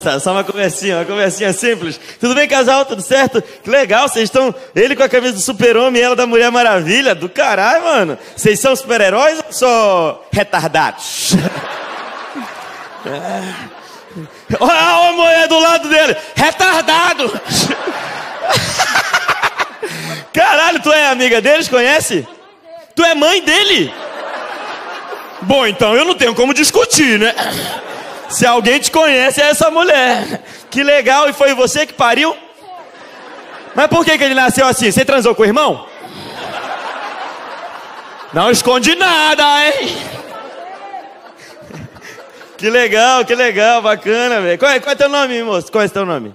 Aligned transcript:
Só 0.00 0.30
uma 0.30 0.44
conversinha, 0.44 0.98
uma 0.98 1.04
conversinha 1.04 1.52
simples. 1.52 1.98
Tudo 2.20 2.32
bem, 2.32 2.46
casal? 2.46 2.84
Tudo 2.84 3.02
certo? 3.02 3.42
Que 3.42 3.68
legal, 3.68 4.08
vocês 4.08 4.26
estão. 4.26 4.54
Ele 4.72 4.94
com 4.94 5.02
a 5.02 5.08
camisa 5.08 5.32
do 5.32 5.40
super-homem 5.40 6.00
e 6.00 6.04
ela 6.04 6.14
da 6.14 6.24
Mulher 6.24 6.52
Maravilha. 6.52 7.16
Do 7.16 7.28
caralho, 7.28 7.82
mano. 7.82 8.16
Vocês 8.36 8.60
são 8.60 8.76
super-heróis 8.76 9.42
ou 9.44 9.52
só 9.52 10.24
retardados? 10.30 11.32
Olha 14.60 15.08
a 15.08 15.12
mulher 15.14 15.48
do 15.48 15.58
lado 15.58 15.88
dele. 15.88 16.16
Retardado! 16.36 17.32
Caralho, 20.32 20.80
tu 20.80 20.92
é 20.92 21.08
amiga 21.08 21.40
deles? 21.40 21.66
Conhece? 21.66 22.24
Tu 22.94 23.02
é 23.02 23.16
mãe 23.16 23.42
dele? 23.42 23.92
Bom, 25.42 25.66
então 25.66 25.96
eu 25.96 26.04
não 26.04 26.14
tenho 26.14 26.36
como 26.36 26.54
discutir, 26.54 27.18
né? 27.18 27.34
Se 28.28 28.46
alguém 28.46 28.78
te 28.78 28.90
conhece, 28.90 29.40
é 29.40 29.50
essa 29.50 29.70
mulher. 29.70 30.42
Que 30.70 30.82
legal, 30.82 31.28
e 31.28 31.32
foi 31.32 31.54
você 31.54 31.86
que 31.86 31.94
pariu? 31.94 32.36
Mas 33.74 33.86
por 33.86 34.04
que, 34.04 34.16
que 34.18 34.24
ele 34.24 34.34
nasceu 34.34 34.66
assim? 34.66 34.90
Você 34.90 35.04
transou 35.04 35.34
com 35.34 35.42
o 35.42 35.46
irmão? 35.46 35.86
Não 38.32 38.50
esconde 38.50 38.94
nada, 38.94 39.44
hein? 39.66 39.96
Que 42.58 42.68
legal, 42.68 43.24
que 43.24 43.34
legal, 43.34 43.80
bacana, 43.80 44.40
velho. 44.40 44.58
Qual, 44.58 44.70
é, 44.70 44.80
qual 44.80 44.92
é 44.92 44.96
teu 44.96 45.08
nome, 45.08 45.42
moço? 45.42 45.70
Qual 45.70 45.82
é 45.82 45.88
teu 45.88 46.04
nome? 46.04 46.34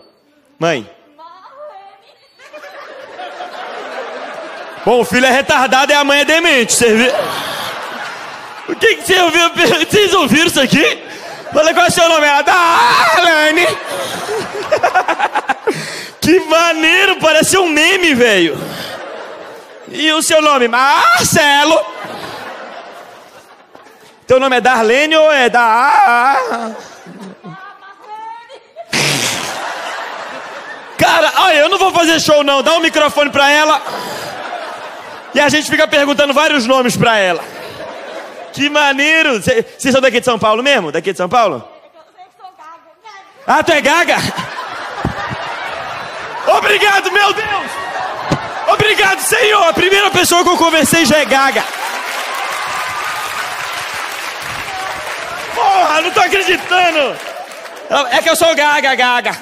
Mãe? 0.57 0.89
Bom, 4.85 5.01
o 5.01 5.05
filho 5.05 5.25
é 5.25 5.31
retardado 5.31 5.91
e 5.91 5.95
a 5.95 6.03
mãe 6.03 6.21
é 6.21 6.25
demente, 6.25 6.73
você 6.73 6.93
viu? 6.93 7.11
O 8.69 8.75
que, 8.75 8.95
que 8.95 9.03
você 9.05 9.19
ouviu? 9.21 9.49
Vocês 9.89 10.13
ouviram 10.13 10.47
isso 10.47 10.59
aqui? 10.59 11.03
Falei, 11.53 11.73
qual 11.73 11.85
é 11.85 11.89
o 11.89 11.91
seu 11.91 12.09
nome? 12.09 12.25
Ela, 12.25 12.41
Darlene. 12.41 13.67
que 16.19 16.39
maneiro, 16.39 17.17
parece 17.17 17.57
um 17.57 17.69
meme, 17.69 18.15
velho. 18.15 18.57
E 19.89 20.11
o 20.11 20.23
seu 20.23 20.41
nome? 20.41 20.67
Marcelo. 20.67 21.79
Teu 24.25 24.39
nome 24.39 24.57
é 24.57 24.61
Darlene 24.61 25.15
ou 25.15 25.31
é 25.31 25.49
da... 25.49 26.71
Cara, 30.97 31.33
olha, 31.37 31.57
eu 31.57 31.69
não 31.69 31.77
vou 31.77 31.91
fazer 31.91 32.19
show 32.19 32.43
não. 32.43 32.63
Dá 32.63 32.73
um 32.73 32.79
microfone 32.79 33.29
pra 33.29 33.51
ela. 33.51 33.79
E 35.35 35.39
a 35.39 35.49
gente 35.49 35.69
fica 35.69 35.87
perguntando 35.87 36.33
vários 36.33 36.65
nomes 36.65 36.95
pra 36.95 37.17
ela. 37.17 37.43
Que 38.53 38.69
maneiro! 38.69 39.41
Vocês 39.41 39.91
são 39.91 39.99
daqui 39.99 40.19
de 40.19 40.25
São 40.25 40.37
Paulo 40.37 40.61
mesmo? 40.61 40.91
Daqui 40.91 41.11
de 41.11 41.17
São 41.17 41.27
Paulo? 41.27 41.67
Ah, 43.45 43.63
tu 43.63 43.71
é 43.71 43.81
gaga? 43.81 44.17
Obrigado, 46.47 47.11
meu 47.11 47.33
Deus! 47.33 47.71
Obrigado, 48.67 49.19
Senhor! 49.19 49.67
A 49.67 49.73
primeira 49.73 50.09
pessoa 50.11 50.43
que 50.43 50.49
eu 50.49 50.57
conversei 50.57 51.05
já 51.05 51.17
é 51.17 51.25
gaga. 51.25 51.63
Porra, 55.55 56.01
não 56.01 56.11
tô 56.11 56.21
acreditando! 56.21 57.17
É 58.11 58.21
que 58.21 58.29
eu 58.29 58.35
sou 58.35 58.55
gaga, 58.55 58.95
gaga. 58.95 59.37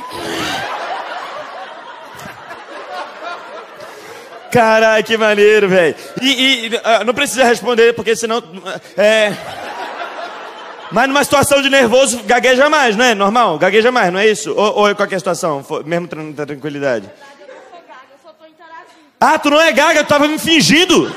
Caralho, 4.51 5.03
que 5.03 5.17
maneiro, 5.17 5.69
velho. 5.69 5.95
E, 6.21 6.65
e 6.65 6.75
uh, 6.75 7.05
não 7.05 7.13
precisa 7.13 7.45
responder, 7.45 7.93
porque 7.93 8.15
senão. 8.15 8.43
É. 8.97 9.33
Mas 10.91 11.07
numa 11.07 11.23
situação 11.23 11.61
de 11.61 11.69
nervoso, 11.69 12.21
gagueja 12.23 12.69
mais, 12.69 12.97
não 12.97 13.05
é? 13.05 13.15
Normal? 13.15 13.57
Gagueja 13.57 13.91
mais, 13.91 14.11
não 14.11 14.19
é 14.19 14.27
isso? 14.27 14.53
Ou, 14.53 14.79
ou 14.79 14.89
é 14.89 14.93
qualquer 14.93 15.19
situação? 15.19 15.65
Mesmo 15.85 16.07
tra 16.07 16.45
tranquilidade? 16.45 17.09
Ah, 19.19 19.39
tu 19.39 19.49
não 19.51 19.61
é 19.61 19.71
gaga, 19.71 20.03
tu 20.03 20.07
tava 20.07 20.27
me 20.27 20.37
fingindo. 20.37 21.15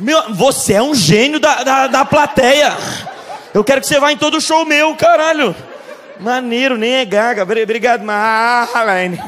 Meu, 0.00 0.32
você 0.32 0.74
é 0.74 0.82
um 0.82 0.94
gênio 0.94 1.40
da, 1.40 1.62
da, 1.62 1.86
da 1.88 2.04
plateia. 2.04 2.74
Eu 3.52 3.64
quero 3.64 3.80
que 3.80 3.86
você 3.86 3.98
vá 3.98 4.12
em 4.12 4.16
todo 4.16 4.40
show 4.40 4.64
meu, 4.64 4.94
caralho. 4.94 5.54
Maneiro, 6.20 6.78
nem 6.78 6.94
é 6.94 7.04
gaga. 7.04 7.42
Obrigado, 7.42 8.02
Marlene. 8.02 9.20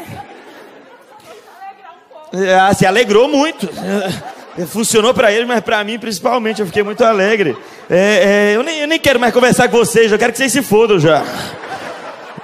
Ah, 2.32 2.72
se 2.74 2.86
alegrou 2.86 3.28
muito. 3.28 3.68
Funcionou 4.68 5.14
para 5.14 5.32
ele, 5.32 5.46
mas 5.46 5.60
para 5.60 5.82
mim 5.84 5.98
principalmente 5.98 6.60
eu 6.60 6.66
fiquei 6.66 6.82
muito 6.82 7.04
alegre. 7.04 7.56
É, 7.88 8.52
é, 8.52 8.56
eu, 8.56 8.62
nem, 8.62 8.80
eu, 8.80 8.86
nem, 8.86 8.98
quero 8.98 9.18
mais 9.18 9.32
conversar 9.32 9.68
com 9.68 9.76
vocês, 9.76 10.10
eu 10.12 10.18
quero 10.18 10.32
que 10.32 10.38
vocês 10.38 10.52
se 10.52 10.62
fodam 10.62 10.98
já. 10.98 11.22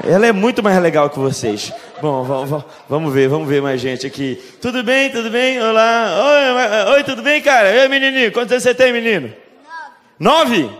Ela 0.04 0.26
é 0.26 0.32
muito 0.32 0.62
mais 0.62 0.80
legal 0.80 1.10
que 1.10 1.18
vocês. 1.18 1.72
Bom, 2.00 2.22
vamos, 2.22 2.64
vamos 2.88 3.12
ver, 3.12 3.28
vamos 3.28 3.48
ver 3.48 3.60
mais 3.60 3.80
gente 3.80 4.06
aqui. 4.06 4.40
Tudo 4.60 4.82
bem, 4.82 5.10
tudo 5.10 5.30
bem? 5.30 5.60
Olá. 5.60 6.86
Oi, 6.86 6.94
oi 6.94 7.04
tudo 7.04 7.22
bem, 7.22 7.42
cara? 7.42 7.68
Oi, 7.80 7.88
menininho. 7.88 8.32
Quantos 8.32 8.52
anos 8.52 8.62
você 8.62 8.74
tem, 8.74 8.92
menino? 8.92 9.32
Nove. 10.18 10.62
Nove? 10.62 10.78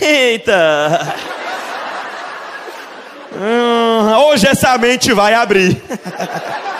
Eita! 0.00 1.16
Hum, 3.40 4.30
hoje 4.30 4.48
essa 4.48 4.76
mente 4.78 5.12
vai 5.12 5.32
abrir. 5.32 5.80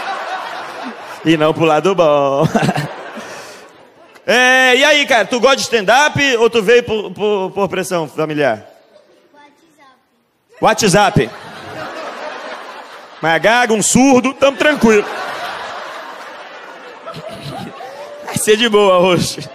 e 1.24 1.36
não 1.36 1.52
pro 1.52 1.64
lado 1.64 1.94
bom. 1.94 2.46
é, 4.26 4.76
e 4.76 4.84
aí, 4.84 5.06
cara, 5.06 5.24
tu 5.24 5.40
gosta 5.40 5.56
de 5.56 5.62
stand-up 5.62 6.36
ou 6.36 6.48
tu 6.48 6.62
veio 6.62 6.82
por, 6.82 7.10
por, 7.12 7.50
por 7.50 7.68
pressão 7.68 8.08
familiar? 8.08 8.64
WhatsApp. 10.60 11.30
WhatsApp. 11.30 11.30
Mas 13.20 13.42
gaga, 13.42 13.72
um 13.72 13.82
surdo, 13.82 14.32
tamo 14.34 14.56
tranquilo. 14.56 15.04
Vai 18.24 18.36
ser 18.36 18.56
de 18.56 18.68
boa 18.68 18.98
hoje. 18.98 19.48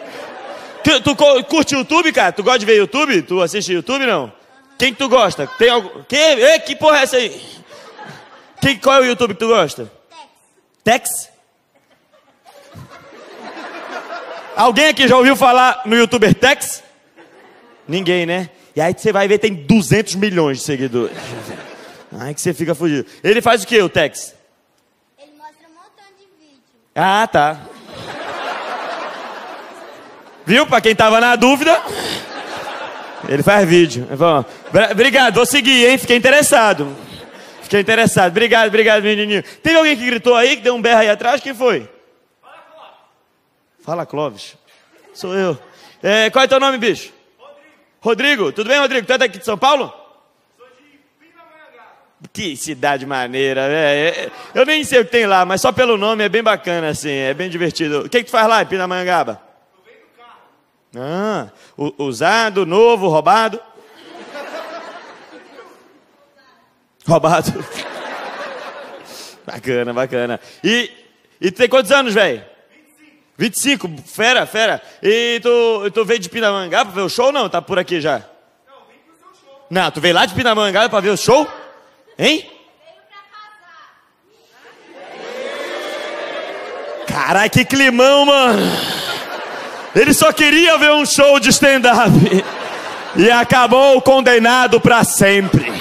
Tu, 0.84 1.02
tu 1.02 1.16
curte 1.16 1.76
YouTube, 1.76 2.12
cara? 2.12 2.32
Tu 2.34 2.44
gosta 2.44 2.60
de 2.60 2.66
ver 2.66 2.76
YouTube? 2.76 3.22
Tu 3.22 3.42
assiste 3.42 3.72
YouTube, 3.72 4.06
não? 4.06 4.32
Quem 4.78 4.92
que 4.92 5.00
tu 5.00 5.08
gosta? 5.08 5.48
Tem 5.58 5.70
algo... 5.70 6.04
Que, 6.10 6.16
Ei, 6.16 6.60
que 6.60 6.76
porra 6.76 7.00
é 7.00 7.04
essa 7.04 7.16
aí? 7.16 7.42
Que, 8.60 8.76
qual 8.76 8.98
é 8.98 9.00
o 9.02 9.06
YouTube 9.06 9.34
que 9.34 9.40
tu 9.40 9.48
gosta? 9.48 9.90
Tex. 10.84 11.10
Tex? 11.10 11.33
Alguém 14.56 14.88
aqui 14.88 15.08
já 15.08 15.18
ouviu 15.18 15.36
falar 15.36 15.82
no 15.86 15.96
youtuber 15.96 16.34
Tex? 16.36 16.84
Ninguém, 17.88 18.26
né? 18.26 18.50
E 18.76 18.82
aí 18.82 18.94
você 18.96 19.12
vai 19.12 19.28
ver, 19.28 19.40
tem 19.40 19.54
200 19.54 20.16
milhões 20.16 20.60
de 20.60 20.64
seguidores. 20.64 21.18
Ai, 22.20 22.34
que 22.34 22.42
você 22.42 22.54
fica 22.54 22.76
fugido. 22.76 23.08
Ele 23.24 23.42
faz 23.42 23.64
o 23.64 23.68
que, 23.68 23.82
o 23.82 23.90
Tex? 23.90 24.36
Ele 25.20 25.32
mostra 25.38 25.68
um 25.68 25.74
montão 25.74 26.06
de 26.18 26.26
vídeo. 26.40 26.62
Ah, 26.96 27.28
tá. 27.28 27.62
Viu? 30.46 30.68
Pra 30.68 30.82
quem 30.82 30.96
tava 30.96 31.20
na 31.20 31.36
dúvida. 31.36 31.82
Ele 33.28 33.42
faz 33.42 33.68
vídeo. 33.68 34.08
Obrigado, 34.92 35.36
vou 35.36 35.46
seguir, 35.46 35.88
hein? 35.88 35.98
Fiquei 35.98 36.18
interessado. 36.18 36.96
Fiquei 37.62 37.80
interessado. 37.80 38.32
Obrigado, 38.32 38.68
obrigado, 38.68 39.04
menininho. 39.04 39.44
Teve 39.64 39.78
alguém 39.78 39.96
que 39.96 40.06
gritou 40.06 40.36
aí, 40.36 40.58
que 40.58 40.62
deu 40.62 40.76
um 40.76 40.82
berro 40.82 41.00
aí 41.00 41.10
atrás? 41.10 41.42
Quem 41.42 41.54
foi? 41.54 41.90
Fala, 43.84 44.06
Clóvis. 44.06 44.56
Sou 45.14 45.36
eu. 45.36 45.60
É, 46.02 46.30
qual 46.30 46.46
é 46.46 46.48
teu 46.48 46.60
nome, 46.60 46.78
bicho? 46.78 47.12
Rodrigo. 47.38 48.46
Rodrigo. 48.46 48.52
Tudo 48.54 48.70
bem, 48.70 48.80
Rodrigo? 48.80 49.06
Tu 49.06 49.12
é 49.12 49.18
daqui 49.18 49.38
de 49.38 49.44
São 49.44 49.58
Paulo? 49.58 49.94
Sou 50.58 50.66
de. 50.68 52.30
Que 52.32 52.56
cidade 52.56 53.06
maneira, 53.06 53.68
velho. 53.68 54.32
Eu 54.56 54.66
nem 54.66 54.86
sei 54.86 55.02
o 55.02 55.06
que 55.06 55.12
tem 55.12 55.26
lá, 55.26 55.46
mas 55.46 55.60
só 55.60 55.74
pelo 55.74 55.98
nome 55.98 56.24
é 56.24 56.30
bem 56.30 56.42
bacana, 56.42 56.88
assim. 56.88 57.12
É 57.12 57.34
bem 57.34 57.50
divertido. 57.50 58.06
O 58.06 58.10
que, 58.10 58.20
que 58.20 58.24
tu 58.24 58.32
faz 58.32 58.48
lá 58.48 58.62
em 58.62 58.66
Pindamonhangaba? 58.66 59.42
Eu 59.76 59.84
venho 59.86 60.00
do 60.00 60.18
carro. 60.18 60.40
Ah, 60.98 61.52
usado, 61.98 62.66
novo, 62.66 63.10
roubado? 63.10 63.60
roubado. 67.06 67.52
bacana, 69.46 69.92
bacana. 69.92 70.40
E, 70.64 70.90
e 71.42 71.52
tem 71.52 71.68
quantos 71.68 71.92
anos, 71.92 72.14
velho? 72.14 72.53
25, 73.38 73.90
fera, 74.06 74.46
fera. 74.46 74.82
E 75.02 75.40
tu, 75.42 75.92
tu 75.92 76.06
veio 76.06 76.20
de 76.20 76.30
Pinamangá 76.30 76.86
pra 76.86 76.94
ver 76.94 77.02
o 77.02 77.10
show 77.10 77.28
ou 77.28 77.32
não? 77.32 77.50
Tá 77.50 77.62
por 77.62 77.80
aqui 77.80 78.00
já? 78.00 78.20
Não, 78.68 78.86
vim 78.88 79.00
pro 79.06 79.16
seu 79.16 79.34
show. 79.44 79.66
Não, 79.70 79.92
tu 79.92 80.00
veio 80.00 80.14
lá 80.14 80.26
de 80.26 80.36
Pinamangá 80.36 80.88
pra 80.88 81.00
ver 81.00 81.10
o 81.10 81.18
show? 81.18 81.48
Hein? 82.18 82.50
Caralho, 87.08 87.50
que 87.50 87.66
climão, 87.66 88.26
mano. 88.26 88.62
Ele 89.96 90.14
só 90.14 90.32
queria 90.32 90.78
ver 90.78 90.92
um 90.92 91.06
show 91.06 91.40
de 91.40 91.50
stand-up. 91.50 92.12
E 93.16 93.30
acabou 93.30 94.02
condenado 94.02 94.80
para 94.82 95.04
sempre. 95.04 95.72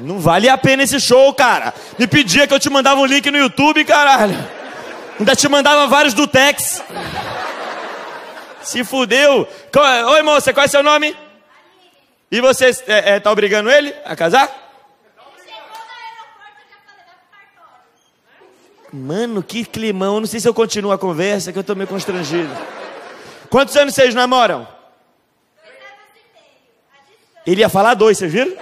Não 0.00 0.18
vale 0.18 0.48
a 0.48 0.58
pena 0.58 0.82
esse 0.82 0.98
show, 0.98 1.32
cara. 1.32 1.72
Me 1.96 2.06
pedia 2.06 2.46
que 2.46 2.54
eu 2.54 2.58
te 2.58 2.68
mandava 2.68 3.00
um 3.00 3.06
link 3.06 3.30
no 3.30 3.38
YouTube, 3.38 3.84
caralho. 3.84 4.36
Ainda 5.18 5.36
te 5.36 5.48
mandava 5.48 5.86
vários 5.86 6.14
do 6.14 6.26
Tex. 6.26 6.82
Se 8.62 8.82
fudeu. 8.82 9.46
Oi, 10.10 10.22
moça, 10.22 10.52
qual 10.52 10.64
é 10.64 10.68
seu 10.68 10.82
nome? 10.82 11.16
E 12.30 12.40
você 12.40 12.70
é, 12.86 13.14
é, 13.14 13.20
tá 13.20 13.30
obrigando 13.30 13.70
ele 13.70 13.94
a 14.04 14.16
casar? 14.16 14.50
Mano, 18.92 19.42
que 19.42 19.64
climão. 19.64 20.20
Não 20.20 20.26
sei 20.26 20.40
se 20.40 20.48
eu 20.48 20.54
continuo 20.54 20.92
a 20.92 20.98
conversa, 20.98 21.52
que 21.52 21.58
eu 21.58 21.64
tô 21.64 21.74
meio 21.74 21.88
constrangido. 21.88 22.50
Quantos 23.50 23.76
anos 23.76 23.94
vocês 23.94 24.14
namoram? 24.14 24.66
Ele 27.46 27.60
ia 27.60 27.68
falar 27.68 27.94
dois, 27.94 28.18
vocês 28.18 28.32
viram? 28.32 28.56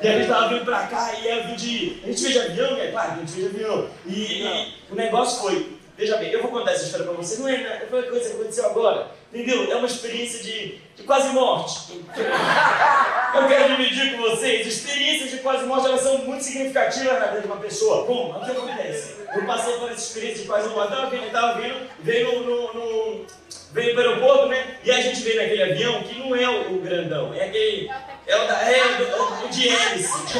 E 0.00 0.08
a 0.08 0.18
gente 0.18 0.28
tava 0.28 0.48
vindo 0.48 0.64
pra 0.64 0.86
cá 0.86 1.12
e 1.14 1.24
ia 1.24 1.42
vir 1.46 1.56
de. 1.56 1.63
A 1.63 1.63
gente 2.14 2.22
veio 2.22 2.32
de 2.32 2.50
avião, 2.50 2.76
né? 2.76 2.90
Claro, 2.90 3.12
a 3.12 3.16
gente 3.16 3.32
veio 3.32 3.50
de 3.50 3.56
avião. 3.56 3.88
E, 4.06 4.42
e 4.42 4.74
o 4.90 4.94
negócio 4.94 5.42
foi. 5.42 5.74
Veja 5.96 6.16
bem, 6.16 6.30
eu 6.30 6.42
vou 6.42 6.50
contar 6.50 6.72
essa 6.72 6.84
história 6.84 7.06
pra 7.06 7.14
você. 7.14 7.36
Não 7.38 7.48
é, 7.48 7.80
não 7.80 7.88
foi 7.88 8.02
uma 8.02 8.10
coisa 8.10 8.28
que 8.28 8.34
aconteceu 8.34 8.66
agora. 8.66 9.10
Entendeu? 9.32 9.70
É 9.70 9.76
uma 9.76 9.86
experiência 9.86 10.42
de, 10.42 10.78
de 10.96 11.02
quase 11.04 11.28
morte. 11.30 12.00
Eu 13.34 13.48
quero 13.48 13.76
dividir 13.76 14.16
com 14.16 14.22
vocês. 14.22 14.66
Experiências 14.66 15.30
de 15.30 15.38
quase 15.38 15.66
morte, 15.66 15.86
elas 15.86 16.00
são 16.00 16.18
muito 16.18 16.42
significativas 16.42 17.18
na 17.18 17.26
vida 17.26 17.40
de 17.40 17.46
uma 17.46 17.56
pessoa. 17.56 18.06
Como? 18.06 18.30
O 18.30 18.44
que 18.44 18.50
acontece? 18.50 19.16
Eu 19.34 19.44
passei 19.44 19.74
por 19.74 19.90
essa 19.90 20.00
experiência 20.00 20.42
de 20.42 20.48
quase 20.48 20.68
morte. 20.68 20.94
Tava 20.94 21.10
vindo, 21.10 21.32
tava 21.32 21.60
vindo, 21.60 21.88
veio 22.00 22.40
no, 22.42 22.74
no, 22.74 23.26
veio 23.72 23.94
pro 23.94 24.08
aeroporto, 24.08 24.46
né? 24.46 24.78
E 24.84 24.90
a 24.90 25.00
gente 25.00 25.20
veio 25.22 25.42
naquele 25.42 25.62
avião 25.62 26.02
que 26.04 26.18
não 26.18 26.34
é 26.34 26.48
o, 26.48 26.76
o 26.76 26.80
grandão, 26.80 27.34
é 27.34 27.44
aquele. 27.44 27.90
É 28.26 28.36
o, 28.36 28.48
da, 28.48 28.54
é 28.54 28.82
o, 29.18 29.44
o 29.44 29.48
de 29.48 29.68
hélice. 29.68 30.38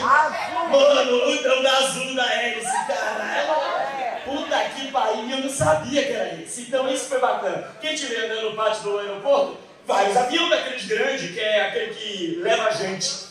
Mano, 0.70 1.12
o, 1.12 1.58
o 1.58 1.62
da 1.62 1.76
azul 1.78 2.14
da 2.14 2.34
hélice, 2.34 2.86
caralho. 2.86 3.64
Puta 4.24 4.58
que 4.70 4.90
pariu, 4.90 5.28
eu 5.30 5.38
não 5.38 5.50
sabia 5.50 6.02
que 6.02 6.12
era 6.12 6.40
esse. 6.40 6.62
Então 6.62 6.88
isso 6.88 7.08
foi 7.08 7.20
bacana. 7.20 7.68
Quem 7.80 7.92
estiver 7.92 8.24
andando 8.24 8.50
no 8.50 8.56
pátio 8.56 8.82
do 8.84 8.98
aeroporto, 8.98 9.58
vários 9.86 10.16
aviões 10.16 10.48
daqueles 10.48 10.86
grandes, 10.86 11.30
que 11.30 11.40
é 11.40 11.66
aquele 11.66 11.94
que 11.94 12.40
leva 12.42 12.68
a 12.68 12.70
gente. 12.70 13.26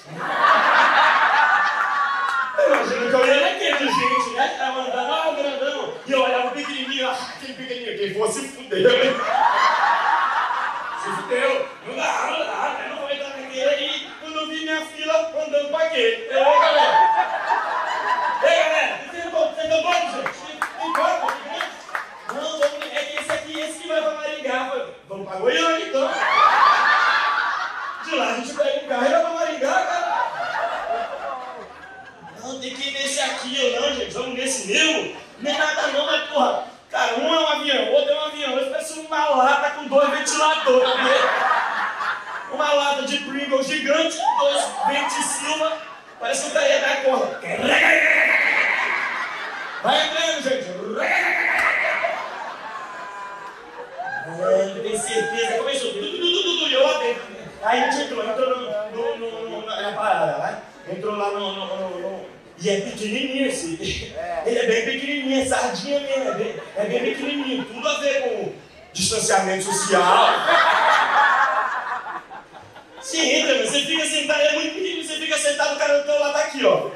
Imagina 2.65 3.09
que 3.09 3.15
eu 3.15 3.25
ia 3.25 3.39
naquele 3.41 3.77
de 3.77 3.85
gente, 3.85 4.29
né? 4.35 4.55
Tava 4.57 4.81
andando, 4.81 5.11
ah, 5.13 5.29
o 5.29 5.35
grandão. 5.35 5.93
E 6.05 6.11
eu 6.11 6.21
olhava 6.21 6.47
o 6.49 6.51
pequenininho, 6.51 7.09
ah, 7.09 7.17
aquele 7.37 7.53
pequenininho, 7.53 7.97
quem 7.97 8.13
fosse 8.13 8.47
fudeu? 8.49 8.91
Se 11.03 11.09
fudeu. 11.21 11.67
Não 11.85 11.95
dá, 11.95 12.27
não 12.31 12.39
dá, 12.39 12.62
Eu, 15.93 15.99
ei, 15.99 16.27
galera. 16.27 16.97
Ei, 18.41 18.57
galera, 18.63 18.99
vocês 19.11 19.25
estão 19.25 19.83
bom, 19.83 19.93
gente? 19.93 20.57
Embora, 20.83 21.13
Não, 22.33 22.57
vamos, 22.57 22.91
é 22.91 23.15
esse 23.19 23.31
aqui, 23.31 23.59
esse 23.59 23.79
que 23.79 23.87
vai 23.87 24.01
pra 24.01 24.15
Maringá. 24.15 24.87
Vamos 25.07 25.27
pra 25.27 25.37
Goiânia, 25.37 25.85
então. 25.85 26.09
De 28.05 28.15
lá 28.15 28.25
a 28.25 28.33
gente 28.37 28.53
pega 28.55 28.83
um 28.83 28.87
carro 28.87 29.05
e 29.05 29.09
vai 29.09 29.21
pra 29.21 29.29
Maringá, 29.29 29.71
cara. 29.71 30.13
Não, 32.41 32.59
tem 32.59 32.73
que 32.73 32.89
ir 32.89 32.93
nesse 32.93 33.21
aqui, 33.21 33.55
eu 33.63 33.79
não, 33.79 33.93
gente. 33.93 34.13
Vamos 34.15 34.33
nesse 34.33 34.65
mesmo. 34.65 35.15
Não 35.41 35.51
é 35.51 35.57
nada 35.59 35.87
não, 35.89 36.07
mas 36.07 36.27
porra. 36.27 36.63
Cara, 36.89 37.19
um 37.19 37.35
é 37.35 37.39
um 37.39 37.47
avião, 37.49 37.93
outro 37.93 38.11
é 38.11 38.15
um 38.15 38.25
avião. 38.25 38.59
Esse 38.59 38.69
parece 38.71 38.99
uma 38.99 39.29
lata 39.29 39.69
com 39.71 39.87
dois 39.87 40.09
ventiladores. 40.09 40.95
Né? 40.95 41.72
Uma 42.53 42.73
lata 42.73 43.03
de 43.03 43.17
Pringles 43.19 43.67
gigante, 43.67 44.17
dois 44.39 44.63
ventos 44.87 45.25
Silva. 45.25 45.77
Parece 46.19 46.51
que 46.51 46.57
eu 46.57 46.61
ia 46.61 46.79
dar 46.79 47.03
corda. 47.03 47.39
Vai 49.81 50.07
entrando, 50.07 50.43
gente. 50.43 50.69
É, 54.39 54.81
tem 54.81 54.97
certeza. 54.97 55.57
Começou 55.57 55.91
eu 55.91 56.87
lá 56.87 56.99
dentro. 56.99 57.23
Aí 57.63 57.83
a 57.83 57.91
gente 57.91 58.03
entrou, 58.05 58.23
entrou 58.29 58.49
no, 58.57 59.17
no, 59.17 59.61
no, 59.61 59.65
na 59.65 59.91
parada, 59.93 60.37
né? 60.37 60.61
Entrou 60.89 61.15
lá 61.15 61.31
no, 61.31 61.53
no, 61.53 61.65
no, 61.65 61.99
no 61.99 62.25
e 62.59 62.69
é 62.69 62.81
pequenininho 62.81 63.47
esse. 63.47 64.13
Ele 64.45 64.59
é 64.59 64.67
bem 64.67 64.85
pequenininho, 64.85 65.41
é 65.41 65.45
sardinha 65.45 65.99
mesmo. 65.99 66.29
É 66.29 66.33
bem, 66.33 66.55
é 66.77 66.85
bem 66.85 67.03
pequenininho. 67.03 67.65
Tudo 67.65 67.87
a 67.87 67.99
ver 67.99 68.21
com 68.21 68.53
distanciamento 68.93 69.65
social. 69.65 70.27
Você 73.13 73.19
entra, 73.19 73.63
você 73.63 73.81
fica 73.81 74.03
sentado, 74.07 74.41
é 74.41 74.53
muito 74.53 74.73
pequenininho, 74.73 75.07
você 75.07 75.17
fica 75.17 75.37
sentado, 75.37 75.75
o 75.75 75.77
cara 75.77 75.99
do 75.99 76.03
teu 76.03 76.19
lado 76.19 76.33
tá 76.33 76.39
aqui, 76.39 76.65
ó. 76.65 76.87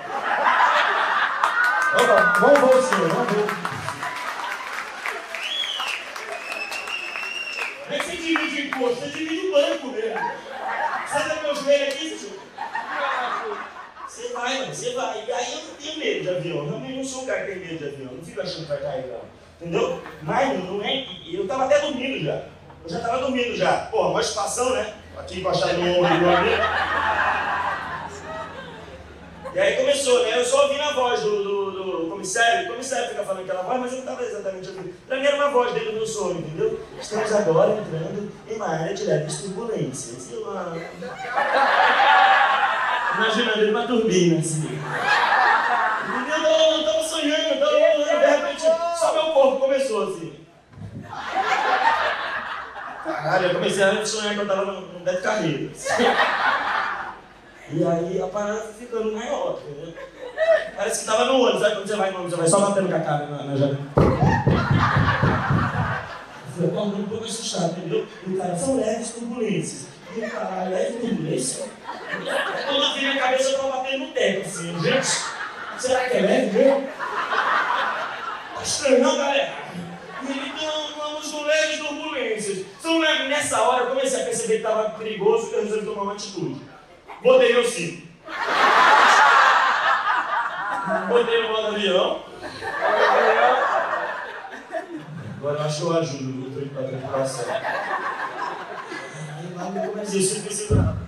Opa, 1.93 2.39
vamos 2.39 2.59
voo, 2.59 2.81
senhor, 2.81 3.07
vamos 3.07 3.33
voo. 3.33 3.45
Como 7.83 7.95
é 7.95 7.99
que 7.99 8.05
você 8.05 8.17
divide 8.17 8.61
o 8.61 8.65
imposto? 8.65 8.99
Você 9.01 9.09
divide 9.09 9.45
o 9.45 9.51
banco 9.51 9.87
mesmo. 9.89 10.19
Você 11.05 11.19
dá 11.19 11.35
meu 11.43 11.53
joelho 11.53 11.87
aqui, 11.87 12.17
senhor? 12.17 12.39
Você 14.07 14.33
vai, 14.33 14.57
mano, 14.57 14.73
você 14.73 14.93
vai. 14.95 15.23
E 15.23 15.31
aí 15.31 15.53
eu 15.53 15.59
não 15.65 15.75
tenho 15.75 15.99
medo 15.99 16.21
de 16.23 16.29
avião. 16.29 16.65
Eu 16.65 16.95
não 16.95 17.03
sou 17.05 17.21
um 17.21 17.25
cara 17.27 17.41
que 17.41 17.51
tem 17.51 17.59
medo 17.59 17.77
de 17.77 17.93
avião. 17.93 18.13
Não 18.13 18.25
fico 18.25 18.41
achando 18.41 18.63
que 18.63 18.69
vai 18.69 18.79
cair, 18.79 19.05
não. 19.05 19.21
Entendeu? 19.61 20.01
Mas 20.23 20.63
não 20.63 20.83
é. 20.83 21.05
Eu 21.31 21.47
tava 21.47 21.65
até 21.65 21.77
dormindo 21.79 22.25
já. 22.25 22.41
Eu 22.83 22.89
já 22.89 23.01
tava 23.01 23.19
dormindo 23.19 23.55
já. 23.55 23.85
Pô, 23.91 24.07
uma 24.07 24.23
situação, 24.23 24.71
né? 24.71 24.95
Aqui 25.19 25.39
encoxado 25.39 25.77
no 25.77 25.91
ombro 25.97 26.19
do. 26.19 26.27
E 29.53 29.59
aí 29.59 29.75
começou, 29.75 30.23
né? 30.23 30.37
Eu 30.39 30.45
só 30.45 30.67
ouvi 30.67 30.77
na 30.77 30.91
voz 30.91 31.21
do, 31.21 31.43
do, 31.43 31.71
do 31.71 32.09
comissário. 32.11 32.67
O 32.67 32.71
comissário 32.73 33.09
fica 33.09 33.23
falando 33.23 33.41
aquela 33.41 33.63
voz, 33.63 33.79
mas 33.79 33.91
eu 33.91 33.97
não 33.97 34.05
estava 34.05 34.23
exatamente 34.23 34.69
ouvindo. 34.69 34.93
Pra 35.07 35.17
mim 35.17 35.25
era 35.25 35.35
uma 35.35 35.49
voz 35.49 35.73
no 35.73 35.93
meu 35.93 36.05
sono, 36.05 36.39
entendeu? 36.39 36.79
Estamos 37.01 37.33
agora 37.33 37.71
entrando 37.71 38.31
em 38.47 38.55
uma 38.55 38.67
área 38.67 38.93
de 38.93 39.03
leves 39.05 39.41
turbulências. 39.41 40.31
Eu, 40.31 40.45
ah... 40.51 40.73
Imaginando 43.17 43.61
ele 43.61 43.71
uma 43.71 43.87
turbina, 43.87 44.39
assim. 44.39 44.79
Eu 46.29 46.39
não, 46.39 47.03
sonhando, 47.03 47.53
estava 47.55 47.71
sonhando. 47.71 48.05
De 48.05 48.25
repente, 48.27 48.61
só 48.99 49.13
meu 49.13 49.33
corpo 49.33 49.59
começou 49.61 50.03
assim. 50.03 50.46
Caralho, 53.07 53.47
eu 53.47 53.53
comecei 53.55 53.83
a 53.83 54.05
sonhar 54.05 54.33
que 54.33 54.39
eu 54.39 54.43
estava 54.43 54.65
no, 54.65 54.81
no 54.81 54.99
Beto 54.99 55.23
Carreiro. 55.23 55.71
E 57.69 57.83
aí 57.83 58.21
a 58.21 58.27
parada 58.27 58.71
ficando 58.79 59.11
maior, 59.11 59.59
entendeu? 59.59 59.93
Parece 60.73 61.01
que 61.01 61.05
tava 61.05 61.25
no 61.25 61.41
olho, 61.41 61.59
sabe 61.59 61.75
quando 61.75 61.87
você 61.87 61.95
vai 61.97 62.11
no 62.11 62.19
ônibus, 62.19 62.31
você 62.31 62.39
vai 62.39 62.47
só 62.49 62.59
batendo 62.61 62.87
com 62.87 62.95
a 62.95 62.99
cara 63.01 63.25
na, 63.25 63.43
na 63.43 63.57
janela. 63.57 63.79
Eu 66.57 66.69
fui 66.69 67.01
um 67.01 67.07
pouco 67.09 67.25
assustado, 67.25 67.77
entendeu? 67.77 68.07
E 68.25 68.33
o 68.33 68.37
cara, 68.37 68.55
são 68.55 68.77
leves 68.77 69.11
turbulências. 69.11 69.87
E 70.15 70.19
o 70.21 70.31
cara, 70.31 70.63
leve 70.69 70.93
turbulência? 70.99 71.65
Quando 72.65 72.83
eu 72.83 72.93
vi 72.93 72.99
minha 73.01 73.19
cabeça, 73.19 73.49
eu 73.49 73.57
tava 73.57 73.77
batendo 73.77 74.05
no 74.05 74.11
teto, 74.13 74.47
assim, 74.47 74.79
gente, 74.79 75.07
será 75.77 76.09
que 76.09 76.17
é 76.17 76.21
leve 76.21 76.57
mesmo? 76.57 76.87
Tá 78.55 78.63
estranho, 78.63 79.03
não, 79.03 79.17
galera? 79.17 79.53
E 80.23 80.31
ele, 80.31 80.53
não, 80.65 80.95
vamos 80.95 81.29
com 81.29 81.43
leves 81.43 81.79
turbulências. 81.79 82.65
Leves. 82.87 83.29
Nessa 83.29 83.61
hora, 83.61 83.83
eu 83.83 83.89
comecei 83.89 84.21
a 84.21 84.25
perceber 84.25 84.57
que 84.57 84.63
tava 84.63 84.89
perigoso 84.91 85.49
e 85.51 85.53
eu 85.53 85.63
resolvi 85.63 85.85
tomar 85.85 86.01
uma 86.03 86.13
atitude. 86.13 86.61
Botei 87.21 87.53
meu 87.53 87.65
cinto. 87.65 88.07
Botei 91.09 91.41
no 91.43 91.49
modo 91.49 91.67
avião. 91.67 92.21
Agora 95.37 95.59
eu 95.59 95.65
acho 95.65 95.77
que 95.77 95.83
eu 95.83 95.97
ajudo 95.97 96.23
no 96.23 96.69
para 96.69 96.81
a 96.81 96.87
tripulação. 96.87 97.45
Aí 99.37 99.53
lá 99.55 99.71
eu 99.85 100.05
ser 100.05 100.21
segurado. 100.21 101.07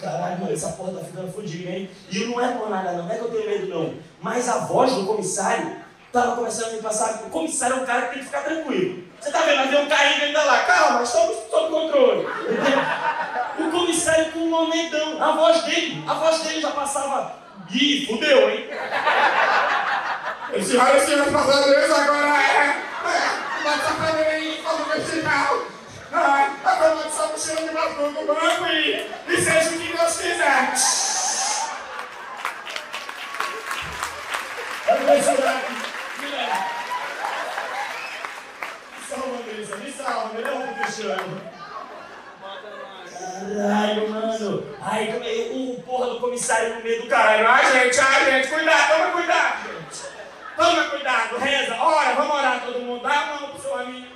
Caralho, 0.00 0.40
mano, 0.40 0.52
essa 0.52 0.72
porra 0.72 0.92
tá 0.92 1.04
ficando 1.04 1.30
fodida, 1.32 1.70
hein? 1.70 1.90
E 2.10 2.24
não 2.24 2.40
é 2.40 2.52
por 2.52 2.70
nada. 2.70 2.92
Não 2.92 3.10
é 3.10 3.16
que 3.16 3.24
eu 3.24 3.30
tenho 3.30 3.50
medo, 3.50 3.66
não. 3.68 3.94
Mas 4.22 4.48
a 4.48 4.60
voz 4.60 4.94
do 4.94 5.04
comissário 5.04 5.76
tava 6.12 6.36
começando 6.36 6.70
a 6.70 6.72
me 6.72 6.82
passar. 6.82 7.22
O 7.26 7.30
comissário 7.30 7.76
é 7.76 7.78
um 7.80 7.86
cara 7.86 8.02
que 8.02 8.14
tem 8.14 8.18
que 8.20 8.24
ficar 8.26 8.42
tranquilo. 8.42 9.04
Você 9.20 9.30
tá 9.30 9.40
vendo 9.40 9.60
avião 9.60 9.86
caindo 9.86 10.24
ainda 10.24 10.42
lá? 10.42 10.60
Calma, 10.60 11.02
estamos 11.02 11.36
sob 11.50 11.70
controle. 11.70 12.26
O 13.58 13.70
comissário 13.70 14.32
com 14.32 14.38
um 14.40 14.50
momedão, 14.50 15.22
a 15.22 15.32
voz 15.32 15.62
dele, 15.64 16.04
a 16.08 16.14
voz 16.14 16.40
dele 16.40 16.60
já 16.60 16.70
passava. 16.70 17.34
Ih, 17.72 18.06
fudeu, 18.06 18.50
hein? 18.50 18.68
Esse 20.52 20.76
raio 20.76 21.00
se 21.00 21.14
vai 21.14 21.30
passar 21.30 21.62
Deus 21.62 21.90
agora 21.90 22.42
é. 22.42 22.82
Bota 23.62 23.94
pra 23.94 24.12
mim 24.12 24.22
aí, 24.22 24.60
fala 24.64 24.96
o 24.96 25.00
sinal. 25.00 25.62
Ai, 26.12 26.50
agora 26.64 26.94
nós 26.96 27.06
estamos 27.06 27.42
tirando 27.42 27.70
uma 27.70 27.88
mão 27.90 28.12
do 28.12 28.26
banco 28.26 28.66
e, 28.66 29.10
e 29.28 29.36
seja 29.36 29.70
o 29.70 29.78
que 29.78 29.96
Deus 29.96 30.16
quiser. 30.16 30.74
Eu 34.88 35.06
vou 35.06 35.22
chorar 35.22 35.56
aqui. 35.58 35.90
Me 36.20 36.28
leva. 36.30 36.58
Me 38.96 39.04
salva, 39.08 39.36
Andressa, 39.36 39.76
me 39.76 39.92
salva, 39.92 40.34
me 40.34 40.42
leva 40.42 40.66
pro 40.66 40.82
Cristiano. 40.82 41.40
Caralho, 43.56 44.10
mano. 44.10 44.76
Ai, 44.82 45.16
o 45.52 45.82
porra 45.82 46.06
comissário 46.60 46.74
no 46.76 46.82
meio 46.82 47.02
do 47.02 47.08
caralho. 47.08 47.48
Ai, 47.48 47.72
gente, 47.72 48.00
ai, 48.00 48.24
gente, 48.30 48.48
cuidado, 48.48 48.92
toma 48.92 49.12
cuidado, 49.12 49.56
gente. 49.64 50.10
Toma 50.56 50.84
cuidado, 50.84 51.38
reza, 51.38 51.76
ora, 51.80 52.14
vamos 52.14 52.36
orar 52.36 52.62
todo 52.64 52.80
mundo. 52.80 53.02
Dá 53.02 53.20
a 53.20 53.26
mão 53.26 53.48
pro 53.48 53.60
seu 53.60 53.74
amigo. 53.74 54.06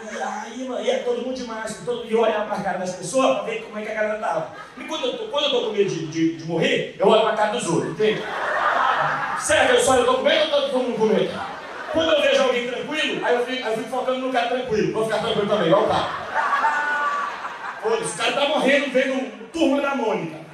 E 0.00 0.22
aí, 0.22 0.68
mano, 0.68 0.84
ia 0.84 1.00
todo 1.00 1.22
mundo 1.22 1.34
de 1.34 1.44
máscara, 1.44 1.84
todo, 1.84 2.06
e 2.06 2.12
eu 2.12 2.20
olhava 2.20 2.46
pra 2.46 2.62
cara 2.62 2.78
das 2.78 2.94
pessoas 2.94 3.36
pra 3.36 3.44
ver 3.44 3.62
como 3.62 3.78
é 3.78 3.82
que 3.82 3.90
a 3.90 3.94
galera 3.94 4.18
tava. 4.18 4.52
E 4.76 4.84
quando 4.84 5.06
eu 5.06 5.18
tô, 5.18 5.24
quando 5.24 5.44
eu 5.44 5.50
tô 5.50 5.60
com 5.66 5.72
medo 5.72 5.90
de, 5.90 6.06
de, 6.06 6.36
de 6.36 6.44
morrer, 6.44 6.96
eu 6.98 7.08
olho 7.08 7.22
pra 7.22 7.36
cara 7.36 7.52
dos 7.52 7.66
outros, 7.66 7.92
entende? 7.92 8.22
Certo, 9.40 9.74
eu 9.74 9.80
só 9.80 9.96
eu 9.96 10.06
tô 10.06 10.14
com 10.14 10.22
medo 10.22 10.54
ou 10.54 10.62
todo 10.70 10.78
mundo 10.78 10.98
com 10.98 11.06
medo? 11.06 11.40
Quando 11.92 12.12
eu 12.12 12.22
vejo 12.22 12.42
alguém 12.42 12.68
tranquilo, 12.68 13.26
aí 13.26 13.34
eu 13.34 13.44
fico, 13.44 13.66
aí 13.66 13.72
eu 13.72 13.78
fico 13.78 13.90
focando 13.90 14.18
no 14.18 14.32
cara 14.32 14.48
tranquilo. 14.48 14.92
Vou 14.92 15.04
ficar 15.04 15.18
tranquilo 15.18 15.48
também, 15.48 15.66
igual 15.66 15.84
o 15.84 15.88
cara. 15.88 16.08
O 17.84 18.16
cara 18.16 18.32
tá 18.32 18.48
morrendo 18.48 18.92
vendo 18.92 19.48
Turma 19.52 19.80
da 19.80 19.94
Mônica. 19.94 20.47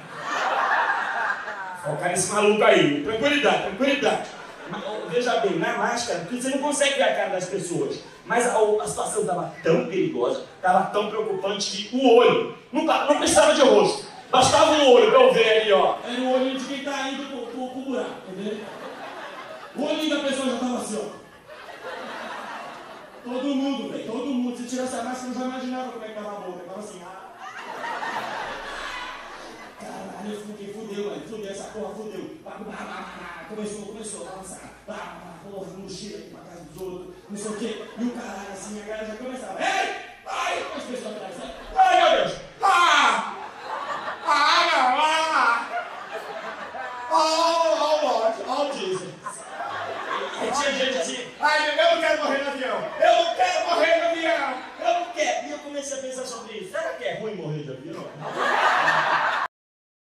Focar 1.85 2.09
nesse 2.09 2.33
maluco 2.33 2.63
aí. 2.63 3.03
Tranquilidade, 3.03 3.63
tranquilidade. 3.63 4.29
Mas, 4.69 4.83
Veja 5.09 5.39
bem, 5.39 5.59
na 5.59 5.77
máscara, 5.77 6.21
porque 6.21 6.41
você 6.41 6.49
não 6.49 6.57
consegue 6.57 6.95
ver 6.95 7.03
a 7.03 7.15
cara 7.15 7.29
das 7.29 7.45
pessoas. 7.45 7.99
Mas 8.25 8.47
a, 8.47 8.57
a 8.57 8.87
situação 8.87 9.21
estava 9.21 9.53
tão 9.63 9.85
perigosa, 9.85 10.43
estava 10.55 10.87
tão 10.87 11.09
preocupante 11.09 11.83
que 11.83 11.95
o 11.95 12.15
olho, 12.15 12.57
não, 12.73 12.83
não 12.83 13.17
precisava 13.19 13.53
de 13.53 13.61
rosto, 13.61 14.07
bastava 14.31 14.73
o 14.73 14.91
olho 14.91 15.11
para 15.11 15.21
eu 15.21 15.33
ver 15.33 15.61
ali, 15.61 15.71
ó. 15.71 15.97
Era 16.03 16.21
o 16.21 16.33
olho 16.33 16.57
de 16.57 16.65
quem 16.65 16.79
está 16.79 17.09
indo 17.09 17.23
pro, 17.27 17.47
pro, 17.47 17.69
pro 17.69 17.81
buraco, 17.81 18.09
entendeu? 18.29 18.59
O 19.75 19.83
olhinho 19.83 20.09
da 20.09 20.27
pessoa 20.27 20.49
já 20.49 20.55
estava 20.55 20.77
assim, 20.77 20.99
ó. 21.01 21.25
Todo 23.23 23.55
mundo, 23.55 23.91
velho, 23.91 24.05
todo 24.05 24.25
mundo. 24.25 24.57
Se 24.57 24.63
tirasse 24.63 24.95
a 24.95 25.03
máscara, 25.03 25.33
eu 25.33 25.39
já 25.39 25.45
imaginava 25.45 25.91
como 25.91 26.05
é 26.05 26.07
que 26.07 26.13
tava 26.13 26.29
a 26.29 26.39
boca. 26.41 26.63
Tava 26.67 26.79
assim, 26.79 27.01
ah. 27.03 27.24
Caralho, 30.25 30.33
eu 30.33 30.41
fudeu, 30.41 30.73
fudeu, 30.73 31.05
mano. 31.05 31.21
Fudeu, 31.27 31.51
essa 31.51 31.63
porra 31.65 31.93
fudeu. 31.93 32.37
Começou, 33.47 33.85
começou 33.85 34.25
balançar. 34.25 34.71
Porra, 34.85 35.67
mochila 35.77 36.17
aqui 36.17 36.29
pra 36.31 36.41
casa 36.41 36.63
dos 36.63 36.81
outros, 36.81 37.15
não 37.29 37.37
sei 37.37 37.51
o 37.51 37.57
quê. 37.57 37.85
E 37.99 38.03
o 38.03 38.11
caralho, 38.11 38.51
assim, 38.51 38.81
a 38.81 38.85
galera 38.85 39.05
já 39.05 39.15
começava. 39.17 39.59
Ei! 39.59 39.95
Ai! 40.25 40.65
As 40.75 40.83
pessoas 40.83 41.15
atrás, 41.15 41.37
né? 41.37 41.55
Ai, 41.75 42.01
meu 42.01 42.17
Deus! 42.17 42.39
Ah! 42.63 43.35
Ah, 44.25 44.65
não! 44.71 44.97
Ah! 44.99 45.61
Oh, 47.11 47.15
oh, 47.83 48.05
Lord! 48.07 48.35
Oh, 48.47 48.73
Jesus! 48.73 49.09
E 50.41 50.51
tinha 50.51 50.71
gente 50.73 50.97
assim, 50.97 51.31
ai, 51.39 51.69
eu 51.69 51.95
não 51.95 52.01
quero 52.01 52.23
morrer 52.23 52.43
no 52.43 52.49
avião, 52.49 52.77
eu 52.99 53.25
não 53.25 53.35
quero 53.35 53.67
morrer 53.69 53.95
no 53.97 54.05
avião, 54.09 54.63
eu 54.79 54.93
não 54.99 55.05
quero. 55.13 55.47
E 55.47 55.51
eu 55.51 55.59
comecei 55.59 55.99
a 55.99 56.01
pensar 56.01 56.25
sobre 56.25 56.57
isso, 56.57 56.71
será 56.71 56.89
que 56.93 57.03
é 57.03 57.19
ruim 57.19 57.35
morrer 57.35 57.63
de 57.63 57.71
avião? 57.71 58.05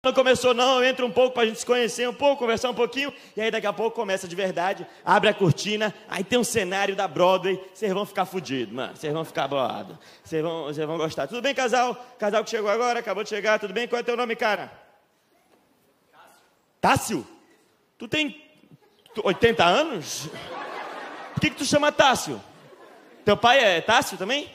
Não 0.04 0.12
começou 0.12 0.54
não, 0.54 0.84
entra 0.84 1.06
um 1.06 1.12
pouco 1.12 1.34
pra 1.34 1.46
gente 1.46 1.60
se 1.60 1.66
conhecer 1.66 2.10
um 2.10 2.14
pouco, 2.14 2.40
conversar 2.40 2.70
um 2.70 2.74
pouquinho, 2.74 3.14
e 3.38 3.42
aí 3.42 3.50
daqui 3.50 3.66
a 3.66 3.72
pouco 3.72 3.96
começa 3.96 4.28
de 4.28 4.36
verdade, 4.36 4.86
abre 5.06 5.30
a 5.30 5.34
cortina, 5.34 5.96
aí 6.10 6.26
tem 6.26 6.38
um 6.38 6.44
cenário 6.44 6.94
da 6.94 7.08
Broadway, 7.08 7.58
vocês 7.74 7.94
vão 7.94 8.06
ficar 8.06 8.26
fudidos, 8.26 8.76
mano, 8.76 8.98
vocês 8.98 9.14
vão 9.14 9.24
ficar 9.24 9.48
boados, 9.48 9.96
vocês 10.22 10.44
vão, 10.44 10.74
vão 10.74 10.98
gostar. 10.98 11.26
Tudo 11.26 11.42
bem, 11.42 11.56
casal? 11.56 11.96
Casal 12.20 12.44
que 12.44 12.50
chegou 12.50 12.70
agora, 12.70 13.00
acabou 13.00 13.24
de 13.24 13.30
chegar, 13.30 13.58
tudo 13.60 13.74
bem? 13.74 13.88
Qual 13.88 13.98
é 13.98 14.04
teu 14.04 14.18
nome, 14.18 14.36
cara? 14.36 14.74
Tássio? 16.82 17.26
Tu 17.98 18.06
tem 18.06 18.44
80 19.24 19.64
anos? 19.64 20.28
Por 21.34 21.40
que, 21.40 21.50
que 21.50 21.56
tu 21.56 21.64
chama 21.64 21.94
Tássio? 21.94 22.44
Teu 23.24 23.38
pai 23.38 23.64
é 23.64 23.80
Tássio 23.80 24.18
também? 24.18 24.52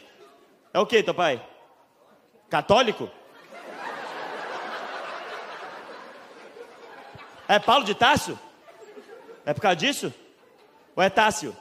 É 0.74 0.78
o 0.78 0.84
que, 0.84 1.02
teu 1.02 1.14
pai? 1.14 1.42
Católico? 2.50 3.10
É 7.48 7.58
Paulo 7.58 7.84
de 7.84 7.94
Tássio? 7.94 8.38
É 9.46 9.54
por 9.54 9.60
causa 9.62 9.76
disso? 9.76 10.12
Ou 10.94 11.02
é 11.02 11.08
Tássio? 11.08 11.56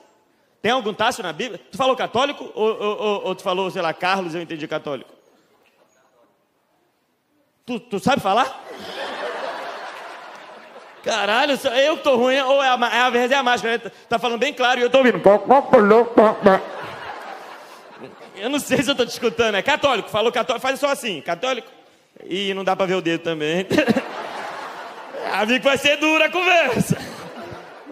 Tem 0.62 0.72
algum 0.72 0.94
Tássio 0.94 1.24
na 1.24 1.32
Bíblia? 1.32 1.62
Tu 1.72 1.78
falou 1.78 1.96
católico 1.96 2.52
ou, 2.54 2.66
ou- 2.68 2.98
ou- 3.00 3.26
ou 3.28 3.36
tu 3.36 3.42
falou, 3.44 3.72
sei 3.72 3.82
lá, 3.82 3.94
Carlos, 3.94 4.36
eu 4.36 4.42
entendi 4.42 4.68
católico? 4.68 5.10
Tu, 7.66 7.80
tu 7.80 8.00
sabe 8.00 8.22
falar? 8.22 8.64
Caralho, 11.04 11.54
eu 11.86 11.96
que 11.98 12.04
tô 12.04 12.16
ruim, 12.18 12.38
ou 12.42 12.62
é 12.62 12.68
a, 12.68 12.90
é 12.94 13.00
a 13.00 13.10
vez 13.10 13.32
é 13.32 13.36
a 13.36 13.44
máscara, 13.44 13.78
né? 13.78 13.92
Tá 14.10 14.20
falando 14.20 14.40
bem 14.40 14.54
claro 14.54 14.80
e 14.80 14.84
eu 14.84 14.90
tô 14.90 14.98
ouvindo. 14.98 15.20
Eu 18.36 18.50
não 18.50 18.60
sei 18.60 18.84
se 18.84 18.92
eu 18.92 18.96
tô 18.96 19.06
te 19.06 19.10
escutando, 19.12 19.56
é 19.56 19.62
católico, 19.62 20.10
falou 20.10 20.32
católico, 20.32 20.62
faz 20.66 20.80
só 20.80 20.90
assim, 20.90 21.22
católico. 21.22 21.68
Ih, 22.26 22.54
não 22.54 22.64
dá 22.64 22.76
pra 22.76 22.86
ver 22.86 22.96
o 22.96 23.02
dedo 23.02 23.22
também. 23.24 23.66
Ah, 25.40 25.46
vi 25.46 25.60
que 25.60 25.66
vai 25.66 25.78
ser 25.78 25.98
dura 25.98 26.26
a 26.26 26.30
conversa. 26.32 26.98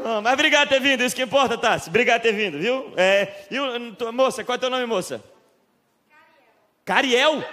Não, 0.03 0.21
mas 0.21 0.33
obrigado 0.33 0.67
por 0.67 0.73
ter 0.75 0.81
vindo, 0.81 1.03
isso 1.03 1.15
que 1.15 1.21
importa, 1.21 1.57
Tassi. 1.57 1.89
Obrigado 1.89 2.21
por 2.21 2.27
ter 2.27 2.33
vindo, 2.33 2.57
viu? 2.57 2.91
É, 2.97 3.27
e 3.51 3.59
o- 3.59 4.11
moça, 4.13 4.43
qual 4.43 4.55
é 4.55 4.59
teu 4.59 4.69
nome, 4.69 4.85
moça? 4.85 5.23
Cariel. 6.83 7.43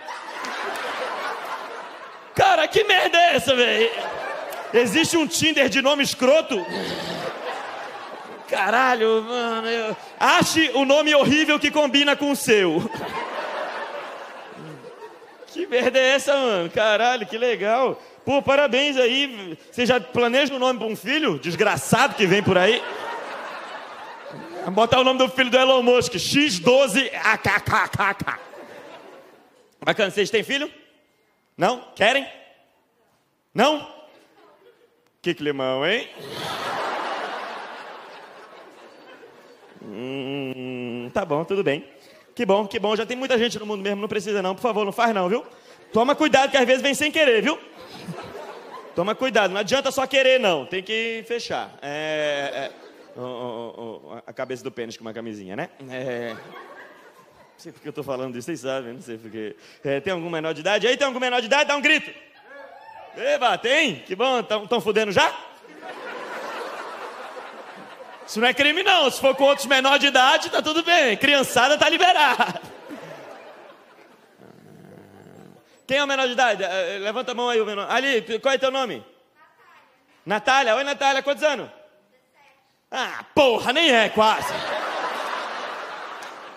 Cara, 2.35 2.67
que 2.69 2.85
merda 2.85 3.19
é 3.19 3.37
essa, 3.37 3.55
velho? 3.55 3.91
Existe 4.73 5.17
um 5.19 5.27
Tinder 5.27 5.69
de 5.69 5.83
nome 5.83 6.03
escroto? 6.03 6.57
Caralho, 8.49 9.23
mano. 9.23 9.69
eu- 9.69 9.97
Ache 10.19 10.71
o 10.75 10.85
nome 10.87 11.15
horrível 11.15 11.59
que 11.61 11.71
combina 11.71 12.17
com 12.17 12.31
o 12.31 12.37
seu. 12.37 12.83
Que 15.53 15.67
merda 15.67 15.99
é 15.99 16.15
essa, 16.15 16.35
mano? 16.35 16.71
Caralho, 16.71 17.27
que 17.27 17.37
legal. 17.37 18.01
Pô, 18.25 18.41
parabéns 18.41 18.97
aí. 18.97 19.59
Você 19.71 19.85
já 19.85 20.01
planeja 20.01 20.55
um 20.55 20.59
nome 20.59 20.79
para 20.79 20.89
um 20.89 20.97
filho? 20.97 21.39
Desgraçado 21.39 22.15
que 22.15 22.27
vem 22.27 22.43
por 22.43 22.57
aí. 22.57 22.83
Botar 24.73 25.01
o 25.01 25.05
nome 25.05 25.19
do 25.19 25.29
filho 25.29 25.51
do 25.51 25.59
Elon 25.59 25.83
Musk, 25.83 26.15
X12AKKKK. 26.15 28.39
Bacana, 29.85 30.11
vocês 30.11 30.31
têm 30.31 30.43
filho? 30.43 30.73
Não? 31.55 31.85
Querem? 31.95 32.27
Não? 33.53 33.87
Que 35.21 35.35
climão, 35.35 35.87
hein? 35.87 36.09
Hum, 39.83 41.11
tá 41.13 41.27
bom, 41.27 41.45
tudo 41.45 41.63
bem. 41.63 41.92
Que 42.35 42.47
bom, 42.47 42.67
que 42.67 42.79
bom. 42.79 42.97
Já 42.97 43.05
tem 43.05 43.17
muita 43.17 43.37
gente 43.39 43.59
no 43.59 43.67
mundo 43.67 43.83
mesmo, 43.83 44.01
não 44.01 44.09
precisa 44.09 44.41
não. 44.43 44.55
Por 44.55 44.63
favor, 44.63 44.85
não 44.85 44.93
faz 44.93 45.15
não, 45.15 45.29
viu? 45.29 45.45
Toma 45.93 46.15
cuidado 46.15 46.51
que 46.51 46.57
às 46.57 46.65
vezes 46.67 46.83
vem 46.83 46.95
sem 46.95 47.11
querer, 47.13 47.43
viu? 47.43 47.59
Toma 48.95 49.15
cuidado, 49.15 49.53
não 49.53 49.61
adianta 49.61 49.91
só 49.91 50.07
querer 50.07 50.39
não, 50.39 50.67
tem 50.67 50.83
que 50.83 51.25
fechar. 51.27 51.71
É, 51.81 52.71
é, 53.17 53.19
o- 53.21 53.23
o- 53.23 54.13
o- 54.15 54.23
a 54.27 54.33
cabeça 54.35 54.63
do 54.63 54.71
pênis 54.71 54.97
com 54.97 55.03
uma 55.03 55.15
camisinha, 55.15 55.57
né? 55.57 55.71
É, 55.91 56.35
não 56.35 56.39
sei 57.57 57.73
porque 57.73 57.89
eu 57.89 57.93
tô 57.93 58.03
falando 58.03 58.35
disso, 58.35 58.47
vocês 58.47 58.61
sabem, 58.61 58.93
não 58.95 59.01
sei 59.01 59.17
porque. 59.17 59.57
É, 59.83 59.99
tem 60.01 60.13
algum 60.13 60.29
menor 60.29 60.53
de 60.53 60.61
idade? 60.61 60.87
Aí 60.87 60.97
tem 60.97 61.07
algum 61.07 61.21
menor 61.21 61.41
de 61.41 61.47
idade? 61.47 61.69
Dá 61.69 61.77
um 61.77 61.81
grito. 61.81 62.11
Eba, 63.17 63.57
tem? 63.59 63.97
Que 63.97 64.15
bom, 64.15 64.41
estão 64.41 64.81
fudendo 64.81 65.11
já? 65.13 65.35
Isso 68.33 68.41
não 68.41 68.49
é 68.49 68.55
crime 68.55 68.83
não, 68.83 69.11
se 69.11 69.21
for 69.21 69.37
com 69.37 69.45
outros 69.45 69.67
menores 69.67 70.01
de 70.01 70.07
idade, 70.07 70.49
tá 70.49 70.63
tudo 70.63 70.83
bem. 70.83 71.15
Criançada 71.19 71.77
tá 71.77 71.87
liberada. 71.87 72.63
Quem 75.87 75.99
é 75.99 76.03
o 76.03 76.07
menor 76.07 76.27
de 76.27 76.33
idade? 76.33 76.65
Eh, 76.65 76.97
Levanta 76.99 77.33
a 77.33 77.35
mão 77.35 77.51
aí, 77.51 77.61
o 77.61 77.67
menor. 77.67 77.91
Ali, 77.91 78.23
qual 78.41 78.55
é 78.55 78.57
teu 78.57 78.71
nome? 78.71 79.05
Natália. 80.25 80.75
Oi, 80.75 80.83
Natália, 80.83 81.23
quantos 81.23 81.43
anos? 81.43 81.69
Ah, 82.91 83.23
porra, 83.35 83.71
nem 83.71 83.95
é 83.95 84.09
quase. 84.09 84.51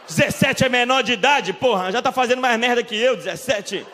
17 0.08 0.64
é 0.64 0.70
menor 0.70 1.04
de 1.04 1.12
idade, 1.12 1.52
porra, 1.52 1.92
já 1.92 2.02
tá 2.02 2.14
fazendo 2.14 2.42
mais 2.42 2.58
merda 2.58 2.84
que 2.84 2.96
eu, 2.96 3.18
17. 3.18 3.86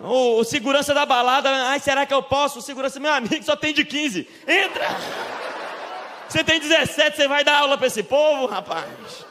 O, 0.00 0.40
o 0.40 0.44
segurança 0.44 0.92
da 0.92 1.06
balada, 1.06 1.68
ai, 1.68 1.78
será 1.78 2.04
que 2.04 2.12
eu 2.12 2.24
posso? 2.24 2.58
O 2.58 2.62
segurança, 2.62 2.98
meu 2.98 3.12
amigo, 3.12 3.44
só 3.44 3.54
tem 3.54 3.72
de 3.72 3.84
15. 3.84 4.28
Entra! 4.48 5.45
Você 6.28 6.42
tem 6.42 6.60
17, 6.60 7.16
você 7.16 7.28
vai 7.28 7.44
dar 7.44 7.58
aula 7.58 7.78
pra 7.78 7.86
esse 7.86 8.02
povo, 8.02 8.46
rapaz? 8.46 9.24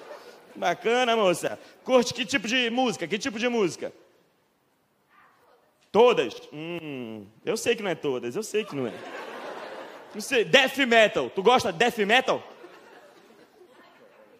Bacana, 0.55 1.15
moça. 1.15 1.59
Curte 1.83 2.13
que 2.13 2.25
tipo 2.25 2.47
de 2.47 2.69
música? 2.69 3.07
Que 3.07 3.17
tipo 3.17 3.37
de 3.37 3.49
música? 3.49 3.91
Todas? 5.91 6.33
Hum, 6.51 7.25
eu 7.45 7.57
sei 7.57 7.75
que 7.75 7.83
não 7.83 7.89
é 7.89 7.95
todas, 7.95 8.35
eu 8.35 8.43
sei 8.43 8.63
que 8.63 8.75
não 8.75 8.87
é. 8.87 8.93
Não 10.13 10.21
sei, 10.21 10.45
death 10.45 10.77
metal. 10.77 11.29
Tu 11.29 11.43
gosta 11.43 11.71
de 11.71 11.77
death 11.77 11.97
metal? 11.99 12.41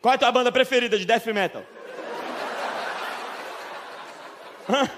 Qual 0.02 0.14
é 0.14 0.16
a 0.16 0.20
tua 0.20 0.32
banda 0.32 0.52
preferida 0.52 0.98
de 0.98 1.06
death 1.06 1.26
metal? 1.28 1.64
Hã? 4.70 4.90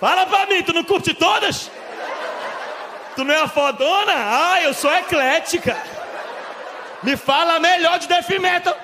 Fala 0.00 0.26
pra 0.26 0.46
mim, 0.46 0.62
tu 0.62 0.72
não 0.72 0.84
curte 0.84 1.14
todas? 1.14 1.70
Tu 3.14 3.22
não 3.24 3.34
é 3.34 3.40
a 3.40 3.48
fodona? 3.48 4.12
Ah, 4.14 4.62
eu 4.62 4.74
sou 4.74 4.92
eclética. 4.92 5.76
Me 7.04 7.16
fala 7.16 7.60
melhor 7.60 7.98
de 7.98 8.08
death 8.08 8.28
metal. 8.40 8.76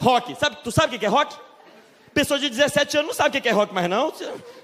Rock. 0.00 0.34
Sabe, 0.36 0.56
tu 0.64 0.72
sabe 0.72 0.96
o 0.96 0.98
que 0.98 1.04
é 1.04 1.08
rock? 1.08 1.36
Pessoa 2.14 2.40
de 2.40 2.48
17 2.48 2.96
anos 2.96 3.08
não 3.08 3.14
sabe 3.14 3.38
o 3.38 3.42
que 3.42 3.48
é 3.48 3.52
rock 3.52 3.72
mais 3.74 3.88
não. 3.88 4.12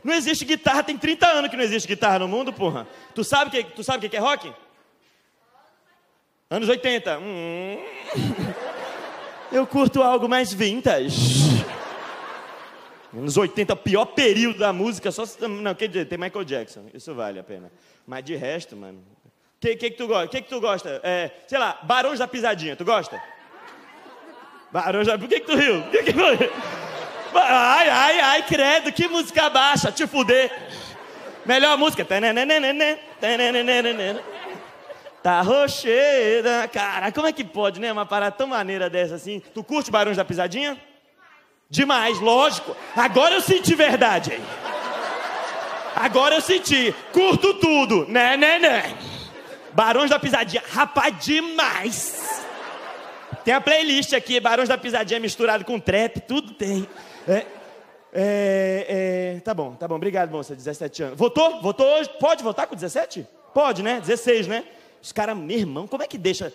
Não 0.03 0.15
existe 0.15 0.45
guitarra, 0.45 0.83
tem 0.83 0.97
30 0.97 1.27
anos 1.27 1.51
que 1.51 1.57
não 1.57 1.63
existe 1.63 1.87
guitarra 1.87 2.19
no 2.19 2.27
mundo, 2.27 2.53
porra. 2.53 2.87
Tu 3.15 3.23
sabe 3.23 3.49
o 3.49 3.51
que, 3.51 3.71
tu 3.73 3.85
sabe 3.85 4.07
o 4.07 4.11
que 4.11 4.17
é 4.17 4.21
rock? 4.21 4.53
Anos 6.51 6.69
80. 6.69 7.19
Hum. 7.19 7.79
Eu 9.53 9.67
curto 9.67 10.03
algo 10.03 10.29
mais 10.29 10.53
vintage. 10.53 11.44
Anos 13.17 13.37
80, 13.37 13.77
pior 13.77 14.07
período 14.07 14.59
da 14.59 14.73
música, 14.73 15.13
só 15.13 15.25
se. 15.25 15.41
Não, 15.47 15.75
quer 15.75 15.87
dizer, 15.87 16.07
tem 16.07 16.19
Michael 16.19 16.45
Jackson, 16.45 16.87
isso 16.93 17.15
vale 17.15 17.39
a 17.39 17.45
pena. 17.45 17.71
Mas 18.05 18.25
de 18.25 18.35
resto, 18.35 18.77
mano. 18.77 18.99
O 18.99 19.61
que, 19.61 19.77
que, 19.77 19.91
que 19.91 19.97
tu 19.97 20.09
gosta? 20.09 20.29
que, 20.29 20.43
que 20.43 20.49
tu 20.49 20.61
gosta? 20.61 21.01
É, 21.03 21.31
sei 21.47 21.59
lá, 21.59 21.79
Barões 21.85 22.19
da 22.19 22.27
Pisadinha, 22.27 22.75
tu 22.75 22.85
gosta? 22.85 23.23
Barões 24.73 25.07
da. 25.07 25.17
Por 25.17 25.29
que, 25.29 25.41
que 25.41 25.47
tu 25.47 25.57
riu? 25.57 25.83
Que 25.91 26.03
que? 26.03 26.13
Ai, 27.37 27.89
ai, 27.89 28.21
ai, 28.21 28.43
credo, 28.47 28.93
que 28.93 29.07
música 29.07 29.49
baixa, 29.49 29.93
te 29.93 30.07
fuder. 30.07 30.51
Melhor 31.47 31.79
música. 31.79 32.05
Tá 35.23 35.41
rocheira. 35.41 36.69
Cara, 36.69 37.13
como 37.13 37.27
é 37.27 37.33
que 37.33 37.45
pode, 37.45 37.81
né? 37.81 37.93
Uma 37.93 38.07
parada 38.07 38.37
tão 38.37 38.49
maneira 38.49 38.91
dessa 38.91 39.15
assim. 39.15 39.41
Tu 39.53 39.63
curte 39.63 39.91
Barões 39.91 40.17
da 40.17 40.25
Pisadinha? 40.25 40.79
Demais, 41.69 42.21
lógico. 42.21 42.77
Agora 42.95 43.35
eu 43.35 43.41
senti 43.41 43.75
verdade. 43.75 44.33
Hein? 44.33 44.41
Agora 45.97 46.35
eu 46.35 46.41
senti. 46.41 46.95
Curto 47.13 47.55
tudo. 47.55 48.07
Né, 48.09 48.37
né, 48.37 48.59
né. 48.59 48.99
Barões 49.73 50.11
da 50.11 50.19
Pisadinha. 50.19 50.63
Rapaz, 50.71 51.25
demais. 51.25 52.45
Tem 53.45 53.53
a 53.53 53.61
playlist 53.61 54.15
aqui, 54.15 54.41
Barões 54.41 54.69
da 54.69 54.79
Pisadinha 54.79 55.21
misturado 55.21 55.65
com 55.65 55.79
trap, 55.79 56.21
tudo 56.21 56.55
tem. 56.55 56.89
É, 57.29 57.47
é, 58.13 59.35
é, 59.37 59.41
tá 59.41 59.53
bom, 59.53 59.75
tá 59.75 59.87
bom. 59.87 59.97
Obrigado, 59.97 60.31
moça, 60.31 60.55
17 60.55 61.03
anos. 61.03 61.19
Votou? 61.19 61.61
Votou 61.61 61.87
hoje? 61.87 62.09
Pode 62.19 62.43
votar 62.43 62.67
com 62.67 62.75
17? 62.75 63.27
Pode, 63.53 63.83
né? 63.83 64.01
16, 64.01 64.47
né? 64.47 64.65
Os 65.03 65.13
caras, 65.13 65.37
meu 65.37 65.59
irmão, 65.59 65.87
como 65.87 66.03
é 66.03 66.07
que 66.07 66.17
deixa... 66.17 66.53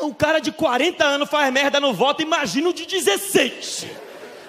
O 0.00 0.14
cara 0.14 0.38
de 0.40 0.52
40 0.52 1.04
anos 1.04 1.28
faz 1.28 1.52
merda 1.52 1.80
no 1.80 1.92
voto, 1.92 2.22
imagina 2.22 2.68
o 2.68 2.72
de 2.72 2.86
16. 2.86 3.86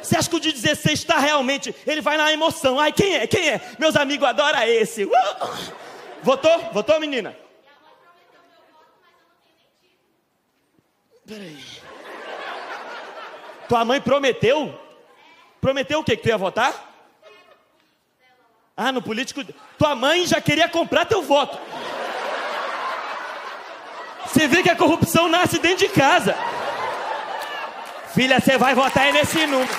Você 0.01 0.18
acha 0.18 0.29
que 0.29 0.36
o 0.36 0.39
de 0.39 0.51
16 0.51 1.00
está 1.00 1.20
realmente. 1.20 1.75
Ele 1.86 2.01
vai 2.01 2.18
na 2.18 2.32
emoção. 2.32 2.79
Ai, 2.79 2.91
quem 2.91 3.15
é? 3.15 3.27
Quem 3.27 3.50
é? 3.50 3.62
Meus 3.77 3.96
amigos 3.96 4.27
adoram 4.27 4.63
esse. 4.63 5.03
Uh! 5.03 5.10
Votou? 6.24 6.72
Votou, 6.72 7.00
menina? 7.00 7.36
Peraí. 11.27 11.60
Tua 13.68 13.86
mãe 13.86 14.01
prometeu? 14.01 14.74
Prometeu 15.62 16.00
o 16.00 16.03
quê? 16.03 16.18
Que 16.18 16.24
tu 16.24 16.29
ia 16.29 16.38
votar? 16.38 16.88
Ah, 18.75 18.91
no 18.91 19.01
político. 19.01 19.44
Tua 19.77 19.94
mãe 19.94 20.25
já 20.25 20.41
queria 20.41 20.68
comprar 20.68 21.06
teu 21.06 21.22
voto. 21.22 21.60
Você 24.31 24.48
vê 24.48 24.62
que 24.62 24.69
a 24.69 24.75
corrupção 24.75 25.27
nasce 25.27 25.57
dentro 25.57 25.88
de 25.88 25.89
casa. 25.89 26.36
Filha, 28.13 28.39
você 28.39 28.57
vai 28.57 28.75
votar 28.75 29.12
nesse 29.12 29.45
número. 29.48 29.69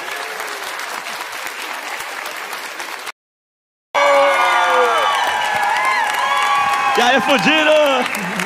E 6.96 7.00
aí, 7.00 7.20
fudido! 7.20 8.39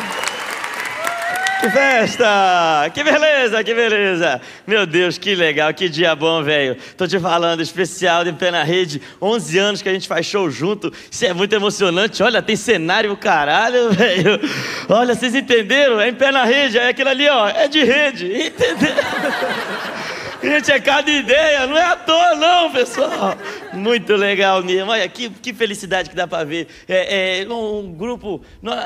Que 1.65 1.71
festa! 1.71 2.91
Que 2.93 3.03
beleza, 3.03 3.65
que 3.65 3.73
beleza! 3.73 4.39
Meu 4.67 4.85
Deus, 4.85 5.17
que 5.17 5.35
legal, 5.35 5.73
que 5.73 5.89
dia 5.89 6.15
bom, 6.15 6.43
velho. 6.43 6.77
Tô 6.95 7.07
te 7.07 7.19
falando, 7.19 7.63
especial 7.63 8.23
de 8.23 8.35
Pé 8.35 8.51
na 8.51 8.63
Rede, 8.63 9.01
11 9.19 9.59
anos 9.59 9.81
que 9.81 9.89
a 9.89 9.93
gente 9.95 10.07
faz 10.07 10.27
show 10.27 10.51
junto. 10.51 10.93
Isso 11.11 11.25
é 11.25 11.33
muito 11.33 11.55
emocionante. 11.55 12.23
Olha, 12.23 12.43
tem 12.43 12.55
cenário 12.55 13.17
caralho, 13.17 13.89
velho. 13.97 14.39
Olha, 14.91 15.15
vocês 15.15 15.35
entenderam? 15.35 15.99
É 15.99 16.11
em 16.11 16.15
Pé 16.15 16.31
na 16.31 16.45
Rede, 16.45 16.77
é 16.77 16.89
aquilo 16.89 17.09
ali, 17.09 17.27
ó, 17.31 17.49
é 17.49 17.67
de 17.67 17.83
rede. 17.83 18.27
Entendeu? 18.47 18.95
Gente, 20.43 20.71
é 20.71 20.79
cada 20.79 21.11
ideia, 21.11 21.67
não 21.67 21.79
é 21.79 21.85
à 21.85 21.97
toa, 21.97 22.35
não, 22.35 22.71
pessoal. 22.73 23.39
Muito 23.75 24.15
legal 24.15 24.63
mesmo. 24.63 24.91
Olha, 24.91 25.09
que, 25.09 25.31
que 25.31 25.53
felicidade 25.53 26.11
que 26.11 26.17
dá 26.17 26.27
para 26.27 26.45
ver. 26.45 26.69
É, 26.89 27.43
é, 27.43 27.49
um 27.49 27.93
grupo, 27.93 28.41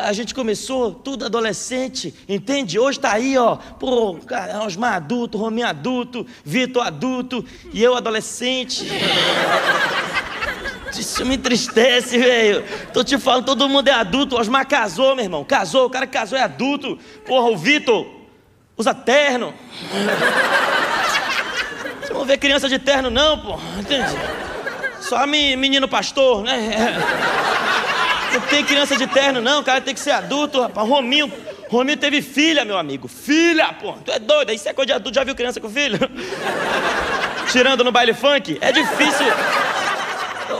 a 0.04 0.12
gente 0.12 0.34
começou 0.34 0.92
tudo 0.92 1.24
adolescente, 1.24 2.14
entende? 2.28 2.78
Hoje 2.78 2.98
tá 2.98 3.12
aí, 3.12 3.36
ó, 3.36 3.56
pô, 3.56 4.18
Osmar 4.64 4.94
adulto, 4.94 5.38
Rominho 5.38 5.66
adulto, 5.66 6.26
Vitor 6.44 6.86
adulto 6.86 7.44
e 7.72 7.82
eu 7.82 7.94
adolescente. 7.94 8.86
Isso 10.98 11.24
me 11.24 11.36
entristece, 11.36 12.18
velho. 12.18 12.64
Tô 12.92 13.04
te 13.04 13.18
falando, 13.18 13.44
todo 13.44 13.68
mundo 13.68 13.88
é 13.88 13.92
adulto. 13.92 14.36
Osmar 14.36 14.66
casou, 14.66 15.14
meu 15.14 15.24
irmão. 15.24 15.44
Casou, 15.44 15.86
o 15.86 15.90
cara 15.90 16.06
casou 16.06 16.36
é 16.36 16.42
adulto. 16.42 16.98
Porra, 17.24 17.50
o 17.50 17.56
Vitor 17.56 18.06
usa 18.76 18.94
terno. 18.94 19.54
Você 22.00 22.12
não 22.12 22.24
vê 22.24 22.38
criança 22.38 22.68
de 22.68 22.78
terno, 22.78 23.10
não, 23.10 23.38
pô. 23.38 23.58
Entende? 23.78 24.16
Só 25.08 25.26
menino 25.26 25.88
pastor, 25.88 26.42
né? 26.42 26.96
Não 28.32 28.40
tem 28.42 28.64
criança 28.64 28.96
de 28.96 29.06
terno, 29.06 29.40
não. 29.40 29.60
O 29.60 29.64
cara 29.64 29.80
tem 29.80 29.94
que 29.94 30.00
ser 30.00 30.10
adulto, 30.10 30.60
rapaz. 30.60 30.86
Rominho. 30.86 31.32
Rominho 31.68 31.96
teve 31.96 32.20
filha, 32.20 32.64
meu 32.64 32.76
amigo. 32.76 33.08
Filha, 33.08 33.72
pô. 33.72 33.92
Tu 34.04 34.12
é 34.12 34.18
doido. 34.18 34.52
Isso 34.52 34.68
é 34.68 34.72
coisa 34.72 34.86
de 34.86 34.92
adulto. 34.92 35.14
Já 35.14 35.24
viu 35.24 35.34
criança 35.34 35.60
com 35.60 35.70
filho? 35.70 35.98
Tirando 37.50 37.82
no 37.82 37.90
baile 37.90 38.12
funk? 38.12 38.58
É 38.60 38.70
difícil. 38.70 39.26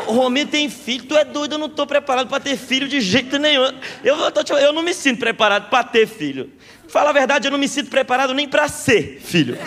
Rominho 0.07 0.47
tem 0.47 0.71
filho, 0.71 1.05
tu 1.05 1.17
é 1.17 1.25
doido, 1.25 1.53
eu 1.53 1.59
não 1.59 1.67
estou 1.67 1.87
preparado 1.87 2.29
para 2.29 2.41
ter 2.41 2.57
filho 2.57 2.89
de 2.89 3.01
jeito 3.01 3.39
nenhum. 3.39 3.63
Eu, 4.03 4.17
eu, 4.17 4.59
eu 4.59 4.73
não 4.73 4.83
me 4.83 4.95
sinto 4.95 5.19
preparado 5.19 5.69
para 5.69 5.85
ter 5.85 6.07
filho. 6.07 6.51
Fala 6.89 7.11
a 7.11 7.13
verdade, 7.13 7.47
eu 7.47 7.51
não 7.53 7.59
me 7.59 7.69
sinto 7.69 7.91
preparado 7.91 8.33
nem 8.33 8.49
para 8.49 8.69
ser 8.69 9.21
filho. 9.23 9.59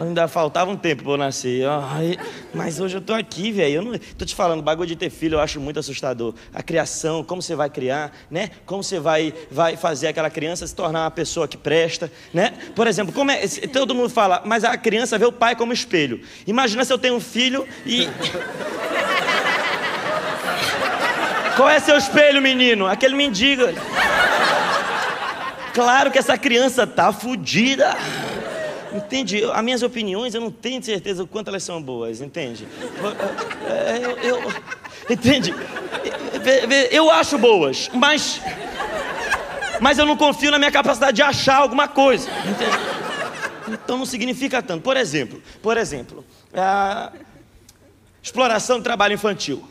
Ainda 0.00 0.26
faltava 0.26 0.70
um 0.70 0.76
tempo 0.76 1.02
pra 1.02 1.12
eu 1.12 1.16
nascer. 1.18 1.68
Ai, 1.68 2.16
mas 2.54 2.80
hoje 2.80 2.96
eu 2.96 3.02
tô 3.02 3.12
aqui, 3.12 3.52
velho. 3.52 3.74
Eu 3.74 3.82
não 3.82 3.98
tô 4.16 4.24
te 4.24 4.34
falando, 4.34 4.62
bagulho 4.62 4.88
de 4.88 4.96
ter 4.96 5.10
filho 5.10 5.34
eu 5.34 5.40
acho 5.40 5.60
muito 5.60 5.78
assustador. 5.78 6.32
A 6.54 6.62
criação, 6.62 7.22
como 7.22 7.42
você 7.42 7.54
vai 7.54 7.68
criar, 7.68 8.10
né? 8.30 8.50
Como 8.64 8.82
você 8.82 8.98
vai, 8.98 9.34
vai 9.50 9.76
fazer 9.76 10.08
aquela 10.08 10.30
criança 10.30 10.66
se 10.66 10.74
tornar 10.74 11.04
uma 11.04 11.10
pessoa 11.10 11.46
que 11.46 11.58
presta, 11.58 12.10
né? 12.32 12.54
Por 12.74 12.86
exemplo, 12.86 13.12
como 13.12 13.30
é, 13.30 13.46
todo 13.72 13.94
mundo 13.94 14.08
fala, 14.08 14.42
mas 14.46 14.64
a 14.64 14.74
criança 14.78 15.18
vê 15.18 15.26
o 15.26 15.32
pai 15.32 15.54
como 15.54 15.70
espelho. 15.70 16.22
Imagina 16.46 16.82
se 16.82 16.92
eu 16.92 16.98
tenho 16.98 17.16
um 17.16 17.20
filho 17.20 17.68
e 17.84 18.08
Qual 21.56 21.68
é 21.68 21.78
seu 21.78 21.98
espelho, 21.98 22.40
menino? 22.40 22.86
Aquele 22.86 23.14
mendigo. 23.14 23.64
Claro 25.74 26.10
que 26.10 26.18
essa 26.18 26.38
criança 26.38 26.86
tá 26.86 27.12
fodida. 27.12 27.94
Entende? 28.92 29.44
As 29.44 29.62
minhas 29.62 29.82
opiniões, 29.82 30.34
eu 30.34 30.40
não 30.40 30.50
tenho 30.50 30.82
certeza 30.82 31.22
o 31.22 31.26
quanto 31.26 31.48
elas 31.48 31.62
são 31.62 31.80
boas, 31.80 32.20
entende? 32.20 32.66
É, 33.68 33.98
eu, 34.04 34.18
eu, 34.18 34.52
entende? 35.08 35.54
Eu 36.90 37.10
acho 37.10 37.38
boas, 37.38 37.88
mas. 37.92 38.40
Mas 39.80 39.96
eu 39.96 40.04
não 40.04 40.16
confio 40.16 40.50
na 40.50 40.58
minha 40.58 40.70
capacidade 40.70 41.16
de 41.16 41.22
achar 41.22 41.56
alguma 41.56 41.88
coisa. 41.88 42.28
Entende? 42.40 42.90
Então 43.68 43.96
não 43.96 44.06
significa 44.06 44.60
tanto. 44.62 44.82
Por 44.82 44.96
exemplo, 44.96 45.42
por 45.62 45.76
exemplo, 45.76 46.24
exploração 48.22 48.78
do 48.78 48.82
trabalho 48.82 49.14
infantil. 49.14 49.64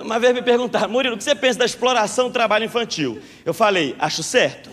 Uma 0.00 0.18
vez 0.18 0.32
me 0.32 0.42
perguntaram, 0.42 0.88
Murilo, 0.88 1.14
o 1.16 1.18
que 1.18 1.24
você 1.24 1.34
pensa 1.34 1.58
da 1.58 1.64
exploração 1.64 2.28
do 2.28 2.32
trabalho 2.32 2.64
infantil? 2.64 3.20
Eu 3.44 3.52
falei, 3.52 3.96
acho 3.98 4.22
certo. 4.22 4.70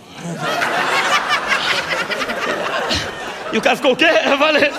E 3.51 3.57
o 3.57 3.61
cara 3.61 3.75
ficou 3.75 3.93
o 3.93 3.95
quê? 3.95 4.05
Eu 4.25 4.37
falei. 4.37 4.71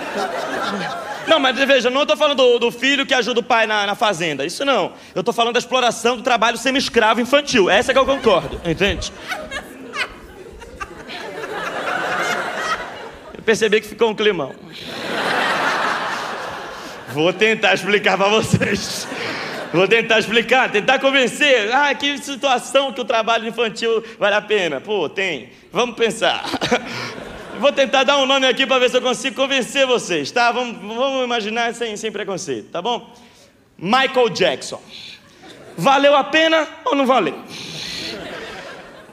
Não, 1.27 1.39
mas 1.39 1.57
veja, 1.57 1.91
não 1.91 2.03
estou 2.03 2.17
falando 2.17 2.37
do, 2.37 2.59
do, 2.59 2.73
filho 2.73 3.07
que 3.07 3.15
ajuda 3.15 3.41
o 3.41 3.43
pai 3.43 3.67
na, 3.67 3.87
na 3.87 3.95
fazenda. 3.95 4.45
Isso 4.45 4.65
não. 4.65 4.93
Eu 5.15 5.21
estou 5.21 5.33
falando 5.33 5.55
da 5.55 5.59
exploração 5.59 6.17
do 6.17 6.23
trabalho 6.23 6.57
semi-escravo 6.57 7.21
infantil. 7.21 7.71
Essa 7.71 7.93
é 7.93 7.95
que 7.95 7.99
eu 8.01 8.07
concordo, 8.07 8.61
entende? 8.65 9.13
Eu 13.37 13.43
percebi 13.45 13.81
que 13.81 13.89
ficou 13.89 14.11
um 14.11 14.15
climão. 14.15 14.55
Vou 17.13 17.33
tentar 17.33 17.75
explicar 17.75 18.17
para 18.17 18.29
vocês. 18.29 19.07
Vou 19.73 19.87
tentar 19.87 20.19
explicar, 20.19 20.71
tentar 20.71 20.99
convencer. 20.99 21.73
Ah, 21.73 21.95
que 21.95 22.19
situação 22.19 22.93
que 22.93 23.01
o 23.01 23.05
trabalho 23.05 23.47
infantil 23.47 24.03
vale 24.19 24.35
a 24.35 24.43
pena. 24.43 24.81
Pô, 24.81 25.09
tem. 25.09 25.51
Vamos 25.73 25.95
pensar. 25.95 26.45
Vou 27.61 27.71
tentar 27.73 28.05
dar 28.05 28.17
um 28.17 28.25
nome 28.25 28.47
aqui 28.47 28.67
para 28.67 28.79
ver 28.79 28.89
se 28.89 28.97
eu 28.97 29.03
consigo 29.03 29.37
convencer 29.37 29.87
vocês, 29.87 30.31
tá? 30.31 30.51
Vamos, 30.51 30.79
vamos 30.79 31.23
imaginar 31.23 31.75
sem, 31.75 31.95
sem 31.95 32.11
preconceito, 32.11 32.71
tá 32.71 32.81
bom? 32.81 33.15
Michael 33.77 34.31
Jackson. 34.31 34.81
Valeu 35.77 36.17
a 36.17 36.25
pena 36.25 36.67
ou 36.87 36.95
não 36.95 37.05
valeu? 37.05 37.39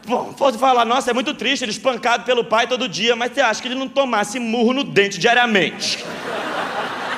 Bom, 0.05 0.31
pode 0.31 0.57
falar, 0.57 0.85
nossa, 0.85 1.11
é 1.11 1.13
muito 1.13 1.33
triste, 1.33 1.63
ele 1.63 1.71
espancado 1.71 2.23
pelo 2.23 2.45
pai 2.45 2.67
todo 2.67 2.87
dia, 2.87 3.17
mas 3.17 3.33
você 3.33 3.41
acha 3.41 3.61
que 3.61 3.67
ele 3.67 3.75
não 3.75 3.89
tomasse 3.89 4.39
murro 4.39 4.71
no 4.71 4.85
dente 4.85 5.19
diariamente? 5.19 6.05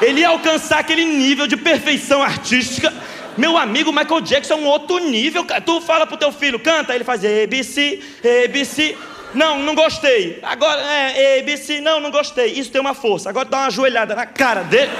Ele 0.01 0.21
ia 0.21 0.29
alcançar 0.29 0.79
aquele 0.79 1.05
nível 1.05 1.45
de 1.45 1.55
perfeição 1.55 2.23
artística 2.23 2.91
Meu 3.39 3.57
amigo 3.57 3.93
Michael 3.93 4.19
Jackson 4.19 4.55
é 4.55 4.57
um 4.57 4.65
outro 4.65 4.99
nível. 4.99 5.45
Tu 5.65 5.81
fala 5.81 6.05
pro 6.05 6.17
teu 6.17 6.29
filho, 6.29 6.59
canta, 6.59 6.93
ele 6.93 7.05
faz 7.05 7.23
ABC, 7.23 8.01
ABC. 8.45 8.97
Não, 9.33 9.59
não 9.59 9.75
gostei. 9.75 10.39
Agora, 10.43 10.81
é, 10.81 11.39
ABC, 11.39 11.81
não, 11.81 11.99
não 11.99 12.11
gostei. 12.11 12.47
Isso 12.53 12.71
tem 12.71 12.81
uma 12.81 12.93
força. 12.93 13.29
Agora 13.29 13.45
dá 13.45 13.57
uma 13.57 13.67
ajoelhada 13.67 14.15
na 14.15 14.25
cara 14.25 14.63
dele. 14.63 14.91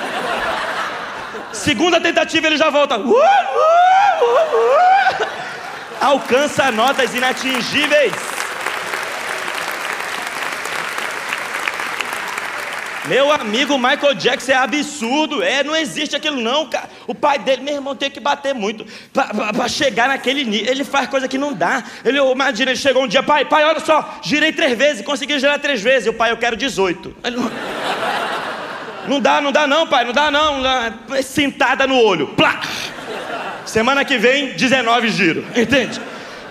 Segunda 1.52 2.00
tentativa, 2.00 2.48
ele 2.48 2.58
já 2.58 2.70
volta. 2.70 2.98
Uh, 2.98 3.10
uh, 3.10 3.14
uh, 3.14 3.16
uh. 5.24 5.28
Alcança 6.00 6.72
notas 6.72 7.14
inatingíveis. 7.14 8.39
Meu 13.08 13.32
amigo 13.32 13.78
Michael 13.78 14.14
Jackson 14.16 14.52
é 14.52 14.56
absurdo. 14.56 15.42
É, 15.42 15.64
não 15.64 15.76
existe 15.76 16.16
aquilo 16.16 16.40
não, 16.40 16.70
cara. 16.70 16.90
O 17.08 17.16
pai 17.16 17.40
dele, 17.40 17.62
meu 17.62 17.76
irmão, 17.76 17.96
tem 17.96 18.12
que 18.12 18.20
bater 18.20 18.54
muito 18.54 18.86
para 19.14 19.68
chegar 19.68 20.08
naquele 20.08 20.44
nível. 20.44 20.72
Ele 20.72 20.84
faz 20.84 21.08
coisa 21.08 21.28
que 21.28 21.38
não 21.38 21.54
dá. 21.54 21.84
Ele, 22.04 22.20
imagina, 22.20 22.72
ele 22.72 22.80
chegou 22.80 23.04
um 23.04 23.08
dia, 23.08 23.24
pai, 23.24 23.46
pai, 23.46 23.64
olha 23.64 23.80
só, 23.80 24.20
girei 24.22 24.52
três 24.52 24.78
vezes, 24.78 25.06
consegui 25.06 25.40
girar 25.40 25.60
três 25.60 25.82
vezes. 25.82 26.08
E 26.08 26.10
o 26.10 26.14
pai, 26.14 26.32
eu 26.32 26.38
quero 26.38 26.56
18. 26.56 27.16
Ele 27.24 27.38
não... 27.38 27.52
não 29.08 29.20
dá, 29.20 29.42
não 29.42 29.52
dá 29.52 29.66
não, 29.66 29.88
pai, 29.88 30.06
não 30.06 30.14
dá 30.14 30.30
não. 30.30 30.62
Sentada 31.24 31.88
no 31.88 31.96
olho. 31.96 32.28
Plá! 32.28 32.60
Semana 33.66 34.04
que 34.04 34.18
vem, 34.18 34.54
19 34.54 35.10
giro. 35.10 35.46
Entende? 35.56 36.02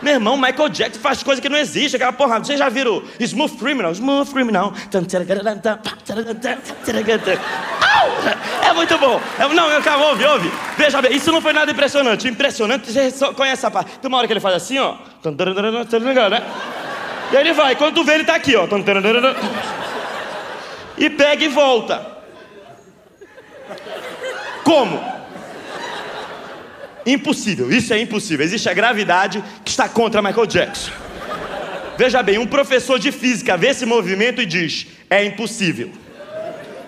Meu 0.03 0.15
irmão, 0.15 0.37
Michael 0.37 0.69
Jackson 0.69 1.01
faz 1.01 1.23
coisa 1.23 1.41
que 1.43 1.49
não 1.49 1.59
existe, 1.59 1.97
aquela 1.97 2.13
porra. 2.13 2.39
Vocês 2.39 2.59
já 2.59 2.69
viram 2.69 3.03
Smooth 3.19 3.57
Criminal? 3.57 3.93
Smooth 3.93 4.31
Criminal. 4.31 4.73
É 8.63 8.73
muito 8.73 8.97
bom. 8.99 9.21
É, 9.39 9.49
não, 9.49 9.83
calma, 9.83 10.07
ouve, 10.07 10.25
ouve. 10.25 10.53
Veja 10.77 11.01
bem, 11.03 11.15
isso 11.15 11.33
não 11.33 11.41
foi 11.41 11.53
nada 11.53 11.71
impressionante. 11.71 12.29
Impressionante, 12.29 12.93
você 12.93 13.11
só 13.11 13.33
conhece 13.33 13.61
essa 13.61 13.71
parte. 13.71 13.99
Tem 13.99 14.09
uma 14.09 14.19
hora 14.19 14.27
que 14.27 14.33
ele 14.33 14.41
faz 14.41 14.55
assim, 14.57 14.79
ó. 14.79 14.97
E 17.31 17.37
aí 17.37 17.43
ele 17.43 17.53
vai, 17.53 17.77
quando 17.77 17.95
tu 17.95 18.05
vê, 18.05 18.15
ele 18.15 18.25
tá 18.25 18.35
aqui, 18.35 18.55
ó. 18.57 18.67
E 20.97 21.11
pega 21.11 21.45
e 21.45 21.49
volta. 21.49 22.07
Como? 24.65 25.18
Impossível, 27.09 27.73
isso 27.73 27.95
é 27.95 27.99
impossível. 27.99 28.45
Existe 28.45 28.69
a 28.69 28.75
gravidade 28.75 29.43
que 29.65 29.71
está 29.71 29.89
contra 29.89 30.21
Michael 30.21 30.47
Jackson. 30.47 30.93
Veja 31.97 32.23
bem, 32.23 32.37
um 32.37 32.47
professor 32.47 32.99
de 32.99 33.11
física 33.11 33.57
vê 33.57 33.69
esse 33.69 33.87
movimento 33.87 34.43
e 34.43 34.47
diz: 34.47 34.87
é 35.09 35.25
impossível. 35.25 35.91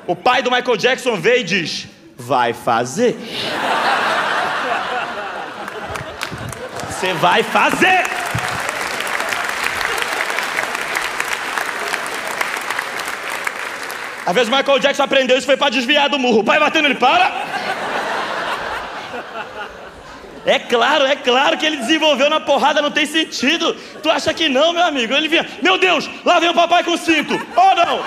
O 0.07 0.15
pai 0.15 0.43
do 0.43 0.51
Michael 0.51 0.77
Jackson 0.77 1.17
vê 1.17 1.39
e 1.39 1.43
diz: 1.43 1.89
vai 2.19 2.53
fazer. 2.53 3.17
Você 6.91 7.15
vai 7.15 7.43
fazer. 7.43 8.05
Às 14.27 14.35
vezes 14.35 14.53
o 14.53 14.55
Michael 14.55 14.79
Jackson 14.81 15.03
aprendeu 15.03 15.39
isso 15.39 15.47
foi 15.47 15.57
para 15.57 15.71
desviar 15.71 16.11
do 16.11 16.19
murro. 16.19 16.41
O 16.41 16.45
pai 16.45 16.61
batendo 16.61 16.89
ele 16.89 16.97
para. 16.97 17.60
É 20.51 20.59
claro, 20.59 21.07
é 21.07 21.15
claro 21.15 21.57
que 21.57 21.65
ele 21.65 21.77
desenvolveu 21.77 22.29
na 22.29 22.41
porrada, 22.41 22.83
não 22.83 22.91
tem 22.91 23.07
sentido. 23.07 23.73
Tu 24.03 24.11
acha 24.11 24.35
que 24.35 24.49
não, 24.49 24.73
meu 24.73 24.83
amigo? 24.83 25.15
Ele 25.15 25.29
vinha, 25.29 25.49
meu 25.63 25.79
Deus, 25.79 26.11
lá 26.25 26.41
vem 26.41 26.49
o 26.49 26.55
papai 26.55 26.83
com 26.83 26.97
cinto. 26.97 27.35
Oh 27.55 27.75
não! 27.77 28.03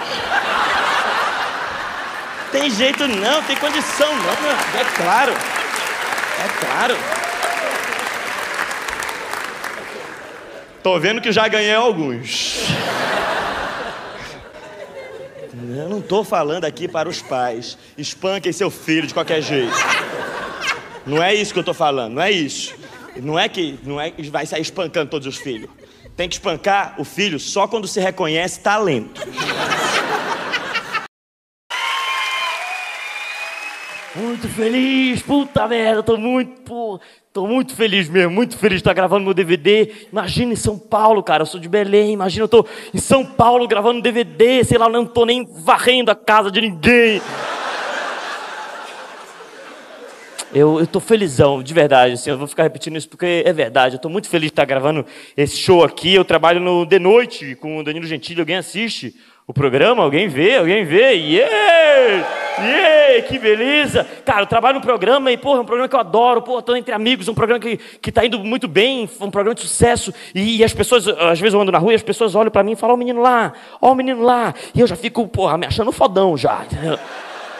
Tem 2.51 2.69
jeito 2.69 3.07
não, 3.07 3.41
tem 3.43 3.55
condição 3.55 4.09
não, 4.09 4.41
meu 4.41 4.51
amigo. 4.51 4.77
É 4.77 4.83
claro. 5.01 5.31
É 5.31 6.65
claro. 6.65 6.97
Tô 10.83 10.99
vendo 10.99 11.21
que 11.21 11.31
já 11.31 11.47
ganhei 11.47 11.75
alguns. 11.75 12.57
Eu 15.77 15.87
não 15.87 16.01
tô 16.01 16.25
falando 16.25 16.65
aqui 16.65 16.89
para 16.89 17.07
os 17.07 17.21
pais. 17.21 17.77
Espanquem 17.97 18.51
seu 18.51 18.69
filho 18.69 19.07
de 19.07 19.13
qualquer 19.13 19.41
jeito. 19.41 19.73
Não 21.05 21.21
é 21.21 21.33
isso 21.33 21.51
que 21.51 21.59
eu 21.59 21.61
estou 21.61 21.73
falando, 21.73 22.13
não 22.13 22.21
é 22.21 22.31
isso. 22.31 22.75
Não 23.21 23.37
é 23.37 23.47
que 23.47 23.77
não 23.83 23.99
é 23.99 24.09
que 24.09 24.23
vai 24.29 24.45
sair 24.45 24.61
espancando 24.61 25.09
todos 25.09 25.27
os 25.27 25.37
filhos. 25.37 25.69
Tem 26.15 26.29
que 26.29 26.35
espancar 26.35 26.95
o 26.97 27.03
filho 27.03 27.39
só 27.39 27.67
quando 27.67 27.87
se 27.87 27.99
reconhece 27.99 28.59
talento. 28.59 29.21
Muito 34.15 34.47
feliz, 34.47 35.23
puta 35.23 35.67
merda, 35.67 36.03
tô 36.03 36.17
muito, 36.17 36.61
pô, 36.61 36.99
tô 37.33 37.47
muito 37.47 37.75
feliz 37.75 38.07
mesmo, 38.07 38.31
muito 38.31 38.55
feliz 38.59 38.75
de 38.75 38.81
estar 38.81 38.93
gravando 38.93 39.25
meu 39.25 39.33
DVD. 39.33 39.91
Imagina 40.11 40.53
em 40.53 40.55
São 40.55 40.77
Paulo, 40.77 41.23
cara, 41.23 41.41
eu 41.41 41.47
sou 41.47 41.59
de 41.59 41.67
Belém, 41.67 42.13
imagina 42.13 42.43
eu 42.43 42.47
tô 42.47 42.63
em 42.93 42.99
São 42.99 43.25
Paulo 43.25 43.67
gravando 43.67 44.03
DVD, 44.03 44.63
sei 44.63 44.77
lá, 44.77 44.87
não 44.87 45.03
tô 45.03 45.25
nem 45.25 45.43
varrendo 45.43 46.11
a 46.11 46.15
casa 46.15 46.51
de 46.51 46.61
ninguém. 46.61 47.19
Eu, 50.55 50.85
tô 50.85 50.99
felizão, 50.99 51.63
de 51.63 51.73
verdade, 51.73 52.13
assim, 52.13 52.29
eu 52.29 52.37
vou 52.37 52.45
ficar 52.45 52.61
repetindo 52.61 52.95
isso 52.95 53.09
porque 53.09 53.41
é 53.43 53.51
verdade. 53.51 53.95
Eu 53.95 53.99
tô 53.99 54.07
muito 54.07 54.29
feliz 54.29 54.49
de 54.49 54.51
estar 54.51 54.65
gravando 54.65 55.03
esse 55.35 55.57
show 55.57 55.83
aqui. 55.83 56.13
Eu 56.13 56.23
trabalho 56.23 56.59
no 56.59 56.85
De 56.85 56.99
Noite 56.99 57.55
com 57.55 57.79
o 57.79 57.83
Danilo 57.83 58.05
Gentili. 58.05 58.39
Alguém 58.39 58.57
assiste 58.57 59.15
o 59.47 59.53
programa? 59.53 60.03
Alguém 60.03 60.27
vê? 60.27 60.57
Alguém 60.57 60.85
vê? 60.85 61.13
Yeah! 61.13 62.27
Yeah! 62.59 63.27
Que 63.27 63.39
beleza! 63.39 64.07
Cara, 64.23 64.41
eu 64.41 64.45
trabalho 64.45 64.75
no 64.75 64.81
programa 64.81 65.31
e, 65.31 65.37
porra, 65.37 65.57
é 65.57 65.61
um 65.61 65.65
programa 65.65 65.89
que 65.89 65.95
eu 65.95 65.99
adoro. 65.99 66.43
Porra, 66.43 66.61
tô 66.61 66.75
entre 66.75 66.93
amigos, 66.93 67.27
um 67.27 67.33
programa 67.33 67.59
que, 67.59 67.77
que 67.77 68.11
tá 68.11 68.23
indo 68.23 68.37
muito 68.37 68.67
bem, 68.67 69.09
um 69.19 69.31
programa 69.31 69.55
de 69.55 69.61
sucesso. 69.61 70.13
E, 70.35 70.57
e 70.57 70.63
as 70.63 70.71
pessoas, 70.71 71.07
às 71.07 71.39
vezes 71.39 71.55
eu 71.55 71.61
ando 71.61 71.71
na 71.71 71.79
rua 71.79 71.93
e 71.93 71.95
as 71.95 72.03
pessoas 72.03 72.35
olham 72.35 72.51
para 72.51 72.61
mim 72.61 72.73
e 72.73 72.75
falam, 72.75 72.93
ó 72.93 72.95
o 72.95 72.99
menino 72.99 73.21
lá, 73.23 73.53
ó 73.81 73.91
o 73.91 73.95
menino 73.95 74.21
lá. 74.21 74.53
E 74.75 74.81
eu 74.81 74.85
já 74.85 74.95
fico, 74.95 75.27
porra, 75.27 75.57
me 75.57 75.65
achando 75.65 75.91
fodão 75.91 76.37
já. 76.37 76.63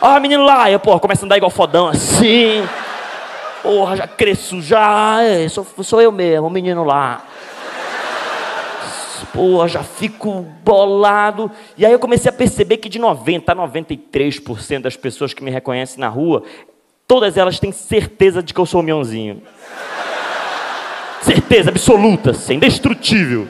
Ó, 0.06 0.20
menino 0.20 0.44
lá, 0.44 0.70
eu, 0.70 0.82
porra, 0.82 1.00
começa 1.00 1.24
a 1.24 1.26
andar 1.26 1.38
igual 1.38 1.50
fodão 1.50 1.88
assim. 1.88 2.62
Porra, 3.62 3.96
já 3.96 4.06
cresço 4.06 4.62
já. 4.62 5.24
É, 5.24 5.48
sou, 5.48 5.66
sou 5.82 6.02
eu 6.02 6.12
mesmo, 6.12 6.48
o 6.48 6.50
menino 6.50 6.84
lá. 6.84 7.24
Porra, 9.34 9.70
já 9.70 9.82
fico 9.82 10.46
bolado. 10.62 11.50
E 11.78 11.86
aí 11.86 11.94
eu 11.94 12.00
comecei 12.00 12.30
a 12.30 12.34
perceber 12.34 12.78
que 12.78 12.90
de 12.90 13.00
90% 13.00 13.44
a 13.48 13.56
93% 13.56 14.82
das 14.82 14.98
pessoas 14.98 15.34
que 15.34 15.42
me 15.42 15.50
reconhecem 15.50 16.02
na 16.02 16.10
rua, 16.10 16.44
todas 17.08 17.38
elas 17.38 17.58
têm 17.58 17.72
certeza 17.72 18.44
de 18.44 18.54
que 18.54 18.60
eu 18.60 18.66
sou 18.66 18.82
o 18.82 18.84
Mionzinho. 18.84 19.42
Certeza 21.22 21.70
absoluta, 21.70 22.32
assim, 22.32 22.56
indestrutível. 22.56 23.48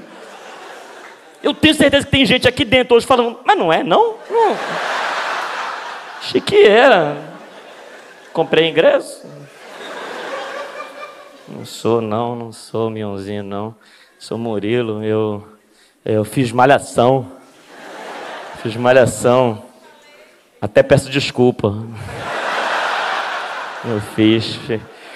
Eu 1.42 1.56
tenho 1.56 1.74
certeza 1.74 2.06
que 2.06 2.12
tem 2.12 2.28
gente 2.28 2.48
aqui 2.48 2.64
dentro 2.64 2.96
hoje 2.96 3.08
falando, 3.08 3.40
mas 3.44 3.58
não 3.58 3.74
é, 3.74 3.84
não? 3.84 4.18
Não. 4.30 4.56
Achei 6.26 6.40
que 6.40 6.64
era. 6.64 7.18
Comprei 8.32 8.70
ingresso. 8.70 9.28
Não 11.50 11.66
sou, 11.66 12.00
não, 12.00 12.34
não 12.34 12.52
sou 12.54 12.90
Mionzinho, 12.90 13.44
não. 13.44 13.76
Sou 14.18 14.38
Murilo, 14.38 15.04
eu, 15.04 15.46
eu 16.06 16.24
fiz 16.24 16.50
malhação. 16.54 17.30
Fiz 18.62 18.78
malhação. 18.78 19.66
Até 20.62 20.82
peço 20.82 21.10
desculpa. 21.10 21.76
Eu 23.84 24.00
fiz. 24.16 24.58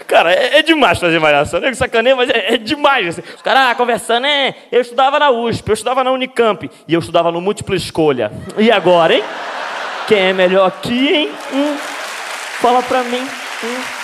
Cara, 0.06 0.34
é, 0.34 0.60
é 0.60 0.62
demais 0.62 1.00
fazer 1.00 1.20
malhação. 1.20 1.62
Nego 1.62 1.74
sacaneia, 1.76 2.18
mas 2.18 2.30
é, 2.30 2.56
é 2.56 2.58
demais. 2.58 3.08
Assim. 3.08 3.22
Os 3.34 3.42
caras 3.42 3.72
ah, 3.72 3.76
conversando, 3.76 4.28
é. 4.28 4.54
Eu 4.70 4.82
estudava 4.82 5.18
na 5.18 5.32
USP, 5.32 5.70
eu 5.70 5.74
estudava 5.74 6.04
na 6.04 6.12
Unicamp 6.12 6.70
e 6.86 6.94
eu 6.94 7.00
estudava 7.00 7.32
no 7.32 7.40
Múltipla 7.40 7.78
Escolha. 7.78 8.30
E 8.58 8.70
agora, 8.70 9.16
hein? 9.16 9.24
Quem 10.08 10.20
é 10.20 10.34
melhor 10.34 10.68
aqui, 10.68 11.14
hein? 11.14 11.32
Hum, 11.54 11.78
fala 12.62 12.82
pra 12.82 13.04
mim. 13.04 13.28
Hum. 13.64 13.98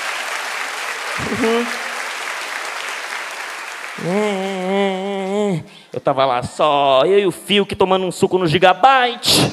Uhum. 4.06 5.64
Eu 5.94 6.02
tava 6.02 6.26
lá 6.26 6.44
só, 6.44 7.04
eu 7.06 7.20
e 7.20 7.26
o 7.26 7.32
Fio 7.32 7.66
que 7.66 7.76
tomando 7.76 8.06
um 8.06 8.12
suco 8.12 8.38
no 8.38 8.48
Gigabyte, 8.48 9.50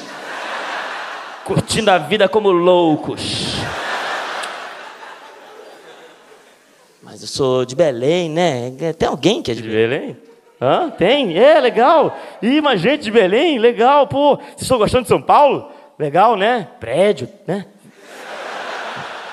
curtindo 1.45 1.91
a 1.91 1.99
vida 1.99 2.29
como 2.29 2.51
loucos. 2.51 3.55
Mas 7.01 7.23
eu 7.23 7.29
sou 7.29 7.65
de 7.65 7.77
Belém, 7.77 8.29
né? 8.29 8.73
Tem 8.99 9.09
alguém 9.09 9.41
que 9.41 9.53
é 9.53 9.55
de, 9.55 9.63
de 9.63 9.69
Belém? 9.69 10.01
Belém? 10.01 10.17
Hã? 10.61 10.91
Tem? 10.91 11.39
É, 11.39 11.61
legal. 11.61 12.19
Ih, 12.43 12.61
mas 12.61 12.81
gente 12.81 13.05
de 13.05 13.11
Belém, 13.11 13.59
legal, 13.59 14.07
pô. 14.09 14.37
Vocês 14.37 14.63
estão 14.63 14.79
gostando 14.79 15.05
de 15.05 15.09
São 15.09 15.23
Paulo? 15.23 15.71
Legal, 16.01 16.35
né? 16.35 16.67
Prédio, 16.81 17.29
né? 17.47 17.67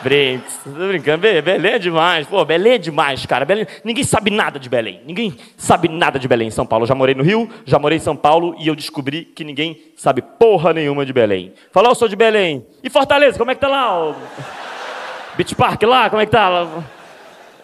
Brinks, 0.03 0.60
tô 0.65 0.71
brincando. 0.71 1.21
Belém 1.21 1.71
é 1.71 1.80
demais. 1.80 2.27
Pô, 2.27 2.43
Belém 2.43 2.73
é 2.73 2.77
demais, 2.77 3.25
cara. 3.25 3.45
Belém... 3.45 3.65
Ninguém 3.86 4.03
sabe 4.03 4.30
nada 4.30 4.60
de 4.60 4.67
Belém. 4.67 5.01
Ninguém 5.06 5.38
sabe 5.56 5.88
nada 5.88 6.19
de 6.19 6.27
Belém 6.27 6.49
em 6.49 6.51
São 6.51 6.65
Paulo. 6.65 6.84
Eu 6.84 6.88
já 6.89 6.93
morei 6.93 7.15
no 7.15 7.23
Rio, 7.23 7.49
já 7.65 7.80
morei 7.80 7.99
em 7.99 8.01
São 8.01 8.17
Paulo 8.17 8.53
e 8.60 8.67
eu 8.67 8.75
descobri 8.75 9.23
que 9.23 9.45
ninguém 9.45 9.82
sabe 9.95 10.21
porra 10.21 10.73
nenhuma 10.73 11.06
de 11.06 11.13
Belém. 11.13 11.53
Falou, 11.71 11.91
eu 11.91 11.95
sou 11.95 12.10
de 12.10 12.17
Belém. 12.17 12.67
E 12.84 12.89
Fortaleza, 12.89 13.38
como 13.38 13.49
é 13.49 13.56
que 13.56 13.62
tá 13.62 13.69
lá? 13.69 14.13
Beach 15.38 15.56
Park 15.56 15.82
lá, 15.84 16.10
como 16.10 16.21
é 16.21 16.25
que 16.25 16.34
tá? 16.34 16.67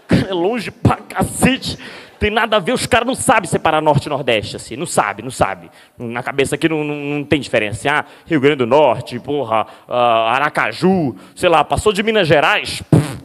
É 0.29 0.33
longe 0.33 0.71
pra 0.71 0.95
cacete. 0.95 1.77
Tem 2.23 2.31
nada 2.31 2.55
a 2.55 2.59
ver, 2.59 2.71
os 2.71 2.85
caras 2.85 3.05
não 3.05 3.15
sabem 3.15 3.49
separar 3.49 3.81
norte 3.81 4.05
e 4.05 4.09
nordeste, 4.09 4.55
assim. 4.55 4.77
Não 4.77 4.85
sabe, 4.85 5.21
não 5.21 5.29
sabe. 5.29 5.69
Na 5.97 6.23
cabeça 6.23 6.55
aqui 6.55 6.69
não, 6.69 6.81
não, 6.81 6.95
não 6.95 7.23
tem 7.25 7.37
diferença. 7.37 7.91
Ah, 7.91 8.05
Rio 8.25 8.39
Grande 8.39 8.59
do 8.59 8.65
Norte, 8.65 9.19
porra, 9.19 9.67
ah, 9.89 10.31
Aracaju, 10.31 11.17
sei 11.35 11.49
lá, 11.49 11.65
passou 11.65 11.91
de 11.91 12.01
Minas 12.01 12.25
Gerais. 12.25 12.81
puf. 12.89 13.17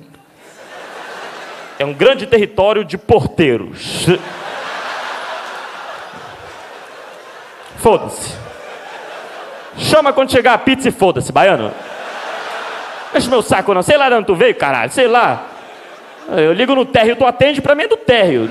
É 1.79 1.85
um 1.85 1.95
grande 1.95 2.27
território 2.27 2.85
de 2.85 2.99
porteiros. 2.99 4.05
Foda-se. 7.77 8.37
Chama 9.77 10.13
quando 10.13 10.33
chegar 10.33 10.55
a 10.55 10.59
pizza 10.59 10.89
e 10.89 10.91
foda-se, 10.91 11.31
baiano. 11.31 11.73
Deixa 13.13 13.31
meu 13.31 13.43
saco 13.43 13.73
não. 13.73 13.83
Sei 13.85 13.97
lá 13.97 14.09
de 14.09 14.17
onde 14.17 14.27
tu 14.27 14.35
veio, 14.35 14.57
caralho. 14.57 14.91
Sei 14.91 15.07
lá. 15.07 15.58
Eu 16.37 16.53
ligo 16.53 16.75
no 16.75 16.85
térreo, 16.85 17.17
tu 17.17 17.25
atende, 17.25 17.63
pra 17.63 17.75
mim 17.75 17.85
é 17.85 17.89
do 17.89 17.97
térreo. 17.97 18.49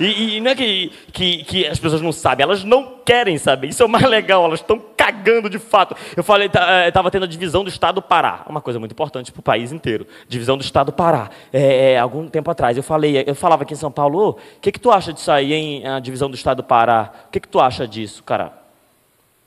E, 0.00 0.36
e 0.36 0.40
não 0.40 0.50
é 0.50 0.54
que, 0.56 0.90
que, 1.12 1.44
que 1.44 1.66
as 1.66 1.78
pessoas 1.78 2.02
não 2.02 2.10
sabem, 2.10 2.42
elas 2.42 2.64
não 2.64 2.94
querem 3.04 3.38
saber. 3.38 3.68
Isso 3.68 3.82
é 3.82 3.86
o 3.86 3.88
mais 3.88 4.04
legal, 4.04 4.44
elas 4.44 4.60
estão 4.60 4.82
cagando 4.96 5.48
de 5.48 5.58
fato. 5.58 5.94
Eu 6.16 6.24
falei, 6.24 6.50
estava 6.88 7.10
tendo 7.10 7.24
a 7.24 7.28
divisão 7.28 7.62
do 7.62 7.68
Estado 7.68 7.96
do 7.96 8.02
Pará, 8.02 8.44
uma 8.48 8.60
coisa 8.60 8.80
muito 8.80 8.92
importante 8.92 9.30
para 9.30 9.40
o 9.40 9.42
país 9.42 9.70
inteiro. 9.70 10.06
Divisão 10.28 10.56
do 10.56 10.62
Estado 10.62 10.86
do 10.86 10.92
Pará. 10.92 11.30
É, 11.52 11.92
é, 11.92 11.98
algum 11.98 12.26
tempo 12.26 12.50
atrás, 12.50 12.76
eu 12.76 12.82
falei, 12.82 13.22
eu 13.24 13.34
falava 13.34 13.62
aqui 13.62 13.74
em 13.74 13.76
São 13.76 13.92
Paulo, 13.92 14.30
o 14.30 14.36
que, 14.60 14.72
que 14.72 14.80
tu 14.80 14.90
acha 14.90 15.12
disso 15.12 15.30
aí, 15.30 15.52
hein, 15.52 15.86
a 15.86 16.00
divisão 16.00 16.28
do 16.28 16.34
Estado 16.34 16.56
do 16.56 16.64
Pará? 16.64 17.12
O 17.28 17.30
que, 17.30 17.38
que 17.38 17.48
tu 17.48 17.60
acha 17.60 17.86
disso, 17.86 18.22
cara? 18.24 18.52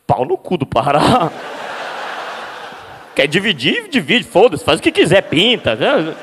Pau 0.05 0.23
no 0.23 0.37
cu 0.37 0.57
do 0.57 0.65
Pará. 0.65 1.29
Quer 3.13 3.27
dividir, 3.27 3.89
divide, 3.89 4.23
foda-se, 4.23 4.63
faz 4.63 4.79
o 4.79 4.83
que 4.83 4.91
quiser, 4.91 5.23
pinta. 5.23 5.75
Né? 5.75 6.15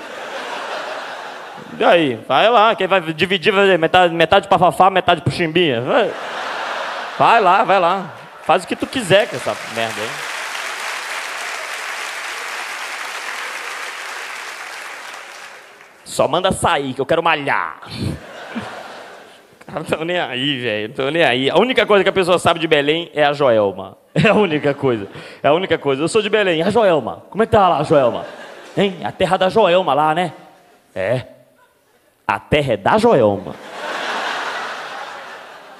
E 1.79 1.85
aí, 1.85 2.15
vai 2.29 2.49
lá, 2.49 2.75
quem 2.75 2.87
vai 2.87 3.01
dividir, 3.01 3.53
vai 3.53 3.77
metade, 3.77 4.15
metade 4.15 4.49
para 4.49 4.59
Fafá, 4.59 4.91
metade 4.91 5.23
para 5.23 5.33
Chimbinha. 5.33 5.81
Vai. 5.81 6.13
vai 7.19 7.41
lá, 7.41 7.65
vai 7.65 7.81
lá. 7.81 8.15
Faz 8.45 8.63
o 8.65 8.67
que 8.67 8.77
tu 8.77 8.87
quiser 8.87 9.29
com 9.29 9.37
essa 9.37 9.57
merda 9.75 10.01
aí. 10.01 10.09
Só 16.05 16.29
manda 16.29 16.53
sair, 16.53 16.95
que 16.95 17.01
eu 17.01 17.07
quero 17.07 17.23
malhar. 17.23 17.81
Cara, 19.67 19.81
não 19.81 19.85
tô 19.85 20.05
nem 20.05 20.21
aí, 20.21 20.61
velho. 20.61 20.89
Não 20.89 20.95
tô 20.95 21.11
nem 21.11 21.25
aí. 21.25 21.51
A 21.51 21.57
única 21.57 21.85
coisa 21.87 22.05
que 22.05 22.11
a 22.11 22.13
pessoa 22.13 22.39
sabe 22.39 22.61
de 22.61 22.69
Belém 22.69 23.11
é 23.15 23.25
a 23.25 23.33
Joelma. 23.33 23.97
É 24.15 24.29
a 24.29 24.35
única 24.35 24.73
coisa. 24.73 25.09
É 25.43 25.49
a 25.49 25.53
única 25.53 25.77
coisa. 25.77 26.01
Eu 26.01 26.07
sou 26.07 26.23
de 26.23 26.31
Belém. 26.31 26.63
A 26.63 26.71
Joelma. 26.71 27.25
Como 27.31 27.43
é 27.43 27.47
que 27.47 27.51
tá 27.51 27.69
lá, 27.69 27.79
a 27.79 27.83
Joelma? 27.83 28.25
Hein? 28.77 28.99
A 29.03 29.11
terra 29.11 29.37
da 29.37 29.49
Joelma 29.49 29.93
lá, 29.93 30.15
né? 30.15 30.33
É. 30.95 31.34
A 32.27 32.39
terra 32.39 32.73
é 32.73 32.77
da 32.77 32.97
Joelma. 32.97 33.55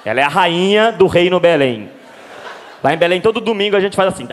Ela 0.05 0.19
é 0.19 0.23
a 0.23 0.27
rainha 0.27 0.91
do 0.91 1.07
reino 1.07 1.39
Belém. 1.39 1.91
Lá 2.83 2.93
em 2.93 2.97
Belém, 2.97 3.19
todo 3.19 3.41
domingo 3.41 3.75
a 3.75 3.79
gente 3.79 3.95
faz 3.95 4.13
assim. 4.13 4.27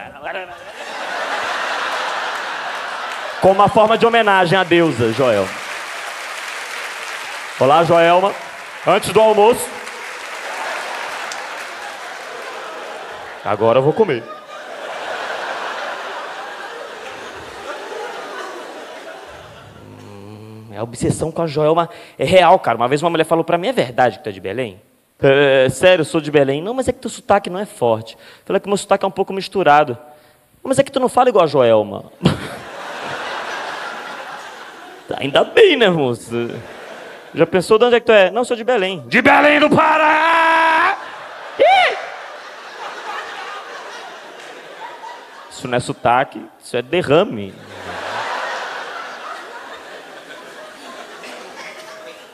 Com 3.40 3.52
uma 3.52 3.68
forma 3.68 3.96
de 3.96 4.04
homenagem 4.04 4.58
à 4.58 4.62
deusa 4.62 5.12
Joelma. 5.12 5.48
Olá, 7.58 7.82
Joelma. 7.84 8.34
Antes 8.86 9.10
do 9.10 9.20
almoço. 9.20 9.66
Agora 13.44 13.78
eu 13.78 13.82
vou 13.82 13.92
comer. 13.92 14.41
A 20.82 20.84
obsessão 20.84 21.30
com 21.30 21.42
a 21.42 21.46
Joelma 21.46 21.88
é 22.18 22.24
real, 22.24 22.58
cara. 22.58 22.76
Uma 22.76 22.88
vez 22.88 23.02
uma 23.02 23.10
mulher 23.10 23.24
falou 23.24 23.44
para 23.44 23.56
mim: 23.56 23.68
é 23.68 23.72
verdade 23.72 24.18
que 24.18 24.24
tu 24.24 24.28
é 24.28 24.32
de 24.32 24.40
Belém? 24.40 24.80
É, 25.20 25.68
sério, 25.70 26.02
eu 26.02 26.04
sou 26.04 26.20
de 26.20 26.30
Belém. 26.30 26.60
Não, 26.60 26.74
mas 26.74 26.88
é 26.88 26.92
que 26.92 26.98
teu 26.98 27.08
sotaque 27.08 27.48
não 27.48 27.60
é 27.60 27.64
forte. 27.64 28.18
Falei 28.44 28.58
que 28.58 28.68
meu 28.68 28.76
sotaque 28.76 29.04
é 29.04 29.08
um 29.08 29.12
pouco 29.12 29.32
misturado. 29.32 29.96
Mas 30.62 30.78
é 30.78 30.82
que 30.82 30.90
tu 30.90 30.98
não 30.98 31.08
fala 31.08 31.28
igual 31.28 31.44
a 31.44 31.48
Joelma. 31.48 32.04
Ainda 35.16 35.44
bem, 35.44 35.76
né, 35.76 35.88
moço? 35.88 36.50
Já 37.34 37.46
pensou 37.46 37.78
de 37.78 37.84
onde 37.84 37.96
é 37.96 38.00
que 38.00 38.06
tu 38.06 38.12
é? 38.12 38.30
Não, 38.30 38.44
sou 38.44 38.56
de 38.56 38.64
Belém. 38.64 39.04
De 39.06 39.22
Belém 39.22 39.60
do 39.60 39.70
Pará! 39.70 40.98
Ih! 41.58 41.96
Isso 45.50 45.68
não 45.68 45.76
é 45.76 45.80
sotaque, 45.80 46.44
isso 46.62 46.76
é 46.76 46.82
derrame. 46.82 47.54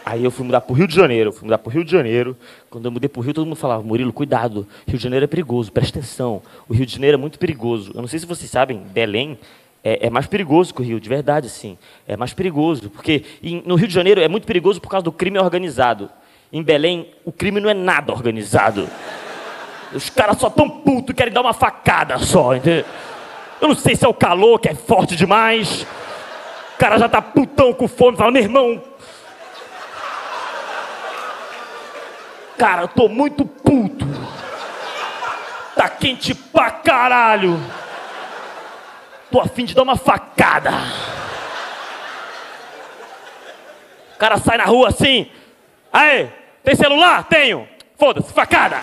Aí 0.09 0.25
eu 0.25 0.31
fui 0.31 0.47
mudar 0.47 0.63
para 0.63 0.73
o 0.73 0.75
Rio 0.75 0.87
de 0.87 0.95
Janeiro. 0.95 1.31
Fui 1.31 1.45
mudar 1.45 1.59
para 1.59 1.69
o 1.69 1.73
Rio 1.73 1.85
de 1.85 1.93
Janeiro. 1.93 2.35
Quando 2.71 2.87
eu 2.87 2.91
mudei 2.91 3.11
para 3.11 3.21
o 3.21 3.23
Rio, 3.23 3.35
todo 3.35 3.45
mundo 3.45 3.57
falava: 3.57 3.83
Murilo, 3.83 4.11
cuidado. 4.11 4.67
Rio 4.87 4.97
de 4.97 5.05
Janeiro 5.05 5.25
é 5.25 5.27
perigoso, 5.27 5.71
presta 5.71 5.99
atenção. 5.99 6.41
O 6.67 6.73
Rio 6.73 6.87
de 6.87 6.93
Janeiro 6.93 7.17
é 7.17 7.21
muito 7.21 7.39
perigoso. 7.39 7.93
Eu 7.95 8.01
não 8.01 8.09
sei 8.09 8.19
se 8.19 8.25
vocês 8.25 8.51
sabem, 8.51 8.79
Belém 8.79 9.39
é, 9.85 10.07
é 10.07 10.11
mais 10.11 10.27
perigoso 10.27 10.73
que 10.73 10.81
o 10.81 10.85
Rio, 10.85 10.99
de 10.99 11.11
verdade, 11.11 11.51
sim. 11.51 11.77
É 12.07 12.17
mais 12.17 12.33
perigoso. 12.33 12.89
Porque 12.89 13.23
em, 13.43 13.63
no 13.67 13.75
Rio 13.75 13.87
de 13.87 13.93
Janeiro 13.93 14.19
é 14.19 14.29
muito 14.29 14.47
perigoso 14.47 14.81
por 14.81 14.89
causa 14.89 15.05
do 15.05 15.13
crime 15.13 15.39
organizado. 15.39 16.09
Em 16.51 16.63
Belém, 16.63 17.09
o 17.23 17.31
crime 17.31 17.61
não 17.61 17.69
é 17.69 17.75
nada 17.75 18.11
organizado. 18.11 18.89
Os 19.93 20.09
caras 20.09 20.39
só 20.39 20.49
tão 20.49 20.71
putos 20.71 21.15
querem 21.15 21.35
dar 21.35 21.43
uma 21.43 21.53
facada 21.53 22.17
só, 22.17 22.57
entendeu? 22.57 22.87
Eu 23.61 23.69
não 23.69 23.75
sei 23.75 23.95
se 23.95 24.07
é 24.07 24.09
o 24.09 24.15
calor 24.15 24.59
que 24.59 24.71
é 24.71 24.75
forte 24.75 25.15
demais. 25.17 25.83
O 26.75 26.79
cara 26.79 26.97
já 26.97 27.11
tá 27.11 27.21
putão 27.21 27.75
com 27.75 27.87
fome, 27.87 28.17
fala, 28.17 28.31
meu 28.31 28.43
irmão, 28.43 28.83
Cara, 32.59 32.83
eu 32.83 32.89
tô 32.89 33.09
muito 33.09 33.45
puto. 33.47 34.05
Tá 35.77 35.89
quente 35.89 36.35
pra 36.35 36.73
caralho. 36.73 37.57
Tô 39.31 39.41
afim 39.41 39.65
de 39.65 39.77
dar 39.77 39.85
uma 39.85 39.97
facada. 39.97 40.73
O 44.13 44.19
cara 44.19 44.39
sai 44.39 44.59
na 44.59 44.65
rua 44.65 44.89
assim. 44.89 45.31
Aê, 45.93 46.27
tem 46.65 46.75
celular? 46.75 47.23
Tenho. 47.29 47.69
Foda-se, 47.97 48.33
facada. 48.33 48.83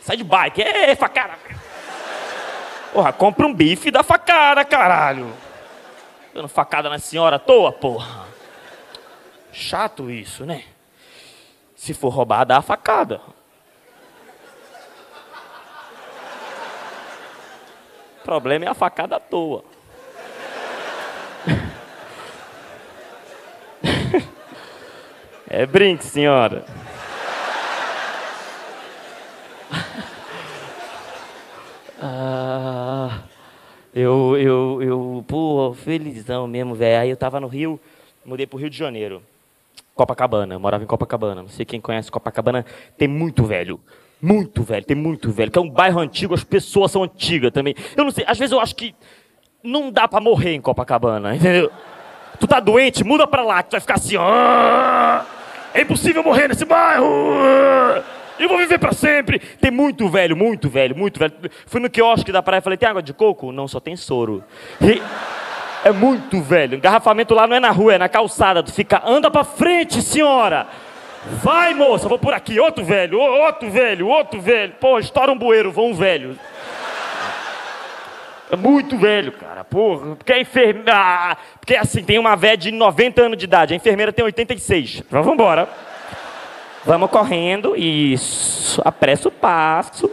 Sai 0.00 0.16
de 0.16 0.24
bike, 0.24 0.62
é 0.62 0.96
facada. 0.96 1.65
Porra, 2.96 3.12
compra 3.12 3.46
um 3.46 3.52
bife 3.52 3.88
e 3.88 3.90
dá 3.90 4.02
facada, 4.02 4.64
caralho. 4.64 5.30
Dando 6.32 6.48
facada 6.48 6.88
na 6.88 6.98
senhora 6.98 7.36
à 7.36 7.38
toa, 7.38 7.70
porra. 7.70 8.24
Chato 9.52 10.10
isso, 10.10 10.46
né? 10.46 10.64
Se 11.74 11.92
for 11.92 12.08
roubar, 12.08 12.46
dá 12.46 12.56
a 12.56 12.62
facada. 12.62 13.20
O 18.18 18.24
problema 18.24 18.64
é 18.64 18.68
a 18.68 18.74
facada 18.74 19.16
à 19.16 19.20
toa. 19.20 19.62
É 25.48 25.64
brinque, 25.64 26.04
senhora. 26.04 26.66
Eu, 33.96 34.36
eu, 34.36 34.82
eu, 34.82 35.24
pô, 35.26 35.74
felizão 35.74 36.46
mesmo, 36.46 36.74
velho. 36.74 37.00
Aí 37.00 37.08
eu 37.08 37.16
tava 37.16 37.40
no 37.40 37.46
Rio, 37.46 37.80
mudei 38.26 38.46
pro 38.46 38.58
Rio 38.58 38.68
de 38.68 38.76
Janeiro. 38.76 39.22
Copacabana, 39.94 40.58
morava 40.58 40.84
em 40.84 40.86
Copacabana. 40.86 41.40
Não 41.40 41.48
sei 41.48 41.64
quem 41.64 41.80
conhece 41.80 42.10
Copacabana, 42.10 42.66
tem 42.98 43.08
muito 43.08 43.44
velho. 43.44 43.80
Muito 44.20 44.62
velho, 44.62 44.84
tem 44.84 44.94
muito 44.94 45.30
velho. 45.30 45.50
Que 45.50 45.58
é 45.58 45.62
um 45.62 45.70
bairro 45.70 45.98
antigo, 45.98 46.34
as 46.34 46.44
pessoas 46.44 46.92
são 46.92 47.04
antigas 47.04 47.50
também. 47.50 47.74
Eu 47.96 48.04
não 48.04 48.10
sei, 48.10 48.22
às 48.28 48.38
vezes 48.38 48.52
eu 48.52 48.60
acho 48.60 48.76
que 48.76 48.94
não 49.64 49.90
dá 49.90 50.06
para 50.06 50.20
morrer 50.20 50.52
em 50.52 50.60
Copacabana, 50.60 51.34
entendeu? 51.34 51.70
Tu 52.38 52.46
tá 52.46 52.60
doente, 52.60 53.02
muda 53.02 53.26
pra 53.26 53.42
lá, 53.42 53.62
que 53.62 53.70
tu 53.70 53.72
vai 53.72 53.80
ficar 53.80 53.94
assim, 53.94 54.16
ó. 54.18 55.22
É 55.72 55.80
impossível 55.80 56.22
morrer 56.22 56.48
nesse 56.48 56.66
bairro! 56.66 57.06
Eu 58.38 58.48
vou 58.48 58.58
viver 58.58 58.78
para 58.78 58.92
sempre. 58.92 59.38
Tem 59.38 59.70
muito 59.70 60.08
velho, 60.08 60.36
muito 60.36 60.68
velho, 60.68 60.96
muito 60.96 61.18
velho. 61.18 61.32
Fui 61.66 61.80
no 61.80 61.90
quiosque 61.90 62.30
da 62.30 62.42
praia 62.42 62.58
e 62.58 62.62
falei: 62.62 62.76
tem 62.76 62.88
água 62.88 63.02
de 63.02 63.12
coco? 63.12 63.52
Não, 63.52 63.66
só 63.66 63.80
tem 63.80 63.96
soro. 63.96 64.44
E 64.80 65.00
é 65.84 65.92
muito 65.92 66.40
velho. 66.42 66.76
Engarrafamento 66.76 67.34
lá 67.34 67.46
não 67.46 67.56
é 67.56 67.60
na 67.60 67.70
rua, 67.70 67.94
é 67.94 67.98
na 67.98 68.08
calçada. 68.08 68.62
Tu 68.62 68.72
fica, 68.72 69.02
anda 69.04 69.30
para 69.30 69.44
frente, 69.44 70.02
senhora. 70.02 70.66
Vai, 71.42 71.74
moça, 71.74 72.08
vou 72.08 72.18
por 72.18 72.34
aqui. 72.34 72.60
Outro 72.60 72.84
velho, 72.84 73.18
outro 73.18 73.70
velho, 73.70 74.08
outro 74.08 74.40
velho. 74.40 74.74
Pô, 74.80 74.98
estoura 74.98 75.32
um 75.32 75.38
bueiro, 75.38 75.72
vão 75.72 75.90
um 75.90 75.94
velho. 75.94 76.38
É 78.50 78.56
muito 78.56 78.96
velho, 78.96 79.32
cara. 79.32 79.64
Porra, 79.64 80.14
porque 80.16 80.32
a 80.32 80.40
enfermeira. 80.40 81.36
Porque 81.58 81.74
assim, 81.74 82.04
tem 82.04 82.18
uma 82.18 82.36
velha 82.36 82.56
de 82.56 82.70
90 82.70 83.22
anos 83.22 83.38
de 83.38 83.44
idade, 83.44 83.74
a 83.74 83.76
enfermeira 83.76 84.12
tem 84.12 84.24
86. 84.24 85.02
Então 85.06 85.22
vamos 85.22 85.34
embora. 85.34 85.68
Vamos 86.86 87.10
correndo, 87.10 87.74
isso. 87.76 88.80
Apressa 88.84 89.28
o 89.28 89.32
passo. 89.32 90.10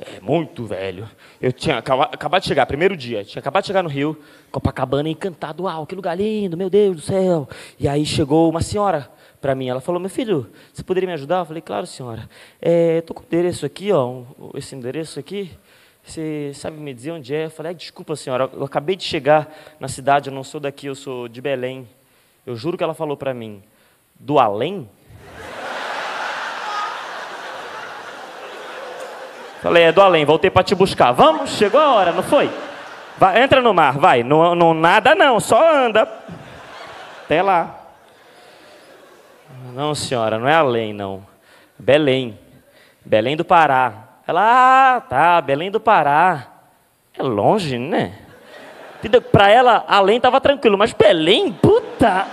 É 0.00 0.18
muito 0.20 0.64
velho. 0.64 1.08
Eu 1.40 1.52
tinha 1.52 1.76
acaba- 1.78 2.04
acabado 2.04 2.40
de 2.42 2.48
chegar, 2.48 2.64
primeiro 2.66 2.96
dia, 2.96 3.22
tinha 3.22 3.40
acabado 3.40 3.62
de 3.62 3.66
chegar 3.66 3.82
no 3.82 3.88
Rio, 3.88 4.18
Copacabana, 4.50 5.08
encantado, 5.10 5.64
uau, 5.64 5.86
que 5.86 5.94
lugar 5.94 6.16
lindo, 6.16 6.56
meu 6.56 6.70
Deus 6.70 6.96
do 6.96 7.02
céu. 7.02 7.46
E 7.78 7.86
aí 7.86 8.06
chegou 8.06 8.48
uma 8.48 8.62
senhora 8.62 9.10
para 9.42 9.54
mim, 9.54 9.68
ela 9.68 9.80
falou, 9.80 10.00
meu 10.00 10.10
filho, 10.10 10.50
você 10.72 10.82
poderia 10.82 11.06
me 11.06 11.12
ajudar? 11.14 11.40
Eu 11.40 11.44
falei, 11.46 11.62
claro, 11.62 11.86
senhora. 11.86 12.28
É, 12.60 12.98
Estou 12.98 13.14
com 13.14 13.22
o 13.22 13.26
endereço 13.26 13.64
aqui, 13.66 13.92
ó, 13.92 14.22
esse 14.54 14.74
endereço 14.74 15.18
aqui, 15.20 15.50
você 16.10 16.52
sabe 16.54 16.76
me 16.78 16.92
dizer 16.92 17.12
onde 17.12 17.34
é? 17.34 17.44
Eu 17.44 17.50
falei, 17.50 17.70
"Ai, 17.70 17.74
desculpa, 17.74 18.16
senhora, 18.16 18.50
eu 18.52 18.64
acabei 18.64 18.96
de 18.96 19.04
chegar 19.04 19.48
na 19.78 19.86
cidade, 19.86 20.28
eu 20.28 20.34
não 20.34 20.42
sou 20.42 20.60
daqui, 20.60 20.86
eu 20.86 20.94
sou 20.94 21.28
de 21.28 21.40
Belém. 21.40 21.88
Eu 22.44 22.56
juro 22.56 22.76
que 22.76 22.82
ela 22.82 22.94
falou 22.94 23.16
para 23.16 23.32
mim, 23.32 23.62
do 24.18 24.38
além? 24.38 24.88
Falei, 29.62 29.84
é 29.84 29.92
do 29.92 30.00
além, 30.00 30.24
voltei 30.24 30.50
para 30.50 30.62
te 30.62 30.74
buscar. 30.74 31.12
Vamos, 31.12 31.50
chegou 31.50 31.80
a 31.80 31.94
hora, 31.94 32.12
não 32.12 32.22
foi? 32.22 32.50
Vai, 33.18 33.42
entra 33.42 33.60
no 33.60 33.74
mar, 33.74 33.98
vai. 33.98 34.22
Não, 34.22 34.54
não 34.54 34.72
nada 34.72 35.14
não, 35.14 35.38
só 35.38 35.86
anda. 35.86 36.08
Até 37.24 37.42
lá. 37.42 37.78
Não, 39.74 39.94
senhora, 39.94 40.38
não 40.38 40.48
é 40.48 40.54
além, 40.54 40.94
não. 40.94 41.24
Belém. 41.78 42.38
Belém 43.04 43.36
do 43.36 43.44
Pará. 43.44 44.09
Ela, 44.26 44.96
ah, 44.96 45.00
tá, 45.00 45.40
Belém 45.40 45.70
do 45.70 45.80
Pará. 45.80 46.46
É 47.16 47.22
longe, 47.22 47.78
né? 47.78 48.12
Para 49.32 49.50
ela, 49.50 49.84
além 49.88 50.16
estava 50.16 50.40
tranquilo, 50.40 50.76
mas 50.76 50.92
Belém, 50.92 51.52
puta. 51.52 52.26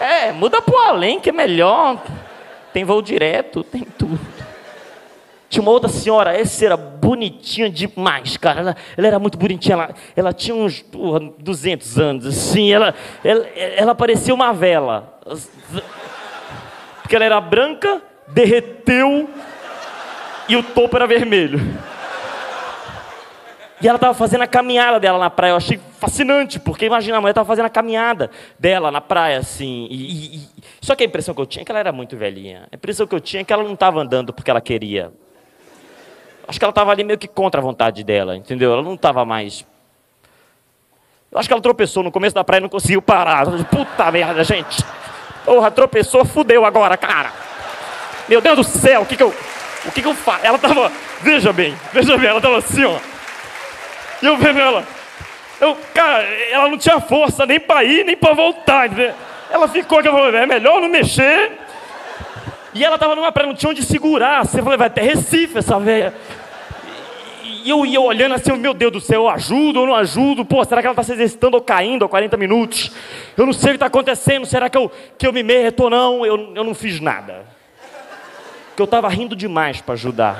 É, 0.00 0.32
muda 0.32 0.60
pro 0.60 0.76
além 0.78 1.20
que 1.20 1.30
é 1.30 1.32
melhor. 1.32 2.02
Tem 2.72 2.84
voo 2.84 3.00
direto, 3.00 3.62
tem 3.62 3.82
tudo. 3.82 4.18
Tinha 5.48 5.62
uma 5.62 5.70
outra 5.70 5.88
senhora, 5.88 6.36
essa 6.36 6.64
era 6.64 6.76
bonitinha 6.76 7.70
demais, 7.70 8.36
cara. 8.36 8.60
Ela, 8.60 8.76
ela 8.96 9.06
era 9.06 9.18
muito 9.18 9.38
bonitinha. 9.38 9.74
Ela, 9.74 9.94
ela 10.16 10.32
tinha 10.32 10.54
uns 10.54 10.82
porra, 10.82 11.20
200 11.38 11.98
anos, 11.98 12.26
assim. 12.26 12.72
Ela, 12.72 12.94
ela, 13.22 13.46
ela 13.54 13.94
parecia 13.94 14.34
uma 14.34 14.52
vela. 14.52 15.20
Porque 17.00 17.14
ela 17.14 17.24
era 17.24 17.40
branca, 17.40 18.02
derreteu 18.28 19.30
e 20.48 20.56
o 20.56 20.62
topo 20.62 20.96
era 20.96 21.06
vermelho. 21.06 21.60
E 23.80 23.86
ela 23.86 23.96
estava 23.96 24.14
fazendo 24.14 24.40
a 24.42 24.46
caminhada 24.46 24.98
dela 24.98 25.18
na 25.18 25.28
praia. 25.28 25.52
Eu 25.52 25.56
achei 25.56 25.78
fascinante, 26.00 26.58
porque 26.58 26.86
imagina, 26.86 27.18
a 27.18 27.20
mulher 27.20 27.32
estava 27.32 27.46
fazendo 27.46 27.66
a 27.66 27.70
caminhada 27.70 28.30
dela 28.58 28.90
na 28.90 29.02
praia, 29.02 29.38
assim. 29.38 29.86
E, 29.90 29.94
e- 29.94 30.36
e- 30.36 30.48
Só 30.80 30.94
que 30.94 31.02
a 31.02 31.06
impressão 31.06 31.34
que 31.34 31.40
eu 31.42 31.46
tinha 31.46 31.60
é 31.62 31.64
que 31.64 31.70
ela 31.70 31.78
era 31.80 31.92
muito 31.92 32.16
velhinha. 32.16 32.66
A 32.72 32.76
impressão 32.76 33.06
que 33.06 33.14
eu 33.14 33.20
tinha 33.20 33.42
é 33.42 33.44
que 33.44 33.52
ela 33.52 33.62
não 33.62 33.74
estava 33.74 34.00
andando 34.00 34.32
porque 34.32 34.50
ela 34.50 34.62
queria. 34.62 35.12
Acho 36.48 36.58
que 36.58 36.64
ela 36.64 36.70
estava 36.70 36.90
ali 36.90 37.04
meio 37.04 37.18
que 37.18 37.28
contra 37.28 37.60
a 37.60 37.62
vontade 37.64 38.02
dela, 38.02 38.34
entendeu? 38.34 38.72
Ela 38.72 38.82
não 38.82 38.94
estava 38.94 39.24
mais. 39.26 39.66
Eu 41.30 41.38
acho 41.38 41.46
que 41.48 41.52
ela 41.52 41.60
tropeçou 41.60 42.02
no 42.02 42.10
começo 42.10 42.34
da 42.34 42.44
praia 42.44 42.60
e 42.60 42.62
não 42.62 42.68
conseguiu 42.70 43.02
parar. 43.02 43.44
Puta 43.66 44.10
merda, 44.10 44.42
gente. 44.42 44.82
Porra, 45.44 45.70
tropeçou, 45.70 46.24
fudeu 46.24 46.64
agora, 46.64 46.96
cara. 46.96 47.30
Meu 48.26 48.40
Deus 48.40 48.56
do 48.56 48.64
céu, 48.64 49.02
o 49.02 49.06
que 49.06 49.16
que 49.16 49.22
eu. 49.22 49.34
O 49.86 49.92
que 49.92 50.02
que 50.02 50.08
eu 50.08 50.14
faço? 50.14 50.44
Ela 50.44 50.58
tava. 50.58 50.90
Veja 51.22 51.52
bem, 51.52 51.74
veja 51.92 52.16
bem, 52.16 52.28
ela 52.28 52.40
tava 52.40 52.58
assim, 52.58 52.84
ó. 52.84 52.98
E 54.22 54.26
eu 54.26 54.36
vendo 54.36 54.58
ela. 54.58 54.84
Eu, 55.60 55.76
cara, 55.94 56.22
ela 56.50 56.68
não 56.68 56.76
tinha 56.76 57.00
força 57.00 57.46
nem 57.46 57.58
pra 57.58 57.84
ir, 57.84 58.04
nem 58.04 58.16
pra 58.16 58.34
voltar. 58.34 58.88
Né? 58.90 59.14
Ela 59.50 59.68
ficou 59.68 60.02
que 60.02 60.08
eu 60.08 60.12
falei, 60.12 60.40
é 60.40 60.46
melhor 60.46 60.80
não 60.80 60.88
mexer. 60.88 61.52
E 62.74 62.84
ela 62.84 62.98
tava 62.98 63.14
numa 63.14 63.32
praia, 63.32 63.48
não 63.48 63.54
tinha 63.54 63.70
onde 63.70 63.82
segurar. 63.82 64.44
Você 64.44 64.62
falou, 64.62 64.76
vai 64.76 64.88
até 64.88 65.00
Recife 65.00 65.58
essa 65.58 65.78
velha. 65.78 66.12
E 67.42 67.70
eu 67.70 67.86
ia 67.86 68.00
olhando 68.00 68.34
assim, 68.34 68.52
meu 68.52 68.74
Deus 68.74 68.92
do 68.92 69.00
céu, 69.00 69.22
eu 69.22 69.28
ajudo 69.28 69.80
ou 69.80 69.86
não 69.86 69.94
ajudo? 69.94 70.44
Pô, 70.44 70.62
será 70.64 70.80
que 70.80 70.86
ela 70.86 70.92
está 70.92 71.02
se 71.02 71.12
exercitando 71.12 71.56
ou 71.56 71.62
caindo 71.62 72.04
há 72.04 72.08
40 72.08 72.36
minutos? 72.36 72.92
Eu 73.36 73.46
não 73.46 73.52
sei 73.52 73.70
o 73.70 73.72
que 73.72 73.76
está 73.76 73.86
acontecendo, 73.86 74.46
será 74.46 74.68
que 74.68 74.76
eu, 74.76 74.90
que 75.18 75.26
eu 75.26 75.32
me 75.32 75.42
meto 75.42 75.84
ou 75.84 75.90
não? 75.90 76.24
Eu, 76.24 76.52
eu 76.54 76.62
não 76.62 76.74
fiz 76.74 77.00
nada. 77.00 77.55
Porque 78.76 78.82
eu 78.82 78.84
estava 78.84 79.08
rindo 79.08 79.34
demais 79.34 79.80
para 79.80 79.94
ajudar. 79.94 80.36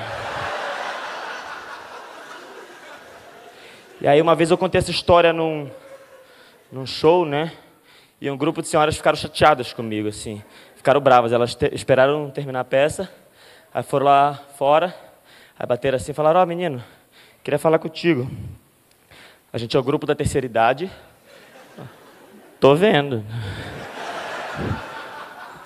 E 3.99 4.07
aí 4.07 4.20
uma 4.20 4.35
vez 4.35 4.51
eu 4.51 4.59
contei 4.59 4.79
essa 4.79 4.90
história 4.90 5.33
num, 5.33 5.70
num 6.70 6.85
show, 6.85 7.25
né? 7.25 7.51
E 8.20 8.31
um 8.31 8.37
grupo 8.37 8.61
de 8.61 8.68
senhoras 8.68 8.94
ficaram 8.94 9.16
chateadas 9.16 9.72
comigo, 9.72 10.09
assim. 10.09 10.42
Ficaram 10.75 11.01
bravas. 11.01 11.33
Elas 11.33 11.55
te- 11.55 11.75
esperaram 11.75 12.29
terminar 12.29 12.61
a 12.61 12.64
peça, 12.64 13.11
aí 13.72 13.83
foram 13.83 14.05
lá 14.05 14.35
fora, 14.59 14.94
aí 15.59 15.66
bateram 15.66 15.96
assim 15.96 16.11
e 16.11 16.14
falaram, 16.14 16.38
ó 16.38 16.44
menino, 16.44 16.85
queria 17.42 17.59
falar 17.59 17.79
contigo. 17.79 18.31
A 19.51 19.57
gente 19.57 19.75
é 19.75 19.81
o 19.81 19.83
grupo 19.83 20.05
da 20.05 20.14
terceira 20.14 20.44
idade. 20.44 20.90
Tô 22.61 22.75
vendo. 22.75 23.25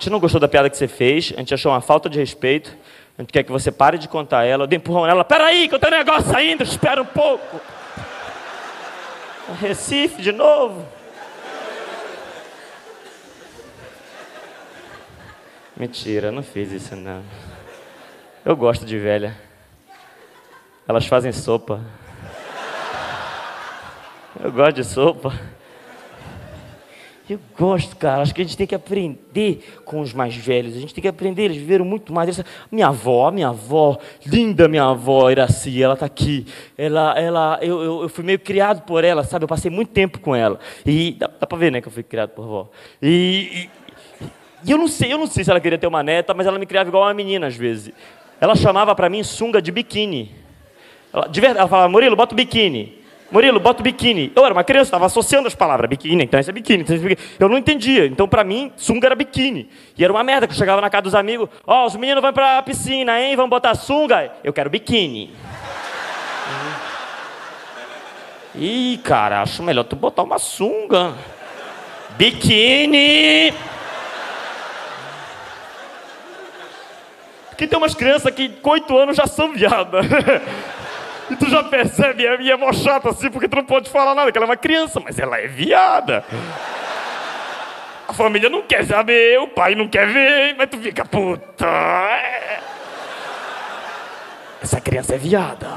Gente 0.01 0.09
não 0.09 0.19
gostou 0.19 0.41
da 0.41 0.47
piada 0.47 0.67
que 0.67 0.75
você 0.75 0.87
fez, 0.87 1.31
a 1.35 1.41
gente 1.41 1.53
achou 1.53 1.71
uma 1.71 1.79
falta 1.79 2.09
de 2.09 2.17
respeito, 2.17 2.75
a 3.15 3.21
gente 3.21 3.31
quer 3.31 3.43
que 3.43 3.51
você 3.51 3.71
pare 3.71 3.99
de 3.99 4.07
contar 4.07 4.45
ela. 4.45 4.63
Eu 4.63 4.67
dei 4.67 4.77
empurrão 4.77 5.05
nela, 5.05 5.23
peraí, 5.23 5.69
que 5.69 5.75
eu 5.75 5.79
tenho 5.79 5.93
um 5.93 5.97
negócio 5.99 6.35
ainda, 6.35 6.63
espera 6.63 6.99
um 6.99 7.05
pouco. 7.05 7.61
Recife 9.61 10.19
de 10.19 10.31
novo. 10.31 10.83
Mentira, 15.77 16.31
não 16.31 16.41
fiz 16.41 16.71
isso 16.71 16.95
não. 16.95 17.21
Eu 18.43 18.55
gosto 18.55 18.83
de 18.83 18.97
velha. 18.97 19.37
Elas 20.87 21.05
fazem 21.05 21.31
sopa. 21.31 21.79
Eu 24.43 24.51
gosto 24.51 24.73
de 24.73 24.83
sopa. 24.83 25.60
Eu 27.31 27.39
gosto, 27.57 27.95
cara. 27.95 28.21
Acho 28.21 28.35
que 28.35 28.41
a 28.41 28.43
gente 28.43 28.57
tem 28.57 28.67
que 28.67 28.75
aprender 28.75 29.63
com 29.85 30.01
os 30.01 30.11
mais 30.11 30.35
velhos. 30.35 30.75
A 30.75 30.79
gente 30.81 30.93
tem 30.93 31.01
que 31.01 31.07
aprender. 31.07 31.43
Eles 31.43 31.55
viveram 31.55 31.85
muito 31.85 32.11
mais. 32.11 32.43
Minha 32.69 32.87
avó, 32.87 33.31
minha 33.31 33.47
avó, 33.47 33.97
linda 34.25 34.67
minha 34.67 34.83
avó, 34.83 35.31
Iraci, 35.31 35.81
ela 35.81 35.95
tá 35.95 36.05
aqui. 36.05 36.45
Ela, 36.77 37.17
ela, 37.17 37.59
eu, 37.61 37.81
eu, 37.81 38.01
eu 38.01 38.09
fui 38.09 38.21
meio 38.21 38.37
criado 38.37 38.81
por 38.81 39.05
ela, 39.05 39.23
sabe? 39.23 39.45
Eu 39.45 39.47
passei 39.47 39.71
muito 39.71 39.93
tempo 39.93 40.19
com 40.19 40.35
ela. 40.35 40.59
E 40.85 41.13
dá, 41.13 41.27
dá 41.39 41.47
pra 41.47 41.57
ver, 41.57 41.71
né, 41.71 41.79
que 41.79 41.87
eu 41.87 41.91
fui 41.91 42.03
criado 42.03 42.31
por 42.31 42.43
avó. 42.43 42.69
E, 43.01 43.69
e, 44.19 44.27
e 44.65 44.71
eu 44.71 44.77
não 44.77 44.89
sei, 44.89 45.13
eu 45.13 45.17
não 45.17 45.25
sei 45.25 45.45
se 45.45 45.49
ela 45.49 45.61
queria 45.61 45.77
ter 45.77 45.87
uma 45.87 46.03
neta, 46.03 46.33
mas 46.33 46.45
ela 46.45 46.59
me 46.59 46.65
criava 46.65 46.89
igual 46.89 47.03
uma 47.03 47.13
menina 47.13 47.47
às 47.47 47.55
vezes. 47.55 47.93
Ela 48.41 48.55
chamava 48.55 48.93
pra 48.93 49.09
mim 49.09 49.23
sunga 49.23 49.61
de 49.61 49.71
biquíni. 49.71 50.35
Ela, 51.13 51.27
de 51.27 51.39
verdade, 51.39 51.59
ela 51.59 51.69
falava, 51.69 51.87
Murilo, 51.87 52.17
bota 52.17 52.33
o 52.33 52.35
biquíni. 52.35 53.00
Murilo, 53.31 53.59
bota 53.59 53.79
o 53.79 53.83
biquíni. 53.83 54.31
Eu 54.35 54.43
era 54.43 54.53
uma 54.53 54.63
criança, 54.63 54.89
estava 54.89 55.05
associando 55.05 55.47
as 55.47 55.55
palavras. 55.55 55.89
Biquíni, 55.89 56.23
então 56.23 56.39
isso 56.39 56.49
é 56.49 56.53
biquíni. 56.53 56.83
Então 56.83 56.95
é. 56.95 57.17
Eu 57.39 57.47
não 57.47 57.57
entendia. 57.57 58.05
Então, 58.05 58.27
pra 58.27 58.43
mim, 58.43 58.73
sunga 58.75 59.07
era 59.07 59.15
biquíni. 59.15 59.69
E 59.97 60.03
era 60.03 60.11
uma 60.11 60.23
merda, 60.23 60.45
que 60.47 60.53
eu 60.53 60.57
chegava 60.57 60.81
na 60.81 60.89
casa 60.89 61.03
dos 61.03 61.15
amigos. 61.15 61.49
Ó, 61.65 61.85
os 61.85 61.95
meninos 61.95 62.21
vão 62.21 62.33
pra 62.33 62.61
piscina, 62.61 63.19
hein? 63.21 63.35
Vamos 63.37 63.49
botar 63.49 63.73
sunga. 63.75 64.33
Eu 64.43 64.51
quero 64.51 64.69
biquíni. 64.69 65.33
Ih, 68.53 68.99
cara, 69.01 69.41
acho 69.41 69.63
melhor 69.63 69.85
tu 69.85 69.95
botar 69.95 70.23
uma 70.23 70.37
sunga. 70.37 71.13
Biquíni! 72.17 73.53
Porque 77.49 77.65
tem 77.65 77.77
umas 77.77 77.95
crianças 77.95 78.33
que 78.33 78.49
com 78.49 78.71
oito 78.71 78.97
anos 78.97 79.15
já 79.15 79.25
são 79.25 79.53
viadas. 79.53 80.05
E 81.31 81.35
tu 81.37 81.49
já 81.49 81.63
percebe, 81.63 82.23
e 82.23 82.51
é 82.51 82.57
mó 82.57 82.73
chata 82.73 83.09
assim, 83.09 83.31
porque 83.31 83.47
tu 83.47 83.55
não 83.55 83.63
pode 83.63 83.89
falar 83.89 84.13
nada, 84.13 84.29
que 84.33 84.37
ela 84.37 84.45
é 84.45 84.49
uma 84.49 84.57
criança, 84.57 84.99
mas 84.99 85.17
ela 85.17 85.37
é 85.39 85.47
viada. 85.47 86.25
A 88.05 88.11
família 88.11 88.49
não 88.49 88.63
quer 88.63 88.85
saber, 88.85 89.39
o 89.39 89.47
pai 89.47 89.73
não 89.73 89.87
quer 89.87 90.05
ver, 90.07 90.53
mas 90.57 90.69
tu 90.69 90.77
fica, 90.77 91.05
puta. 91.05 91.65
Essa 94.61 94.81
criança 94.81 95.15
é 95.15 95.17
viada. 95.17 95.69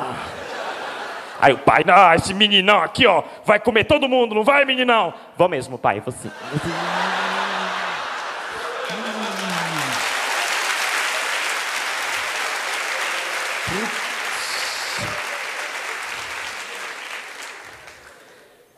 Aí 1.40 1.52
o 1.52 1.58
pai, 1.58 1.84
não, 1.86 2.14
esse 2.14 2.34
meninão 2.34 2.82
aqui, 2.82 3.06
ó, 3.06 3.22
vai 3.44 3.60
comer 3.60 3.84
todo 3.84 4.08
mundo, 4.08 4.34
não 4.34 4.42
vai, 4.42 4.64
meninão? 4.64 5.14
Vou 5.36 5.48
mesmo, 5.48 5.78
pai, 5.78 6.00
você. 6.00 6.28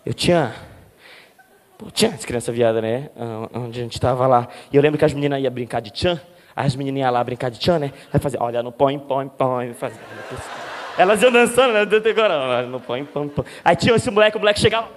Eu 0.07 0.15
tinha. 0.15 0.55
Pô, 1.77 1.91
tinha 1.91 2.13
essa 2.13 2.25
criança 2.25 2.53
viada, 2.53 2.81
né? 2.81 3.11
Ah, 3.19 3.49
Onde 3.59 3.81
a 3.81 3.83
gente 3.83 4.01
tava 4.01 4.25
lá. 4.29 4.47
E 4.73 4.77
eu 4.77 4.81
lembro 4.81 4.97
que 4.97 5.05
as 5.05 5.13
meninas 5.13 5.43
iam 5.43 5.53
brincar 5.53 5.81
de 5.81 5.91
tchan. 5.91 6.21
As 6.55 6.77
meninas 6.77 7.01
iam 7.01 7.11
lá 7.13 7.25
brincar 7.25 7.51
de 7.51 7.59
tchan, 7.59 7.81
né? 7.81 7.93
Aí 8.13 8.21
fazia, 8.21 8.41
olha, 8.41 8.63
no 8.63 8.71
põe, 8.71 8.97
põe, 9.01 9.29
põe. 9.29 9.75
Fazia... 9.75 9.99
Elas 10.97 11.21
iam 11.21 11.33
dançando, 11.33 11.73
né? 11.73 11.81
Agora, 11.81 12.39
olha, 12.39 12.67
no 12.69 12.79
põe, 12.79 13.05
põe, 13.05 13.29
põe. 13.29 13.45
Aí 13.65 13.75
tinha 13.75 13.97
esse 13.97 14.09
moleque, 14.09 14.37
o 14.37 14.41
moleque 14.41 14.61
chegava. 14.61 14.89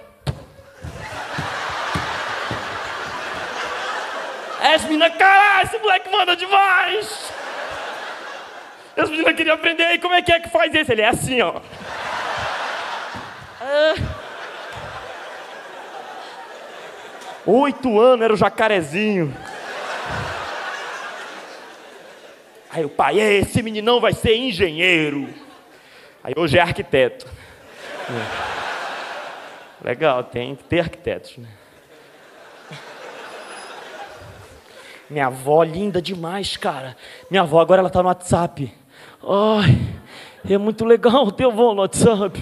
Aí 4.60 4.74
as 4.74 4.84
meninas, 4.84 5.16
caralho, 5.16 5.66
esse 5.66 5.78
moleque 5.78 6.08
manda 6.08 6.36
demais! 6.36 7.32
E 8.96 9.00
as 9.00 9.10
meninas 9.10 9.34
queriam 9.34 9.54
aprender, 9.56 9.84
aí 9.84 9.98
como 9.98 10.14
é 10.14 10.22
que 10.22 10.30
é 10.30 10.38
que 10.38 10.50
faz 10.50 10.72
isso? 10.72 10.92
Ele 10.92 11.02
é 11.02 11.08
assim, 11.08 11.40
ó. 11.40 11.60
Ah. 13.60 14.19
Oito 17.46 17.98
anos 17.98 18.24
era 18.24 18.34
o 18.34 18.36
jacarezinho. 18.36 19.34
Aí 22.70 22.84
o 22.84 22.88
pai, 22.88 23.18
"É, 23.18 23.34
esse 23.34 23.62
meninão 23.62 24.00
vai 24.00 24.12
ser 24.12 24.36
engenheiro. 24.36 25.28
Aí 26.22 26.34
hoje 26.36 26.58
é 26.58 26.60
arquiteto. 26.60 27.26
É. 28.08 29.88
Legal, 29.88 30.22
tem 30.24 30.54
que 30.54 30.64
ter 30.64 30.80
arquitetos, 30.80 31.38
né? 31.38 31.48
Minha 35.08 35.26
avó 35.26 35.62
linda 35.64 36.00
demais, 36.00 36.56
cara. 36.56 36.96
Minha 37.30 37.42
avó 37.42 37.60
agora 37.60 37.80
ela 37.80 37.90
tá 37.90 38.02
no 38.02 38.08
WhatsApp. 38.08 38.72
Ai, 39.22 39.78
é 40.48 40.56
muito 40.56 40.84
legal 40.84 41.32
ter 41.32 41.46
avó 41.46 41.74
no 41.74 41.80
WhatsApp. 41.80 42.40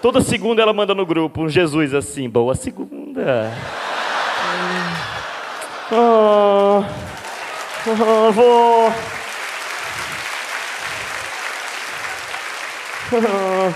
Toda 0.00 0.20
segunda 0.20 0.62
ela 0.62 0.72
manda 0.72 0.94
no 0.94 1.04
grupo 1.04 1.42
um 1.42 1.48
Jesus 1.48 1.92
assim, 1.94 2.28
boa 2.28 2.54
segunda. 2.54 3.03
Ah, 3.16 3.52
ah, 5.92 6.84
avó. 8.28 8.92
Ah. 13.12 13.72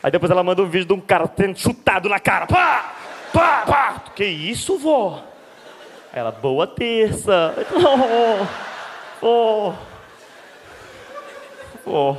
Aí 0.00 0.10
depois 0.12 0.30
ela 0.30 0.44
manda 0.44 0.62
um 0.62 0.68
vídeo 0.68 0.86
de 0.86 0.92
um 0.92 1.00
cara 1.00 1.28
sendo 1.36 1.58
chutado 1.58 2.08
na 2.08 2.20
cara. 2.20 2.46
Pá! 2.46 2.94
Pá! 3.32 3.64
Pá! 3.66 4.02
Que 4.14 4.24
isso, 4.24 4.78
vó? 4.78 5.24
Aí 6.12 6.20
Ela, 6.20 6.30
boa 6.30 6.68
terça. 6.68 7.54
Oh, 9.22 9.26
oh, 9.26 9.74
oh. 11.84 12.16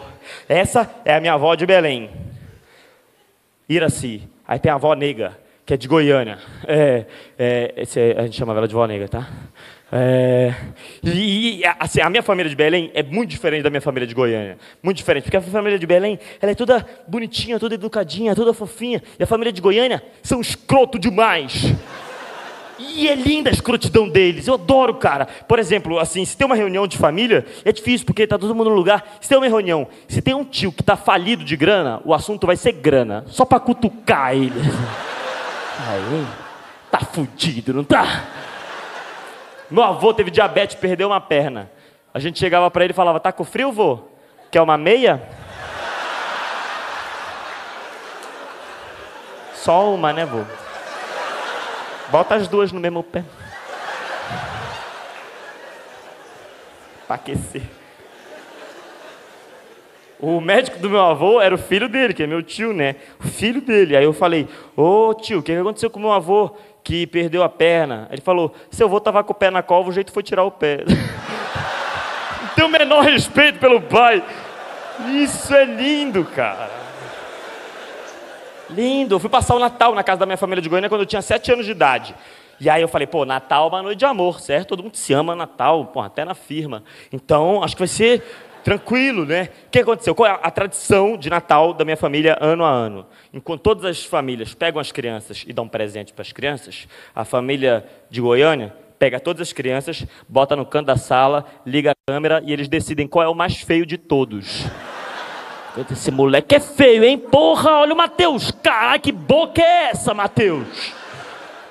Essa 0.49 0.89
é 1.05 1.15
a 1.15 1.21
minha 1.21 1.33
avó 1.33 1.55
de 1.55 1.65
Belém. 1.65 2.11
Iraci. 3.69 4.27
Aí 4.47 4.59
tem 4.59 4.71
a 4.71 4.75
avó 4.75 4.93
nega, 4.93 5.37
que 5.65 5.73
é 5.73 5.77
de 5.77 5.87
Goiânia. 5.87 6.39
É, 6.65 7.05
é, 7.37 7.73
esse 7.77 7.99
é- 7.99 8.17
a 8.17 8.23
gente 8.23 8.37
chama 8.37 8.53
ela 8.53 8.67
de 8.67 8.73
avó 8.73 8.87
nega, 8.87 9.07
tá? 9.07 9.27
É, 9.91 10.53
e, 11.01 11.59
e, 11.59 11.65
assim, 11.79 12.01
a 12.01 12.09
minha 12.09 12.21
família 12.23 12.49
de 12.49 12.55
Belém 12.55 12.91
é 12.93 13.01
muito 13.01 13.29
diferente 13.29 13.63
da 13.63 13.69
minha 13.69 13.81
família 13.81 14.05
de 14.07 14.13
Goiânia. 14.13 14.57
Muito 14.83 14.97
diferente, 14.97 15.23
porque 15.23 15.37
a 15.37 15.41
família 15.41 15.79
de 15.79 15.87
Belém 15.87 16.19
ela 16.41 16.51
é 16.51 16.55
toda 16.55 16.85
bonitinha, 17.07 17.59
toda 17.59 17.75
educadinha, 17.75 18.35
toda 18.35 18.53
fofinha. 18.53 19.01
E 19.17 19.23
a 19.23 19.27
família 19.27 19.51
de 19.51 19.61
Goiânia 19.61 20.01
são 20.21 20.41
escroto 20.41 20.99
demais. 20.99 21.73
E 22.79 23.07
é 23.07 23.15
linda 23.15 23.49
a 23.49 23.53
escrotidão 23.53 24.07
deles. 24.07 24.47
Eu 24.47 24.53
adoro, 24.53 24.95
cara. 24.95 25.27
Por 25.47 25.57
exemplo, 25.57 25.99
assim, 25.99 26.23
se 26.23 26.37
tem 26.37 26.45
uma 26.45 26.55
reunião 26.55 26.87
de 26.87 26.97
família, 26.97 27.45
é 27.65 27.71
difícil 27.71 28.05
porque 28.05 28.27
tá 28.27 28.37
todo 28.37 28.53
mundo 28.53 28.69
no 28.69 28.75
lugar. 28.75 29.17
Se 29.19 29.29
tem 29.29 29.37
uma 29.37 29.47
reunião, 29.47 29.87
se 30.07 30.21
tem 30.21 30.33
um 30.33 30.43
tio 30.43 30.71
que 30.71 30.83
tá 30.83 30.95
falido 30.95 31.43
de 31.43 31.55
grana, 31.55 32.01
o 32.05 32.13
assunto 32.13 32.45
vai 32.45 32.55
ser 32.55 32.73
grana. 32.73 33.25
Só 33.27 33.45
pra 33.45 33.59
cutucar 33.59 34.33
ele. 34.33 34.59
Aí, 35.89 36.27
tá 36.91 36.99
fudido, 36.99 37.73
não 37.73 37.83
tá? 37.83 38.25
Meu 39.69 39.83
avô 39.83 40.13
teve 40.13 40.31
diabetes, 40.31 40.75
perdeu 40.75 41.09
uma 41.09 41.19
perna. 41.21 41.69
A 42.13 42.19
gente 42.19 42.39
chegava 42.39 42.69
pra 42.71 42.83
ele 42.83 42.93
e 42.93 42.95
falava: 42.95 43.19
"Tá 43.19 43.31
com 43.31 43.43
frio, 43.43 43.71
vô? 43.71 43.99
Quer 44.51 44.61
uma 44.61 44.77
meia?" 44.77 45.21
Só 49.53 49.93
uma, 49.93 50.13
né, 50.13 50.25
vô? 50.25 50.43
Bota 52.09 52.35
as 52.35 52.47
duas 52.47 52.71
no 52.71 52.79
mesmo 52.79 53.03
pé. 53.03 53.23
Pra 57.05 57.15
aquecer. 57.15 57.63
O 60.19 60.41
médico 60.41 60.79
do 60.79 60.89
meu 60.89 61.01
avô 61.05 61.39
era 61.39 61.53
o 61.53 61.57
filho 61.57 61.87
dele, 61.87 62.13
que 62.13 62.23
é 62.23 62.27
meu 62.27 62.41
tio, 62.41 62.73
né? 62.73 62.95
O 63.23 63.27
filho 63.27 63.61
dele. 63.61 63.95
Aí 63.95 64.03
eu 64.03 64.13
falei, 64.13 64.47
ô 64.75 65.13
tio, 65.13 65.39
o 65.39 65.43
que 65.43 65.51
aconteceu 65.51 65.89
com 65.91 65.99
meu 65.99 66.11
avô 66.11 66.55
que 66.83 67.05
perdeu 67.05 67.43
a 67.43 67.49
perna? 67.49 68.07
Ele 68.11 68.21
falou, 68.21 68.55
seu 68.71 68.87
avô 68.87 68.99
tava 68.99 69.23
com 69.23 69.31
o 69.31 69.35
pé 69.35 69.51
na 69.51 69.61
cova, 69.61 69.89
o 69.89 69.93
jeito 69.93 70.11
foi 70.11 70.23
tirar 70.23 70.43
o 70.43 70.51
pé. 70.51 70.79
Tem 72.55 72.65
o 72.65 72.69
menor 72.69 73.03
respeito 73.03 73.59
pelo 73.59 73.79
pai. 73.79 74.23
Isso 75.21 75.53
é 75.53 75.65
lindo, 75.65 76.25
cara. 76.25 76.76
Lindo. 78.69 79.15
Eu 79.15 79.19
fui 79.19 79.29
passar 79.29 79.55
o 79.55 79.59
Natal 79.59 79.95
na 79.95 80.03
casa 80.03 80.19
da 80.19 80.25
minha 80.25 80.37
família 80.37 80.61
de 80.61 80.69
Goiânia 80.69 80.89
quando 80.89 81.01
eu 81.01 81.07
tinha 81.07 81.21
sete 81.21 81.51
anos 81.51 81.65
de 81.65 81.71
idade. 81.71 82.15
E 82.59 82.69
aí 82.69 82.81
eu 82.81 82.87
falei, 82.87 83.05
pô, 83.05 83.23
Natal 83.23 83.67
é 83.67 83.69
uma 83.69 83.83
noite 83.83 83.99
de 83.99 84.05
amor, 84.05 84.39
certo? 84.39 84.69
Todo 84.69 84.83
mundo 84.83 84.95
se 84.95 85.13
ama 85.13 85.35
Natal, 85.35 85.85
pô, 85.85 86.01
até 86.01 86.25
na 86.25 86.33
firma. 86.33 86.83
Então, 87.11 87.63
acho 87.63 87.75
que 87.75 87.81
vai 87.81 87.87
ser 87.87 88.23
tranquilo, 88.63 89.25
né? 89.25 89.49
O 89.67 89.69
que 89.69 89.79
aconteceu? 89.79 90.15
Qual 90.15 90.27
é 90.27 90.39
a 90.41 90.51
tradição 90.51 91.15
de 91.15 91.29
Natal 91.29 91.73
da 91.73 91.85
minha 91.85 91.95
família 91.95 92.37
ano 92.41 92.65
a 92.65 92.69
ano? 92.69 93.05
Enquanto 93.33 93.61
todas 93.61 93.85
as 93.85 94.03
famílias 94.03 94.53
pegam 94.53 94.81
as 94.81 94.91
crianças 94.91 95.45
e 95.47 95.53
dão 95.53 95.67
presente 95.67 96.11
para 96.11 96.23
as 96.23 96.31
crianças, 96.31 96.87
a 97.15 97.23
família 97.23 97.85
de 98.09 98.19
Goiânia 98.19 98.73
pega 98.97 99.19
todas 99.19 99.41
as 99.41 99.53
crianças, 99.53 100.05
bota 100.27 100.55
no 100.55 100.65
canto 100.65 100.87
da 100.87 100.97
sala, 100.97 101.45
liga 101.65 101.91
a 101.91 102.11
câmera 102.11 102.41
e 102.43 102.51
eles 102.51 102.67
decidem 102.67 103.07
qual 103.07 103.23
é 103.23 103.27
o 103.27 103.35
mais 103.35 103.61
feio 103.61 103.85
de 103.85 103.97
todos. 103.97 104.65
Esse 105.91 106.09
moleque 106.09 106.55
é 106.55 106.59
feio, 106.59 107.03
hein? 107.03 107.17
Porra, 107.17 107.71
olha 107.79 107.93
o 107.93 107.97
Matheus. 107.97 108.51
Caralho, 108.51 108.99
que 109.01 109.11
boca 109.11 109.61
é 109.61 109.91
essa, 109.91 110.13
Matheus? 110.13 110.65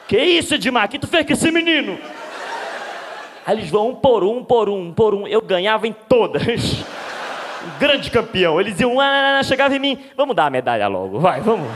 Que 0.07 0.17
isso, 0.17 0.55
Edmar? 0.55 0.89
Que 0.89 0.99
tu 0.99 1.09
fez 1.09 1.27
com 1.27 1.33
esse 1.33 1.51
menino? 1.51 1.99
Aí 3.45 3.57
eles 3.57 3.71
vão 3.71 3.91
um 3.91 3.95
por 3.95 4.23
um, 4.23 4.45
por 4.45 4.69
um, 4.69 4.93
por 4.93 5.15
um. 5.15 5.27
Eu 5.27 5.41
ganhava 5.41 5.87
em 5.89 5.93
todas. 5.93 6.43
Um 7.67 7.79
grande 7.81 8.11
campeão. 8.11 8.61
Eles 8.61 8.79
iam, 8.79 9.01
ah, 9.01 9.41
chegava 9.43 9.75
em 9.75 9.81
mim. 9.81 10.05
Vamos 10.17 10.37
dar 10.37 10.47
a 10.47 10.51
medalha 10.51 10.87
logo, 10.87 11.19
vai, 11.19 11.41
vamos. 11.41 11.69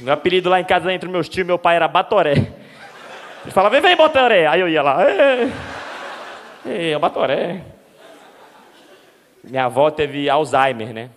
Meu 0.00 0.12
apelido 0.12 0.50
lá 0.50 0.60
em 0.60 0.64
casa, 0.64 0.92
entre 0.92 1.08
meus 1.08 1.28
tios, 1.28 1.46
meu 1.46 1.58
pai 1.58 1.76
era 1.76 1.86
Batoré. 1.86 2.32
Ele 2.32 3.50
falava, 3.50 3.74
vem, 3.74 3.80
vem, 3.80 3.96
Batoré. 3.96 4.46
Aí 4.48 4.60
eu 4.60 4.68
ia 4.68 4.82
lá, 4.82 5.04
ei, 6.66 6.92
é 6.92 6.96
o 6.96 7.00
Batoré. 7.00 7.60
Minha 9.44 9.64
avó 9.64 9.90
teve 9.90 10.28
Alzheimer, 10.30 10.92
né? 10.92 11.10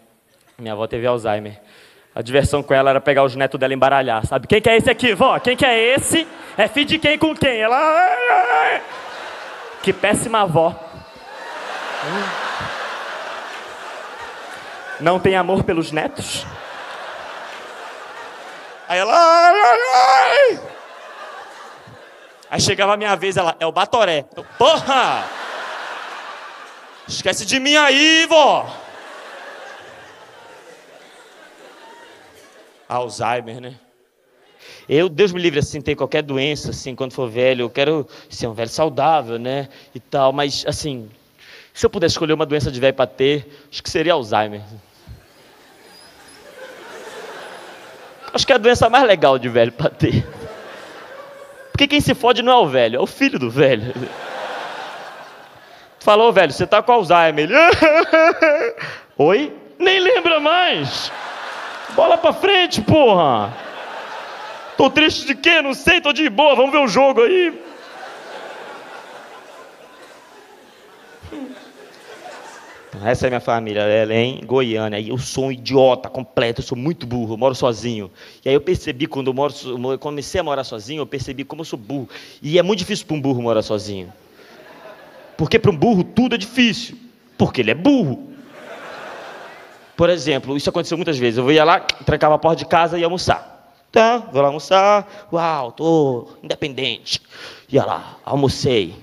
Minha 0.57 0.73
avó 0.73 0.87
teve 0.87 1.05
Alzheimer. 1.05 1.59
A 2.13 2.21
diversão 2.21 2.63
com 2.63 2.73
ela 2.73 2.89
era 2.89 3.01
pegar 3.01 3.23
os 3.23 3.35
netos 3.35 3.59
dela 3.59 3.73
e 3.73 3.75
embaralhar, 3.75 4.25
sabe? 4.25 4.47
Quem 4.47 4.61
que 4.61 4.69
é 4.69 4.77
esse 4.77 4.89
aqui, 4.89 5.13
vó? 5.13 5.37
Quem 5.39 5.55
que 5.55 5.65
é 5.65 5.95
esse? 5.95 6.25
É 6.57 6.67
filho 6.67 6.85
de 6.85 6.97
quem 6.97 7.17
com 7.17 7.35
quem? 7.35 7.59
Ela. 7.59 8.81
Que 9.83 9.91
péssima 9.91 10.41
avó. 10.41 10.73
Não 14.99 15.19
tem 15.19 15.35
amor 15.35 15.63
pelos 15.63 15.91
netos? 15.91 16.45
Aí 18.87 18.99
ela. 18.99 19.51
Aí 22.49 22.61
chegava 22.61 22.93
a 22.93 22.97
minha 22.97 23.15
vez, 23.15 23.35
ela, 23.35 23.55
é 23.59 23.65
o 23.65 23.71
Batoré. 23.71 24.25
Eu, 24.35 24.45
Porra! 24.57 25.25
Esquece 27.07 27.45
de 27.45 27.59
mim 27.59 27.75
aí, 27.75 28.25
vó! 28.27 28.67
Alzheimer, 32.87 33.61
né? 33.61 33.75
Eu, 34.87 35.09
Deus 35.09 35.31
me 35.31 35.41
livre, 35.41 35.59
assim, 35.59 35.81
ter 35.81 35.95
qualquer 35.95 36.21
doença, 36.21 36.71
assim, 36.71 36.95
quando 36.95 37.13
for 37.13 37.29
velho, 37.29 37.63
eu 37.63 37.69
quero 37.69 38.07
ser 38.29 38.47
um 38.47 38.53
velho 38.53 38.69
saudável, 38.69 39.37
né? 39.37 39.69
E 39.93 39.99
tal, 39.99 40.31
mas, 40.31 40.63
assim, 40.67 41.09
se 41.73 41.85
eu 41.85 41.89
pudesse 41.89 42.13
escolher 42.13 42.33
uma 42.33 42.45
doença 42.45 42.71
de 42.71 42.79
velho 42.79 42.93
para 42.93 43.07
ter, 43.07 43.47
acho 43.71 43.83
que 43.83 43.89
seria 43.89 44.13
Alzheimer. 44.13 44.61
Acho 48.33 48.45
que 48.45 48.51
é 48.51 48.55
a 48.55 48.59
doença 48.59 48.89
mais 48.89 49.05
legal 49.05 49.39
de 49.39 49.49
velho 49.49 49.71
para 49.71 49.89
ter. 49.89 50.27
Porque 51.71 51.87
quem 51.87 52.01
se 52.01 52.13
fode 52.13 52.41
não 52.41 52.51
é 52.51 52.57
o 52.57 52.67
velho, 52.67 52.97
é 52.97 52.99
o 52.99 53.07
filho 53.07 53.39
do 53.39 53.49
velho. 53.49 53.93
Falou, 56.05 56.31
velho, 56.31 56.51
você 56.51 56.67
tá 56.67 56.83
com 56.83 56.91
Alzheimer. 56.91 57.49
Oi? 59.17 59.51
Nem 59.79 59.99
lembra 59.99 60.39
mais. 60.39 61.11
Bola 61.95 62.15
pra 62.15 62.31
frente, 62.31 62.79
porra. 62.79 63.51
Tô 64.77 64.87
triste 64.87 65.25
de 65.25 65.33
quê? 65.33 65.63
Não 65.63 65.73
sei, 65.73 65.99
tô 65.99 66.13
de 66.13 66.29
boa, 66.29 66.53
vamos 66.53 66.71
ver 66.71 66.77
o 66.77 66.87
jogo 66.87 67.23
aí. 67.23 67.59
Essa 73.03 73.25
é 73.25 73.29
minha 73.31 73.39
família, 73.39 73.81
ela 73.81 74.13
é 74.13 74.21
em 74.21 74.45
Goiânia. 74.45 75.01
Eu 75.01 75.17
sou 75.17 75.45
um 75.45 75.51
idiota 75.51 76.07
completo, 76.07 76.61
eu 76.61 76.65
sou 76.65 76.77
muito 76.77 77.07
burro, 77.07 77.33
eu 77.33 77.37
moro 77.37 77.55
sozinho. 77.55 78.11
E 78.45 78.49
aí 78.49 78.53
eu 78.53 78.61
percebi, 78.61 79.07
quando 79.07 79.31
eu 79.31 79.33
moro, 79.33 79.51
eu 79.91 79.97
comecei 79.97 80.39
a 80.39 80.43
morar 80.43 80.63
sozinho, 80.65 81.01
eu 81.01 81.07
percebi 81.07 81.43
como 81.43 81.61
eu 81.61 81.65
sou 81.65 81.79
burro. 81.79 82.07
E 82.43 82.59
é 82.59 82.61
muito 82.61 82.77
difícil 82.77 83.07
para 83.07 83.15
um 83.15 83.21
burro 83.21 83.41
morar 83.41 83.63
sozinho. 83.63 84.13
Porque 85.37 85.59
para 85.59 85.71
um 85.71 85.77
burro 85.77 86.03
tudo 86.03 86.35
é 86.35 86.37
difícil. 86.37 86.97
Porque 87.37 87.61
ele 87.61 87.71
é 87.71 87.75
burro. 87.75 88.31
Por 89.95 90.09
exemplo, 90.09 90.57
isso 90.57 90.69
aconteceu 90.69 90.97
muitas 90.97 91.17
vezes. 91.17 91.37
Eu 91.37 91.51
ia 91.51 91.63
lá, 91.63 91.79
trancava 91.79 92.35
a 92.35 92.37
porta 92.37 92.57
de 92.57 92.65
casa 92.65 92.97
e 92.97 93.01
ia 93.01 93.05
almoçar. 93.05 93.73
Tá, 93.91 94.17
vou 94.17 94.41
lá 94.41 94.49
almoçar. 94.49 95.27
Uau, 95.31 95.71
tô 95.71 96.27
independente. 96.43 97.21
Ia 97.69 97.85
lá, 97.85 98.17
almocei. 98.25 98.93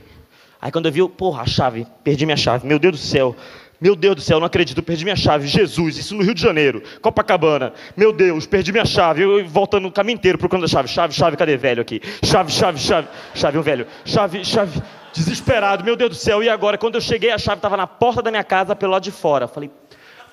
Aí 0.60 0.70
quando 0.70 0.86
eu 0.86 0.92
vi, 0.92 1.08
porra, 1.08 1.42
a 1.42 1.46
chave, 1.46 1.86
perdi 2.04 2.26
minha 2.26 2.36
chave. 2.36 2.66
Meu 2.66 2.78
Deus 2.78 2.92
do 2.92 2.98
céu. 2.98 3.34
Meu 3.80 3.96
Deus 3.96 4.14
do 4.14 4.20
céu, 4.20 4.38
não 4.38 4.46
acredito, 4.46 4.80
perdi 4.80 5.02
minha 5.02 5.16
chave. 5.16 5.48
Jesus, 5.48 5.96
isso 5.96 6.14
no 6.14 6.22
Rio 6.22 6.34
de 6.34 6.40
Janeiro, 6.40 6.84
Copacabana. 7.00 7.72
Meu 7.96 8.12
Deus, 8.12 8.46
perdi 8.46 8.70
minha 8.70 8.84
chave. 8.84 9.22
Eu 9.22 9.44
voltando 9.44 9.88
o 9.88 9.90
caminho 9.90 10.14
inteiro 10.14 10.38
procurando 10.38 10.66
a 10.66 10.68
chave. 10.68 10.86
Chave, 10.86 11.12
chave, 11.12 11.36
cadê 11.36 11.56
velho 11.56 11.82
aqui? 11.82 12.00
Chave, 12.22 12.52
chave, 12.52 12.78
chave. 12.78 13.08
Chave, 13.34 13.58
um 13.58 13.62
velho. 13.62 13.86
Chave, 14.04 14.44
chave. 14.44 14.80
Desesperado, 15.12 15.84
meu 15.84 15.96
Deus 15.96 16.10
do 16.10 16.16
céu. 16.16 16.42
E 16.42 16.48
agora? 16.48 16.78
Quando 16.78 16.94
eu 16.94 17.00
cheguei, 17.00 17.30
a 17.30 17.38
chave 17.38 17.58
estava 17.58 17.76
na 17.76 17.86
porta 17.86 18.22
da 18.22 18.30
minha 18.30 18.44
casa, 18.44 18.74
pelo 18.74 18.92
lado 18.92 19.02
de 19.02 19.10
fora. 19.10 19.46
Falei, 19.46 19.70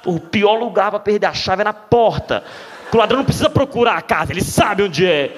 o 0.05 0.19
pior 0.19 0.55
lugar 0.55 0.91
para 0.91 0.99
perder 0.99 1.27
a 1.27 1.34
chave 1.34 1.61
é 1.61 1.65
na 1.65 1.73
porta. 1.73 2.43
O 2.91 2.97
ladrão 2.97 3.19
não 3.19 3.25
precisa 3.25 3.49
procurar 3.49 3.97
a 3.97 4.01
casa, 4.01 4.32
ele 4.32 4.43
sabe 4.43 4.84
onde 4.84 5.05
é. 5.05 5.36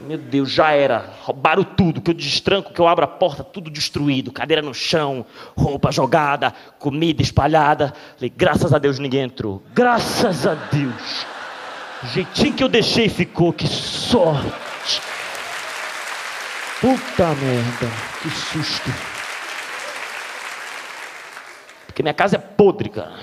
Meu 0.00 0.18
Deus, 0.18 0.52
já 0.52 0.70
era. 0.70 1.10
Roubaram 1.22 1.64
tudo. 1.64 2.00
Que 2.00 2.10
eu 2.10 2.14
destranco, 2.14 2.72
que 2.72 2.80
eu 2.80 2.86
abro 2.86 3.04
a 3.04 3.08
porta, 3.08 3.42
tudo 3.42 3.70
destruído. 3.70 4.30
Cadeira 4.30 4.62
no 4.62 4.74
chão, 4.74 5.24
roupa 5.56 5.90
jogada, 5.90 6.54
comida 6.78 7.22
espalhada. 7.22 7.92
Falei, 8.14 8.32
graças 8.34 8.72
a 8.72 8.78
Deus 8.78 8.98
ninguém 8.98 9.22
entrou. 9.22 9.62
Graças 9.74 10.46
a 10.46 10.54
Deus. 10.54 11.26
O 12.02 12.06
jeitinho 12.08 12.54
que 12.54 12.62
eu 12.62 12.68
deixei 12.68 13.08
ficou. 13.08 13.52
Que 13.52 13.66
sorte. 13.66 15.00
Puta 16.86 17.34
merda. 17.34 17.90
Que 18.22 18.30
susto. 18.30 18.88
Porque 21.84 22.00
minha 22.00 22.14
casa 22.14 22.36
é 22.36 22.38
podre, 22.38 22.88
cara. 22.90 23.18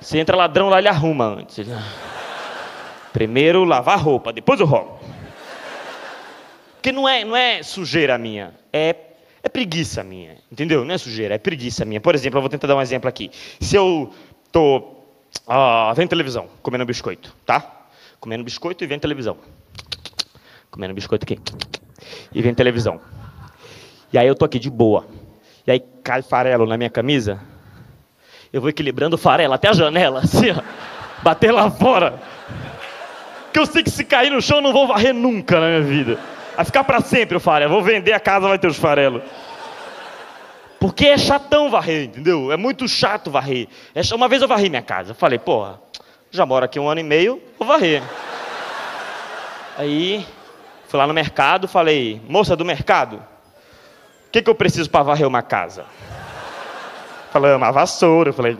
Você 0.00 0.18
entra 0.18 0.36
ladrão 0.36 0.68
lá, 0.68 0.80
ele 0.80 0.88
arruma 0.88 1.24
antes. 1.24 1.68
Primeiro 3.12 3.62
lavar 3.62 4.00
roupa, 4.00 4.32
depois 4.32 4.58
eu 4.58 4.66
roubo. 4.66 4.98
Porque 6.72 6.90
não 6.90 7.08
é, 7.08 7.24
não 7.24 7.36
é 7.36 7.62
sujeira 7.62 8.18
minha, 8.18 8.52
é, 8.72 8.96
é 9.40 9.48
preguiça 9.48 10.02
minha, 10.02 10.38
entendeu? 10.50 10.84
Não 10.84 10.96
é 10.96 10.98
sujeira, 10.98 11.36
é 11.36 11.38
preguiça 11.38 11.84
minha. 11.84 12.00
Por 12.00 12.12
exemplo, 12.16 12.38
eu 12.38 12.42
vou 12.42 12.50
tentar 12.50 12.66
dar 12.66 12.74
um 12.74 12.82
exemplo 12.82 13.08
aqui. 13.08 13.30
Se 13.60 13.76
eu 13.76 14.12
tô 14.50 14.96
ah, 15.46 15.92
vendo 15.94 16.08
televisão, 16.08 16.48
comendo 16.60 16.84
biscoito, 16.84 17.36
tá? 17.46 17.86
Comendo 18.18 18.42
biscoito 18.42 18.82
e 18.82 18.86
vendo 18.88 19.02
televisão. 19.02 19.36
Comendo 20.72 20.92
biscoito 20.92 21.22
aqui. 21.22 21.38
E 22.32 22.42
vendo 22.42 22.56
televisão. 22.56 23.00
E 24.12 24.18
aí 24.18 24.26
eu 24.26 24.34
tô 24.34 24.44
aqui 24.44 24.58
de 24.58 24.70
boa. 24.70 25.06
E 25.66 25.70
aí 25.70 25.82
cai 26.02 26.22
farelo 26.22 26.66
na 26.66 26.76
minha 26.76 26.90
camisa. 26.90 27.40
Eu 28.52 28.60
vou 28.60 28.70
equilibrando 28.70 29.16
o 29.16 29.18
farelo 29.18 29.54
até 29.54 29.68
a 29.68 29.72
janela, 29.72 30.20
assim, 30.20 30.50
ó. 30.50 30.62
Bater 31.22 31.50
lá 31.50 31.70
fora. 31.70 32.14
Que 33.52 33.58
eu 33.58 33.66
sei 33.66 33.82
que 33.82 33.90
se 33.90 34.04
cair 34.04 34.30
no 34.30 34.42
chão 34.42 34.58
eu 34.58 34.62
não 34.62 34.72
vou 34.72 34.86
varrer 34.86 35.14
nunca 35.14 35.58
na 35.58 35.66
minha 35.66 35.82
vida. 35.82 36.18
Vai 36.54 36.64
ficar 36.64 36.84
para 36.84 37.00
sempre 37.00 37.36
o 37.36 37.40
farelo. 37.40 37.72
Vou 37.72 37.82
vender 37.82 38.12
a 38.12 38.20
casa, 38.20 38.46
vai 38.46 38.58
ter 38.58 38.68
os 38.68 38.76
farelos. 38.76 39.22
Porque 40.78 41.06
é 41.06 41.16
chatão 41.16 41.70
varrer, 41.70 42.04
entendeu? 42.04 42.52
É 42.52 42.56
muito 42.56 42.86
chato 42.86 43.30
varrer. 43.30 43.68
É 43.94 44.02
uma 44.14 44.28
vez 44.28 44.42
eu 44.42 44.48
varri 44.48 44.68
minha 44.68 44.82
casa. 44.82 45.14
Falei, 45.14 45.38
porra, 45.38 45.80
já 46.30 46.44
moro 46.44 46.64
aqui 46.64 46.78
um 46.78 46.88
ano 46.88 47.00
e 47.00 47.04
meio, 47.04 47.42
vou 47.58 47.66
varrer. 47.66 48.02
Aí, 49.78 50.26
fui 50.94 50.98
lá 51.00 51.08
no 51.08 51.12
mercado, 51.12 51.66
falei, 51.66 52.22
moça 52.28 52.54
do 52.54 52.64
mercado, 52.64 53.16
o 53.16 54.30
que, 54.30 54.40
que 54.40 54.48
eu 54.48 54.54
preciso 54.54 54.88
para 54.88 55.02
varrer 55.02 55.26
uma 55.26 55.42
casa? 55.42 55.86
Falei, 57.32 57.52
uma 57.52 57.72
vassoura. 57.72 58.32
Falei, 58.32 58.56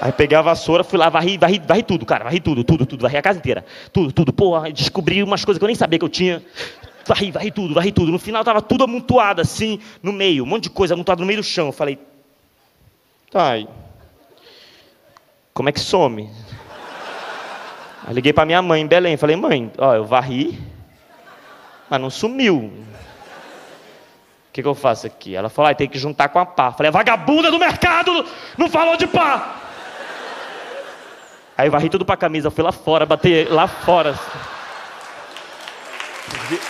Aí 0.00 0.12
peguei 0.12 0.38
a 0.38 0.42
vassoura, 0.42 0.84
fui 0.84 0.96
lá, 0.96 1.08
varri, 1.08 1.36
varri, 1.36 1.58
varri 1.58 1.82
tudo, 1.82 2.06
cara, 2.06 2.22
varri 2.22 2.38
tudo, 2.38 2.62
tudo, 2.62 2.86
tudo, 2.86 3.02
varri 3.02 3.16
a 3.16 3.22
casa 3.22 3.40
inteira. 3.40 3.64
Tudo, 3.92 4.12
tudo. 4.12 4.32
Pô, 4.32 4.60
descobri 4.70 5.24
umas 5.24 5.44
coisas 5.44 5.58
que 5.58 5.64
eu 5.64 5.66
nem 5.66 5.74
sabia 5.74 5.98
que 5.98 6.04
eu 6.04 6.08
tinha. 6.08 6.40
Varri, 7.04 7.32
varri 7.32 7.50
tudo, 7.50 7.74
varri 7.74 7.90
tudo. 7.90 8.12
No 8.12 8.18
final 8.20 8.44
tava 8.44 8.62
tudo 8.62 8.84
amontoado 8.84 9.40
assim, 9.40 9.80
no 10.00 10.12
meio, 10.12 10.44
um 10.44 10.46
monte 10.46 10.64
de 10.64 10.70
coisa 10.70 10.94
amontoado 10.94 11.20
no 11.20 11.26
meio 11.26 11.40
do 11.40 11.44
chão. 11.44 11.66
Eu 11.66 11.72
falei, 11.72 11.98
tá. 13.28 13.54
Como 15.52 15.68
é 15.68 15.72
que 15.72 15.80
some? 15.80 16.30
Aí 18.10 18.14
liguei 18.14 18.32
para 18.32 18.44
minha 18.44 18.60
mãe 18.60 18.82
em 18.82 18.88
Belém, 18.88 19.16
falei, 19.16 19.36
mãe, 19.36 19.70
ó, 19.78 19.94
eu 19.94 20.04
varri, 20.04 20.58
mas 21.88 22.00
não 22.00 22.10
sumiu. 22.10 22.56
O 22.56 24.52
que, 24.52 24.62
que 24.62 24.66
eu 24.66 24.74
faço 24.74 25.06
aqui? 25.06 25.36
Ela 25.36 25.48
falou, 25.48 25.70
ah, 25.70 25.74
tem 25.76 25.88
que 25.88 25.96
juntar 25.96 26.28
com 26.28 26.40
a 26.40 26.44
pá. 26.44 26.72
Falei, 26.72 26.88
a 26.88 26.92
vagabunda 26.92 27.52
do 27.52 27.58
mercado 27.60 28.26
não 28.58 28.68
falou 28.68 28.96
de 28.96 29.06
pá. 29.06 29.54
Aí 31.56 31.68
eu 31.68 31.70
varri 31.70 31.88
tudo 31.88 32.04
pra 32.04 32.16
camisa, 32.16 32.50
fui 32.50 32.64
lá 32.64 32.72
fora, 32.72 33.06
bati 33.06 33.44
lá 33.44 33.68
fora. 33.68 34.18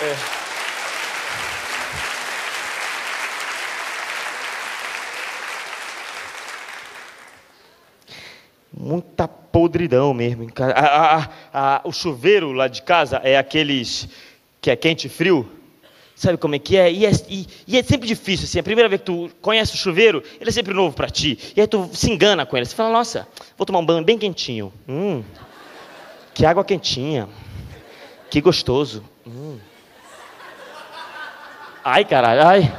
É. 0.02 0.39
Muita 8.80 9.28
podridão 9.28 10.14
mesmo. 10.14 10.46
A, 10.58 11.18
a, 11.18 11.28
a, 11.52 11.80
o 11.84 11.92
chuveiro 11.92 12.50
lá 12.52 12.66
de 12.66 12.80
casa 12.80 13.20
é 13.22 13.36
aqueles 13.36 14.08
que 14.58 14.70
é 14.70 14.76
quente 14.76 15.06
e 15.06 15.10
frio. 15.10 15.46
Sabe 16.16 16.38
como 16.38 16.54
é 16.54 16.58
que 16.58 16.78
é? 16.78 16.90
E, 16.90 17.04
é? 17.04 17.10
e, 17.28 17.46
e, 17.66 17.78
é 17.78 17.82
sempre 17.82 18.08
difícil, 18.08 18.46
assim. 18.46 18.58
A 18.58 18.62
primeira 18.62 18.88
vez 18.88 19.02
que 19.02 19.06
tu 19.06 19.30
conhece 19.42 19.74
o 19.74 19.76
chuveiro, 19.76 20.22
ele 20.40 20.48
é 20.48 20.52
sempre 20.52 20.72
novo 20.72 20.96
para 20.96 21.10
ti. 21.10 21.38
E 21.54 21.60
aí 21.60 21.66
tu 21.66 21.90
se 21.92 22.10
engana 22.10 22.46
com 22.46 22.56
ele. 22.56 22.64
Você 22.64 22.74
fala, 22.74 22.90
nossa, 22.90 23.28
vou 23.56 23.66
tomar 23.66 23.80
um 23.80 23.84
banho 23.84 24.02
bem 24.02 24.16
quentinho. 24.16 24.72
Hum, 24.88 25.22
que 26.32 26.46
água 26.46 26.64
quentinha. 26.64 27.28
Que 28.30 28.40
gostoso. 28.40 29.04
Hum. 29.26 29.58
Ai, 31.84 32.04
caralho, 32.06 32.46
ai. 32.46 32.72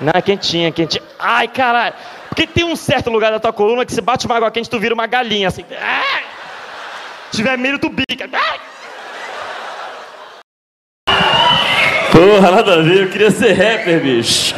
Não, 0.00 0.12
é 0.12 0.22
quentinha, 0.22 0.72
quentinha. 0.72 1.04
Ai, 1.20 1.46
caralho. 1.46 1.94
Porque 2.30 2.46
tem 2.46 2.64
um 2.64 2.76
certo 2.76 3.10
lugar 3.10 3.30
da 3.30 3.38
tua 3.38 3.52
coluna 3.52 3.84
que 3.84 3.92
se 3.92 4.00
bate 4.00 4.24
uma 4.24 4.36
água 4.36 4.50
quente, 4.50 4.70
tu 4.70 4.80
vira 4.80 4.94
uma 4.94 5.06
galinha, 5.06 5.48
assim. 5.48 5.64
Ai. 5.70 6.22
Se 7.30 7.36
tiver 7.36 7.58
medo, 7.58 7.78
tu 7.78 7.90
bica. 7.90 8.30
Ai. 8.32 8.60
Porra, 12.10 12.50
nada 12.50 12.74
a 12.74 12.82
ver, 12.82 13.02
eu 13.02 13.10
queria 13.10 13.30
ser 13.30 13.52
rapper, 13.52 14.00
bicho. 14.00 14.54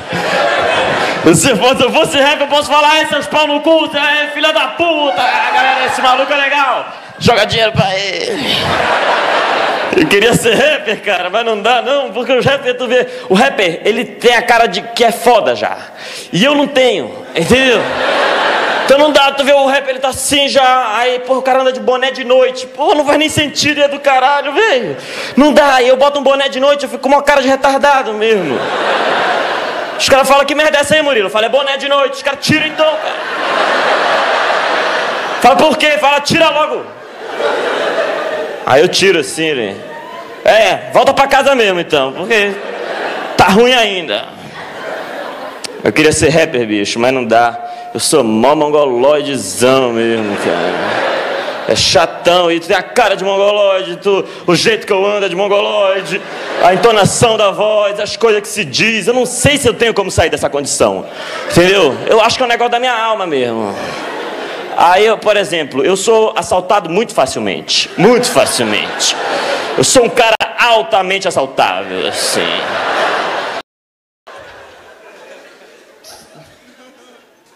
Se 1.34 1.50
eu 1.50 1.56
fosse, 1.56 1.82
eu 1.82 1.92
fosse 1.92 2.20
rapper, 2.20 2.42
eu 2.42 2.48
posso 2.48 2.68
falar, 2.68 2.92
aí 2.92 3.06
seus 3.06 3.26
pau 3.26 3.46
no 3.46 3.60
cu, 3.60 3.90
é 3.96 4.30
filha 4.34 4.52
da 4.52 4.68
puta, 4.68 5.22
galera, 5.54 5.86
esse 5.86 6.00
maluco 6.02 6.32
é 6.32 6.36
legal. 6.36 6.86
Joga 7.18 7.46
dinheiro 7.46 7.72
pra 7.72 7.96
ele. 7.96 8.56
Eu 9.96 10.06
queria 10.06 10.34
ser 10.34 10.54
rapper, 10.54 11.02
cara, 11.02 11.28
mas 11.28 11.44
não 11.44 11.60
dá 11.60 11.82
não, 11.82 12.12
porque 12.12 12.32
o 12.32 12.42
rapper, 12.42 12.76
tu 12.76 12.86
vê, 12.86 13.06
o 13.28 13.34
rapper, 13.34 13.82
ele 13.84 14.04
tem 14.04 14.34
a 14.34 14.42
cara 14.42 14.66
de 14.66 14.80
que 14.80 15.04
é 15.04 15.12
foda 15.12 15.54
já. 15.54 15.76
E 16.32 16.42
eu 16.42 16.54
não 16.54 16.66
tenho, 16.66 17.24
entendeu? 17.34 17.80
Então 18.84 18.98
não 18.98 19.12
dá, 19.12 19.30
tu 19.32 19.44
vê 19.44 19.52
o 19.52 19.66
rap, 19.66 19.88
ele 19.88 20.00
tá 20.00 20.08
assim 20.08 20.48
já, 20.48 20.96
aí, 20.96 21.20
pô, 21.20 21.36
o 21.38 21.42
cara 21.42 21.60
anda 21.60 21.72
de 21.72 21.80
boné 21.80 22.10
de 22.10 22.24
noite. 22.24 22.66
Pô, 22.66 22.94
não 22.94 23.04
faz 23.04 23.18
nem 23.18 23.28
sentido, 23.28 23.80
é 23.80 23.88
do 23.88 24.00
caralho, 24.00 24.52
velho. 24.52 24.96
Não 25.36 25.52
dá, 25.52 25.82
eu 25.82 25.96
boto 25.96 26.18
um 26.18 26.22
boné 26.22 26.48
de 26.48 26.58
noite, 26.58 26.84
eu 26.84 26.90
fico 26.90 27.02
com 27.02 27.08
uma 27.08 27.22
cara 27.22 27.40
de 27.40 27.48
retardado 27.48 28.12
mesmo. 28.12 28.58
Os 29.98 30.08
caras 30.08 30.28
falam, 30.28 30.44
que 30.44 30.54
merda 30.54 30.78
é 30.78 30.80
essa 30.80 30.94
aí, 30.94 31.02
Murilo? 31.02 31.26
Eu 31.26 31.30
falo, 31.30 31.44
é 31.44 31.48
boné 31.48 31.76
de 31.76 31.88
noite. 31.88 32.14
Os 32.14 32.22
caras 32.22 32.40
tiram 32.44 32.66
então, 32.66 32.84
cara. 32.84 33.14
Fala, 35.40 35.56
por 35.56 35.76
quê? 35.78 35.92
Fala, 36.00 36.20
tira 36.20 36.50
logo. 36.50 36.84
Aí 38.66 38.80
eu 38.80 38.88
tiro 38.88 39.18
assim, 39.18 39.52
né? 39.54 39.76
É, 40.44 40.90
volta 40.92 41.12
pra 41.12 41.26
casa 41.26 41.54
mesmo 41.54 41.80
então, 41.80 42.12
porque 42.12 42.52
tá 43.36 43.48
ruim 43.48 43.72
ainda. 43.72 44.24
Eu 45.84 45.92
queria 45.92 46.12
ser 46.12 46.28
rapper, 46.28 46.66
bicho, 46.66 46.98
mas 46.98 47.12
não 47.12 47.24
dá. 47.24 47.58
Eu 47.92 48.00
sou 48.00 48.22
mó 48.22 48.54
mongoloidezão 48.54 49.92
mesmo, 49.92 50.36
cara. 50.36 51.12
É 51.68 51.76
chatão, 51.76 52.50
e 52.50 52.58
tu 52.58 52.66
tem 52.66 52.76
a 52.76 52.82
cara 52.82 53.14
de 53.14 53.24
mongoloide, 53.24 53.96
tu, 53.96 54.24
o 54.46 54.54
jeito 54.54 54.84
que 54.84 54.92
eu 54.92 55.06
ando 55.06 55.26
é 55.26 55.28
de 55.28 55.36
mongoloide, 55.36 56.20
a 56.62 56.74
entonação 56.74 57.36
da 57.36 57.50
voz, 57.52 58.00
as 58.00 58.16
coisas 58.16 58.40
que 58.40 58.48
se 58.48 58.64
diz. 58.64 59.06
Eu 59.06 59.14
não 59.14 59.24
sei 59.24 59.56
se 59.56 59.68
eu 59.68 59.74
tenho 59.74 59.94
como 59.94 60.10
sair 60.10 60.28
dessa 60.28 60.50
condição. 60.50 61.06
Entendeu? 61.50 61.96
Eu 62.06 62.20
acho 62.20 62.36
que 62.36 62.42
é 62.42 62.46
um 62.46 62.48
negócio 62.48 62.72
da 62.72 62.80
minha 62.80 62.94
alma 62.94 63.26
mesmo. 63.26 63.74
Aí, 64.76 65.06
eu, 65.06 65.18
por 65.18 65.36
exemplo, 65.36 65.84
eu 65.84 65.96
sou 65.96 66.32
assaltado 66.36 66.88
muito 66.88 67.12
facilmente. 67.12 67.90
Muito 67.96 68.30
facilmente. 68.30 69.14
Eu 69.76 69.84
sou 69.84 70.04
um 70.04 70.08
cara 70.08 70.34
altamente 70.58 71.28
assaltável, 71.28 72.06
assim. 72.06 72.40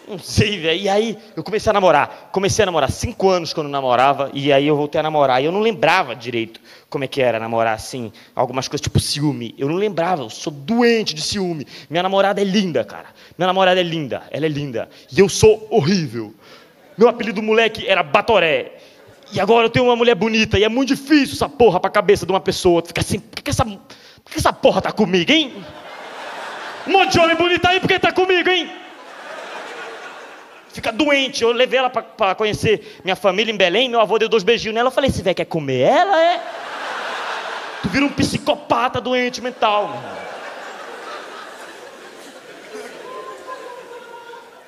Não 0.07 0.17
sei, 0.17 0.57
velho. 0.57 0.79
E 0.79 0.87
aí 0.87 1.17
eu 1.35 1.43
comecei 1.43 1.69
a 1.69 1.73
namorar. 1.73 2.29
Comecei 2.31 2.63
a 2.63 2.65
namorar 2.65 2.89
cinco 2.89 3.29
anos 3.29 3.51
quando 3.51 3.67
namorava. 3.67 4.31
E 4.33 4.53
aí 4.53 4.65
eu 4.65 4.77
voltei 4.77 4.99
a 4.99 5.03
namorar. 5.03 5.41
E 5.41 5.45
eu 5.45 5.51
não 5.51 5.59
lembrava 5.59 6.15
direito 6.15 6.61
como 6.89 7.03
é 7.03 7.07
que 7.07 7.21
era 7.21 7.39
namorar 7.39 7.75
assim. 7.75 8.11
Algumas 8.33 8.69
coisas 8.69 8.81
tipo 8.81 9.01
ciúme. 9.01 9.53
Eu 9.57 9.67
não 9.67 9.75
lembrava. 9.75 10.21
Eu 10.21 10.29
sou 10.29 10.53
doente 10.53 11.13
de 11.13 11.21
ciúme. 11.21 11.67
Minha 11.89 12.03
namorada 12.03 12.39
é 12.39 12.45
linda, 12.45 12.85
cara. 12.85 13.07
Minha 13.37 13.47
namorada 13.47 13.81
é 13.81 13.83
linda. 13.83 14.23
Ela 14.31 14.45
é 14.45 14.49
linda. 14.49 14.89
E 15.11 15.19
eu 15.19 15.27
sou 15.27 15.67
horrível. 15.69 16.33
Meu 16.97 17.07
apelido 17.07 17.41
moleque 17.43 17.87
era 17.87 18.01
Batoré. 18.01 18.71
E 19.31 19.39
agora 19.39 19.65
eu 19.65 19.69
tenho 19.69 19.85
uma 19.85 19.95
mulher 19.95 20.15
bonita 20.15 20.57
e 20.57 20.63
é 20.63 20.69
muito 20.69 20.89
difícil 20.95 21.35
essa 21.35 21.49
porra 21.49 21.79
pra 21.79 21.89
cabeça 21.89 22.25
de 22.25 22.31
uma 22.31 22.39
pessoa. 22.39 22.81
Fica 22.85 23.01
assim, 23.01 23.19
por 23.19 23.41
que 23.41 23.49
essa, 23.49 23.65
por 23.65 24.31
que 24.31 24.37
essa 24.37 24.53
porra 24.53 24.81
tá 24.81 24.91
comigo, 24.91 25.31
hein? 25.31 25.53
Um 26.87 26.91
monte 26.91 27.11
de 27.11 27.19
homem 27.19 27.35
bonito 27.35 27.65
aí, 27.65 27.79
por 27.79 27.87
que 27.87 27.99
tá 27.99 28.11
comigo, 28.11 28.49
hein? 28.49 28.71
Fica 30.69 30.91
doente. 30.91 31.43
Eu 31.43 31.51
levei 31.51 31.79
ela 31.79 31.89
pra, 31.89 32.01
pra 32.01 32.35
conhecer 32.35 32.99
minha 33.03 33.15
família 33.15 33.51
em 33.51 33.57
Belém, 33.57 33.89
meu 33.89 33.99
avô 33.99 34.17
deu 34.17 34.29
dois 34.29 34.43
beijinhos 34.43 34.73
nela. 34.73 34.87
Eu 34.87 34.93
falei, 34.93 35.09
esse 35.09 35.21
velho 35.21 35.35
quer 35.35 35.45
comer 35.45 35.81
ela, 35.81 36.23
é? 36.23 36.41
Tu 37.81 37.89
vira 37.89 38.05
um 38.05 38.09
psicopata 38.09 39.01
doente 39.01 39.41
mental, 39.41 39.83
irmão. 39.83 40.17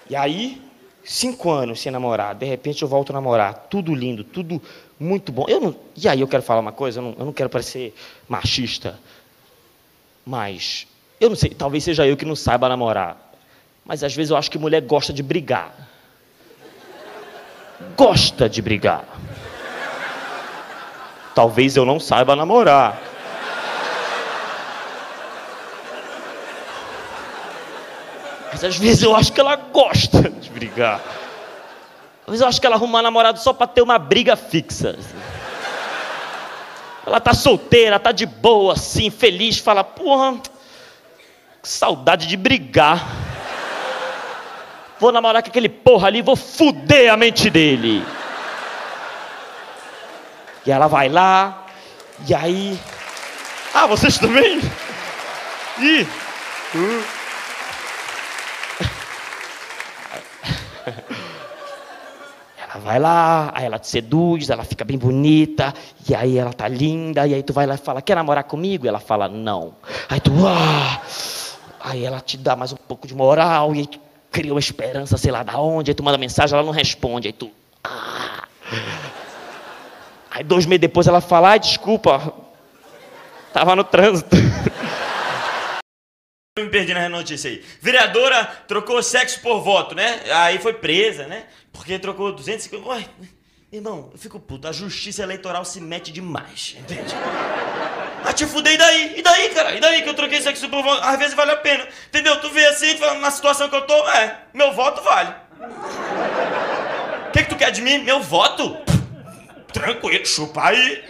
E 0.10 0.16
aí, 0.16 0.62
cinco 1.04 1.50
anos 1.50 1.82
sem 1.82 1.92
namorar, 1.92 2.36
de 2.36 2.46
repente 2.46 2.82
eu 2.82 2.88
volto 2.88 3.12
a 3.12 3.14
namorar, 3.14 3.68
tudo 3.70 3.94
lindo, 3.94 4.24
tudo 4.24 4.62
muito 5.00 5.32
bom. 5.32 5.46
Eu 5.48 5.60
não, 5.60 5.76
e 5.96 6.08
aí 6.08 6.22
eu 6.22 6.28
quero 6.28 6.44
falar 6.44 6.60
uma 6.60 6.72
coisa, 6.72 7.00
eu 7.00 7.04
não, 7.04 7.16
eu 7.18 7.26
não 7.26 7.34
quero 7.34 7.50
parecer 7.50 7.94
machista, 8.28 9.00
mas 10.26 10.88
eu 11.20 11.30
não 11.30 11.36
sei, 11.36 11.50
talvez 11.50 11.84
seja 11.84 12.06
eu 12.06 12.16
que 12.16 12.26
não 12.26 12.36
saiba 12.36 12.70
namorar, 12.70 13.34
mas 13.86 14.04
às 14.04 14.14
vezes 14.14 14.30
eu 14.30 14.38
acho 14.38 14.52
que 14.52 14.58
mulher 14.58 14.82
gosta 14.82 15.12
de 15.12 15.24
brigar. 15.24 15.90
Gosta 17.96 18.50
de 18.50 18.62
brigar. 18.62 19.06
Talvez 21.34 21.76
eu 21.76 21.86
não 21.86 22.00
saiba 22.00 22.36
namorar. 22.36 23.02
Mas 28.52 28.64
às 28.64 28.78
vezes 28.78 29.04
eu 29.04 29.16
acho 29.16 29.32
que 29.32 29.40
ela 29.40 29.56
gosta 29.56 30.29
de 30.50 30.54
brigar. 30.54 31.00
Às 32.22 32.32
vezes 32.32 32.42
eu 32.42 32.48
acho 32.48 32.60
que 32.60 32.68
ela 32.68 32.76
arruma 32.76 33.00
um 33.00 33.02
namorado 33.02 33.40
só 33.40 33.54
para 33.54 33.68
ter 33.68 33.82
uma 33.82 33.98
briga 33.98 34.36
fixa. 34.36 34.98
Ela 37.06 37.20
tá 37.20 37.34
solteira, 37.34 38.00
tá 38.00 38.12
de 38.12 38.26
boa, 38.26 38.74
assim, 38.74 39.10
feliz, 39.10 39.58
fala, 39.58 39.84
porra, 39.84 40.40
que 41.62 41.68
saudade 41.68 42.28
de 42.28 42.38
brigar. 42.38 43.08
Vou 45.00 45.12
namorar 45.12 45.42
com 45.42 45.50
aquele 45.50 45.70
porra 45.70 46.08
ali, 46.08 46.22
vou 46.22 46.36
fuder 46.36 47.12
a 47.12 47.18
mente 47.18 47.50
dele. 47.50 48.06
E 50.66 50.72
ela 50.72 50.88
vai 50.88 51.10
lá, 51.10 51.66
e 52.28 52.36
aí. 52.36 52.80
Ah, 53.74 53.88
vocês 53.88 54.20
também? 54.20 54.60
Ih! 55.80 56.08
Uh. 56.76 57.19
Vai 62.80 63.00
lá, 63.00 63.52
aí 63.54 63.66
ela 63.66 63.78
te 63.78 63.88
seduz, 63.88 64.50
ela 64.50 64.64
fica 64.64 64.84
bem 64.84 64.98
bonita, 64.98 65.74
e 66.08 66.16
aí 66.16 66.38
ela 66.38 66.54
tá 66.54 66.68
linda, 66.68 67.28
e 67.28 67.34
aí 67.34 67.44
tu 67.44 67.54
vai 67.54 67.68
lá 67.68 67.76
e 67.76 67.78
fala, 67.78 68.02
quer 68.02 68.16
namorar 68.16 68.44
comigo? 68.46 68.86
E 68.86 68.90
ela 68.90 69.00
fala, 69.00 69.28
não. 69.28 69.76
Aí 70.10 70.20
tu, 70.20 70.32
ah! 70.48 71.02
Aí 71.82 72.04
ela 72.04 72.20
te 72.20 72.38
dá 72.38 72.56
mais 72.56 72.74
um 72.74 72.76
pouco 72.76 73.08
de 73.08 73.14
moral, 73.14 73.76
e 73.76 73.80
aí 73.80 73.88
tu 73.88 74.00
cria 74.32 74.54
uma 74.54 74.60
esperança, 74.60 75.18
sei 75.18 75.32
lá 75.32 75.44
da 75.44 75.60
onde, 75.60 75.92
aí 75.92 75.96
tu 75.96 76.04
manda 76.04 76.18
mensagem, 76.18 76.56
ela 76.56 76.66
não 76.66 76.74
responde, 76.74 77.28
aí 77.28 77.34
tu, 77.34 77.52
ah! 77.84 78.44
Aí 80.32 80.44
dois 80.44 80.66
meses 80.66 80.82
depois 80.82 81.08
ela 81.08 81.22
fala, 81.22 81.50
ai, 81.50 81.60
desculpa, 81.60 82.34
tava 83.52 83.76
no 83.76 83.84
trânsito. 83.84 84.36
Eu 86.60 86.66
me 86.66 86.72
perdi 86.72 86.94
na 86.94 87.08
notícia 87.08 87.50
aí. 87.50 87.64
Vereadora 87.80 88.44
trocou 88.68 89.02
sexo 89.02 89.40
por 89.40 89.62
voto, 89.62 89.96
né? 89.96 90.20
Aí 90.30 90.60
foi 90.60 90.74
presa, 90.74 91.26
né? 91.26 91.46
Porque 91.72 91.98
trocou 91.98 92.34
250. 92.34 92.86
Ué, 92.90 93.06
irmão, 93.72 94.10
eu 94.12 94.20
fico 94.20 94.38
puto. 94.40 94.68
A 94.68 94.74
justiça 94.74 95.24
eleitoral 95.24 95.64
se 95.64 95.80
mete 95.80 96.12
demais, 96.12 96.76
entende? 96.78 97.16
Ah, 98.26 98.34
te 98.34 98.46
fudei, 98.46 98.74
e 98.74 98.78
daí? 98.78 99.20
E 99.20 99.22
daí, 99.22 99.50
cara? 99.50 99.74
E 99.74 99.80
daí 99.80 100.02
que 100.02 100.10
eu 100.10 100.14
troquei 100.14 100.42
sexo 100.42 100.68
por 100.68 100.84
voto? 100.84 101.02
Às 101.02 101.18
vezes 101.18 101.34
vale 101.34 101.52
a 101.52 101.56
pena. 101.56 101.88
Entendeu? 102.10 102.42
Tu 102.42 102.50
vê 102.50 102.66
assim, 102.66 102.94
tu 102.96 103.00
fala, 103.00 103.18
na 103.20 103.32
situação 103.32 103.70
que 103.70 103.76
eu 103.76 103.88
tô, 103.88 104.10
é, 104.10 104.40
meu 104.54 104.74
voto 104.74 105.02
vale. 105.02 105.34
O 107.30 107.32
que, 107.32 107.44
que 107.44 107.50
tu 107.50 107.56
quer 107.56 107.72
de 107.72 107.82
mim? 107.82 108.00
Meu 108.00 108.22
voto? 108.22 108.78
Tranquilo, 109.72 110.26
chupa 110.26 110.68
aí. 110.68 111.06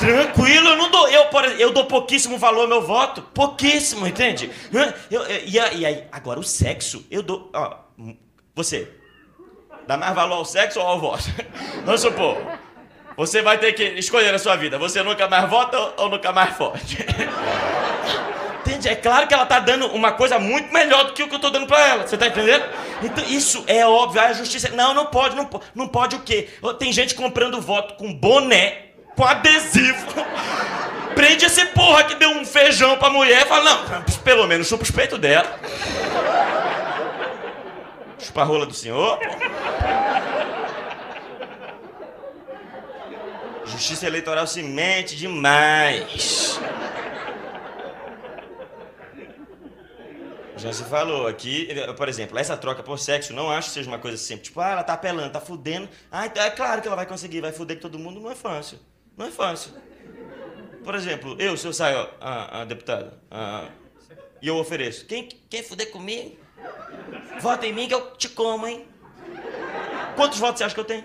Tranquilo, 0.00 0.70
eu 0.70 0.76
não 0.76 0.90
dou. 0.90 1.08
Eu, 1.08 1.26
eu 1.58 1.72
dou 1.72 1.84
pouquíssimo 1.84 2.38
valor 2.38 2.62
ao 2.62 2.68
meu 2.68 2.82
voto. 2.82 3.20
Pouquíssimo, 3.20 4.06
entende? 4.06 4.50
Eu, 4.72 5.20
eu, 5.20 5.26
e, 5.46 5.58
aí, 5.60 6.04
agora 6.10 6.40
o 6.40 6.42
sexo, 6.42 7.04
eu 7.10 7.22
dou. 7.22 7.50
Ó, 7.54 7.76
você. 8.54 8.90
Dá 9.86 9.98
mais 9.98 10.14
valor 10.14 10.36
ao 10.36 10.44
sexo 10.44 10.80
ou 10.80 10.86
ao 10.86 10.98
voto? 10.98 11.24
Vamos 11.84 12.00
supor. 12.00 12.38
Você 13.16 13.42
vai 13.42 13.58
ter 13.58 13.74
que 13.74 13.82
escolher 13.98 14.34
a 14.34 14.38
sua 14.38 14.56
vida. 14.56 14.78
Você 14.78 15.02
nunca 15.02 15.28
mais 15.28 15.50
vota 15.50 15.78
ou 15.98 16.08
nunca 16.08 16.32
mais 16.32 16.56
forte? 16.56 16.96
Entende? 18.64 18.88
É 18.88 18.94
claro 18.94 19.26
que 19.26 19.34
ela 19.34 19.44
tá 19.44 19.58
dando 19.58 19.86
uma 19.88 20.12
coisa 20.12 20.38
muito 20.38 20.72
melhor 20.72 21.04
do 21.04 21.12
que 21.12 21.22
o 21.22 21.28
que 21.28 21.34
eu 21.34 21.40
tô 21.40 21.50
dando 21.50 21.66
pra 21.66 21.86
ela. 21.86 22.06
Você 22.06 22.16
tá 22.16 22.28
entendendo? 22.28 22.64
Então, 23.02 23.24
isso 23.24 23.64
é 23.66 23.86
óbvio. 23.86 24.22
A 24.22 24.32
justiça. 24.32 24.70
Não, 24.70 24.94
não 24.94 25.06
pode, 25.06 25.36
não 25.36 25.44
pode. 25.44 25.64
Não 25.74 25.88
pode 25.88 26.16
o 26.16 26.20
quê? 26.20 26.48
Tem 26.78 26.90
gente 26.90 27.14
comprando 27.14 27.60
voto 27.60 27.94
com 27.94 28.14
boné 28.14 28.89
com 29.16 29.24
adesivo. 29.24 30.06
Prende 31.14 31.44
esse 31.44 31.64
porra 31.66 32.04
que 32.04 32.14
deu 32.14 32.30
um 32.30 32.44
feijão 32.44 32.96
pra 32.96 33.10
mulher 33.10 33.42
e 33.42 33.48
fala, 33.48 33.64
não, 33.64 34.02
pelo 34.24 34.46
menos 34.46 34.68
chupa 34.68 34.84
os 34.84 34.90
peitos 34.90 35.18
dela. 35.18 35.58
Chupa 38.18 38.42
a 38.42 38.44
rola 38.44 38.66
do 38.66 38.74
senhor. 38.74 39.18
Justiça 43.64 44.06
eleitoral 44.06 44.46
se 44.46 44.62
mete 44.62 45.16
demais. 45.16 46.58
Já 50.56 50.72
se 50.74 50.84
falou 50.84 51.26
aqui, 51.26 51.68
por 51.96 52.06
exemplo, 52.06 52.38
essa 52.38 52.54
troca 52.54 52.82
por 52.82 52.98
sexo, 52.98 53.32
não 53.32 53.50
acho 53.50 53.68
que 53.68 53.74
seja 53.74 53.88
uma 53.88 53.98
coisa 53.98 54.18
simples. 54.18 54.48
Tipo, 54.48 54.60
ah, 54.60 54.72
ela 54.72 54.82
tá 54.82 54.92
apelando, 54.92 55.32
tá 55.32 55.40
fudendo. 55.40 55.88
Ah, 56.12 56.26
então 56.26 56.42
é 56.42 56.50
claro 56.50 56.82
que 56.82 56.88
ela 56.88 56.96
vai 56.96 57.06
conseguir, 57.06 57.40
vai 57.40 57.50
fuder 57.50 57.76
com 57.76 57.82
todo 57.82 57.98
mundo, 57.98 58.20
não 58.20 58.30
é 58.30 58.34
fácil. 58.34 58.78
Não 59.16 59.26
é 59.26 59.30
fácil. 59.30 59.72
Por 60.84 60.94
exemplo, 60.94 61.36
eu, 61.38 61.56
se 61.56 61.66
eu 61.66 61.72
saio, 61.72 62.08
a, 62.20 62.64
deputada, 62.64 63.12
e 64.40 64.48
eu 64.48 64.56
ofereço, 64.56 65.04
quem 65.06 65.28
quer 65.48 65.62
fuder 65.62 65.90
comigo? 65.90 66.38
Vota 67.40 67.66
em 67.66 67.72
mim 67.72 67.86
que 67.86 67.94
eu 67.94 68.12
te 68.16 68.28
como, 68.28 68.66
hein? 68.66 68.86
Quantos 70.16 70.38
votos 70.38 70.58
você 70.58 70.64
acha 70.64 70.74
que 70.74 70.80
eu 70.80 70.84
tenho? 70.84 71.04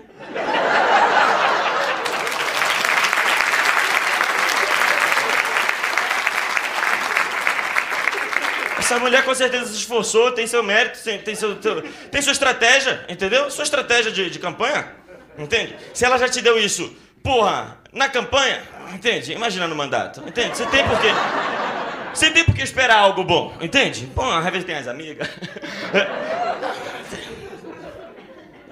Essa 8.78 8.98
mulher 9.00 9.24
com 9.24 9.34
certeza 9.34 9.66
se 9.66 9.78
esforçou, 9.78 10.30
tem 10.32 10.46
seu 10.46 10.62
mérito, 10.62 11.02
tem, 11.02 11.18
tem, 11.18 11.34
seu, 11.34 11.56
tem 11.56 12.22
sua 12.22 12.32
estratégia, 12.32 13.04
entendeu? 13.08 13.50
Sua 13.50 13.64
estratégia 13.64 14.12
de, 14.12 14.30
de 14.30 14.38
campanha, 14.38 14.94
entende? 15.36 15.76
Se 15.92 16.04
ela 16.04 16.16
já 16.18 16.28
te 16.28 16.40
deu 16.40 16.56
isso, 16.58 16.94
porra, 17.26 17.76
na 17.92 18.08
campanha, 18.08 18.62
entende? 18.94 19.32
Imagina 19.32 19.66
no 19.66 19.74
mandato, 19.74 20.22
entende? 20.24 20.56
Você 20.56 20.64
tem 20.66 20.86
por 20.86 20.96
quê? 21.00 21.08
Você 22.14 22.30
tem 22.30 22.44
por 22.44 22.54
que 22.54 22.62
esperar 22.62 22.98
algo 22.98 23.24
bom, 23.24 23.52
entende? 23.60 24.06
Bom, 24.14 24.30
às 24.30 24.44
vezes 24.44 24.64
tem 24.64 24.76
as 24.76 24.86
amigas. 24.86 25.28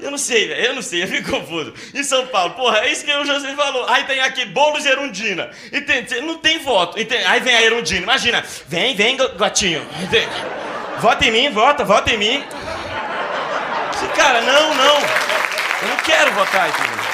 Eu 0.00 0.10
não 0.10 0.18
sei, 0.18 0.48
velho, 0.48 0.66
eu 0.66 0.74
não 0.74 0.82
sei, 0.82 1.02
eu 1.02 1.08
fico 1.08 1.30
confuso. 1.30 1.72
Em 1.94 2.04
São 2.04 2.26
Paulo, 2.26 2.52
porra, 2.54 2.80
é 2.80 2.92
isso 2.92 3.04
que 3.04 3.12
o 3.12 3.24
José 3.24 3.54
falou. 3.54 3.88
Aí 3.88 4.04
tem 4.04 4.20
aqui 4.20 4.44
Boulos 4.44 4.84
e 4.84 4.88
Erundina. 4.88 5.50
Entende? 5.72 6.20
Não 6.20 6.36
tem 6.36 6.58
voto. 6.58 7.00
Entende? 7.00 7.24
Aí 7.24 7.40
vem 7.40 7.54
a 7.54 7.62
Erundina. 7.62 8.02
Imagina, 8.02 8.44
vem, 8.68 8.94
vem, 8.94 9.16
gatinho. 9.16 9.82
Entende? 10.02 10.28
Vota 10.98 11.24
em 11.24 11.30
mim, 11.30 11.50
vota, 11.50 11.84
vota 11.84 12.12
em 12.12 12.18
mim. 12.18 12.44
Esse 13.94 14.06
cara, 14.08 14.42
não, 14.42 14.74
não. 14.74 14.96
Eu 14.96 15.88
não 15.88 15.96
quero 16.04 16.32
votar, 16.32 16.68
entendeu? 16.68 17.13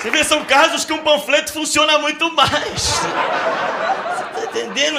Você 0.00 0.10
vê, 0.10 0.24
são 0.24 0.42
casos 0.46 0.84
que 0.84 0.94
um 0.94 1.02
panfleto 1.02 1.52
funciona 1.52 1.98
muito 1.98 2.32
mais. 2.32 2.80
Você 2.80 3.08
tá 4.32 4.44
entendendo? 4.44 4.98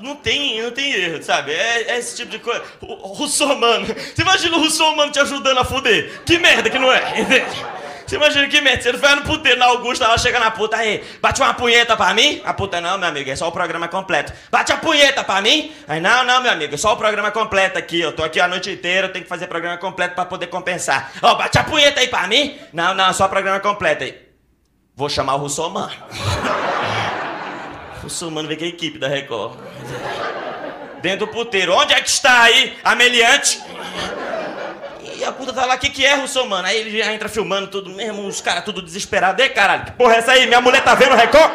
Não 0.00 0.16
tem, 0.16 0.62
não 0.62 0.70
tem 0.70 0.92
erro, 0.92 1.22
sabe? 1.22 1.52
É, 1.52 1.90
é 1.90 1.98
esse 1.98 2.16
tipo 2.16 2.30
de 2.30 2.38
coisa. 2.38 2.62
O, 2.80 3.10
o 3.10 3.14
mano. 3.54 3.86
Você 3.86 4.22
imagina 4.22 4.56
o 4.56 4.96
mano 4.96 5.12
te 5.12 5.20
ajudando 5.20 5.58
a 5.58 5.64
fuder? 5.64 6.22
Que 6.24 6.38
merda 6.38 6.70
que 6.70 6.78
não 6.78 6.90
é, 6.90 7.20
entende? 7.20 7.66
Você 8.08 8.16
imagina 8.16 8.48
que 8.48 8.58
merda, 8.62 8.82
você 8.82 8.92
não 8.92 8.98
vai 9.00 9.14
no 9.16 9.22
puteiro 9.22 9.58
na 9.58 9.66
Augusta, 9.66 10.06
ela 10.06 10.16
chega 10.16 10.40
na 10.40 10.50
puta, 10.50 10.78
aí, 10.78 11.04
bate 11.20 11.42
uma 11.42 11.52
punheta 11.52 11.94
pra 11.94 12.14
mim? 12.14 12.40
A 12.42 12.54
puta, 12.54 12.80
não, 12.80 12.96
meu 12.96 13.06
amigo, 13.06 13.28
é 13.28 13.36
só 13.36 13.46
o 13.48 13.52
programa 13.52 13.86
completo. 13.86 14.32
Bate 14.50 14.72
a 14.72 14.78
punheta 14.78 15.22
pra 15.22 15.42
mim? 15.42 15.70
Aí, 15.86 16.00
não, 16.00 16.24
não, 16.24 16.40
meu 16.40 16.50
amigo, 16.50 16.74
é 16.74 16.78
só 16.78 16.94
o 16.94 16.96
programa 16.96 17.30
completo 17.30 17.78
aqui, 17.78 18.00
eu 18.00 18.10
tô 18.10 18.24
aqui 18.24 18.40
a 18.40 18.48
noite 18.48 18.70
inteira, 18.70 19.08
eu 19.08 19.12
tenho 19.12 19.24
que 19.24 19.28
fazer 19.28 19.46
programa 19.46 19.76
completo 19.76 20.14
pra 20.14 20.24
poder 20.24 20.46
compensar. 20.46 21.12
Ó, 21.20 21.32
oh, 21.32 21.34
bate 21.34 21.58
a 21.58 21.64
punheta 21.64 22.00
aí 22.00 22.08
pra 22.08 22.26
mim? 22.26 22.58
Não, 22.72 22.94
não, 22.94 23.12
só 23.12 23.26
o 23.26 23.28
programa 23.28 23.60
completo 23.60 24.04
aí. 24.04 24.18
Vou 24.96 25.10
chamar 25.10 25.34
o 25.34 25.40
Russomano. 25.40 25.92
Russomano 28.02 28.48
vem 28.48 28.56
com 28.56 28.64
a 28.64 28.68
equipe 28.68 28.98
da 28.98 29.08
Record. 29.08 29.58
Dentro 31.02 31.26
do 31.26 31.28
puteiro, 31.28 31.74
onde 31.74 31.92
é 31.92 32.00
que 32.00 32.08
está 32.08 32.44
aí 32.44 32.74
a 32.82 32.94
meliante? 32.94 33.60
A 35.28 35.32
puta 35.32 35.52
tá 35.52 35.64
lá, 35.66 35.74
o 35.74 35.78
que 35.78 35.90
que 35.90 36.04
é, 36.04 36.14
Russell, 36.14 36.46
mano? 36.46 36.66
Aí 36.66 36.78
ele 36.78 36.98
já 36.98 37.12
entra 37.12 37.28
filmando 37.28 37.68
tudo 37.68 37.90
mesmo, 37.90 38.26
os 38.26 38.40
caras 38.40 38.64
tudo 38.64 38.80
desesperados. 38.82 39.42
Ei, 39.42 39.50
caralho, 39.50 39.84
que 39.84 39.92
porra 39.92 40.14
é 40.14 40.18
essa 40.18 40.32
aí? 40.32 40.46
Minha 40.46 40.60
mulher 40.60 40.82
tá 40.82 40.94
vendo 40.94 41.14
Record? 41.14 41.50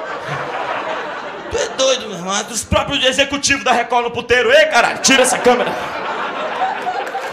Tu 1.52 1.58
é 1.58 1.68
doido, 1.70 2.08
meu 2.08 2.18
irmão. 2.18 2.46
Os 2.50 2.64
próprios 2.64 3.04
executivos 3.04 3.64
da 3.64 3.72
Record 3.72 4.06
no 4.06 4.12
puteiro. 4.12 4.52
Ei, 4.52 4.66
caralho, 4.68 5.00
tira 5.00 5.24
essa 5.24 5.38
câmera. 5.38 5.72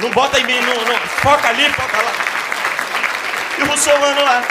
Não 0.00 0.10
bota 0.10 0.38
em 0.38 0.44
mim, 0.44 0.58
não, 0.60 0.74
não. 0.74 0.98
Foca 0.98 1.48
ali, 1.48 1.68
foca 1.70 1.96
lá. 1.96 2.12
E 3.58 3.62
o 3.62 3.66
muçulmano 3.66 4.24
lá. 4.24 4.42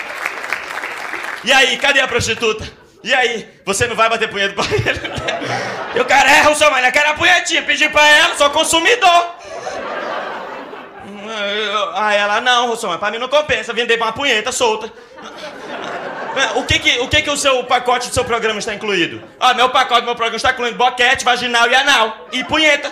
E 1.44 1.52
aí, 1.52 1.78
cadê 1.78 2.02
a 2.02 2.08
prostituta? 2.08 2.72
E 3.04 3.14
aí, 3.14 3.48
você 3.66 3.88
não 3.88 3.96
vai 3.96 4.10
bater 4.10 4.30
punheta 4.30 4.54
pra 4.54 4.66
ele? 4.66 5.00
E 5.96 6.00
o 6.00 6.06
cara, 6.06 6.30
é, 6.30 6.44
muçulmano, 6.44 6.86
eu 6.86 6.92
quero 6.92 7.10
a 7.10 7.14
punhetinha. 7.16 7.64
Pedi 7.64 7.90
pra 7.90 8.08
ela, 8.08 8.36
sou 8.36 8.52
consumidor. 8.52 9.36
Aí 11.96 12.18
ela, 12.18 12.42
não, 12.42 12.68
Russomano, 12.68 13.00
pra 13.00 13.12
mim 13.12 13.18
não 13.18 13.28
compensa 13.28 13.74
vender 13.74 13.98
uma 13.98 14.12
punheta 14.12 14.52
solta. 14.52 14.92
O 16.56 16.64
que 16.64 16.80
que, 16.80 17.00
o 17.00 17.08
que 17.08 17.22
que 17.22 17.30
o 17.30 17.38
seu 17.38 17.64
pacote 17.64 18.08
do 18.10 18.14
seu 18.14 18.24
programa 18.24 18.60
está 18.60 18.74
incluído? 18.74 19.22
Ah, 19.40 19.54
meu 19.54 19.70
pacote 19.70 20.02
do 20.02 20.06
meu 20.06 20.16
programa 20.16 20.38
está 20.38 20.52
incluindo 20.52 20.78
boquete, 20.78 21.26
vaginal 21.26 21.70
e 21.70 21.76
anal. 21.76 22.28
E 22.32 22.44
punheta. 22.44 22.92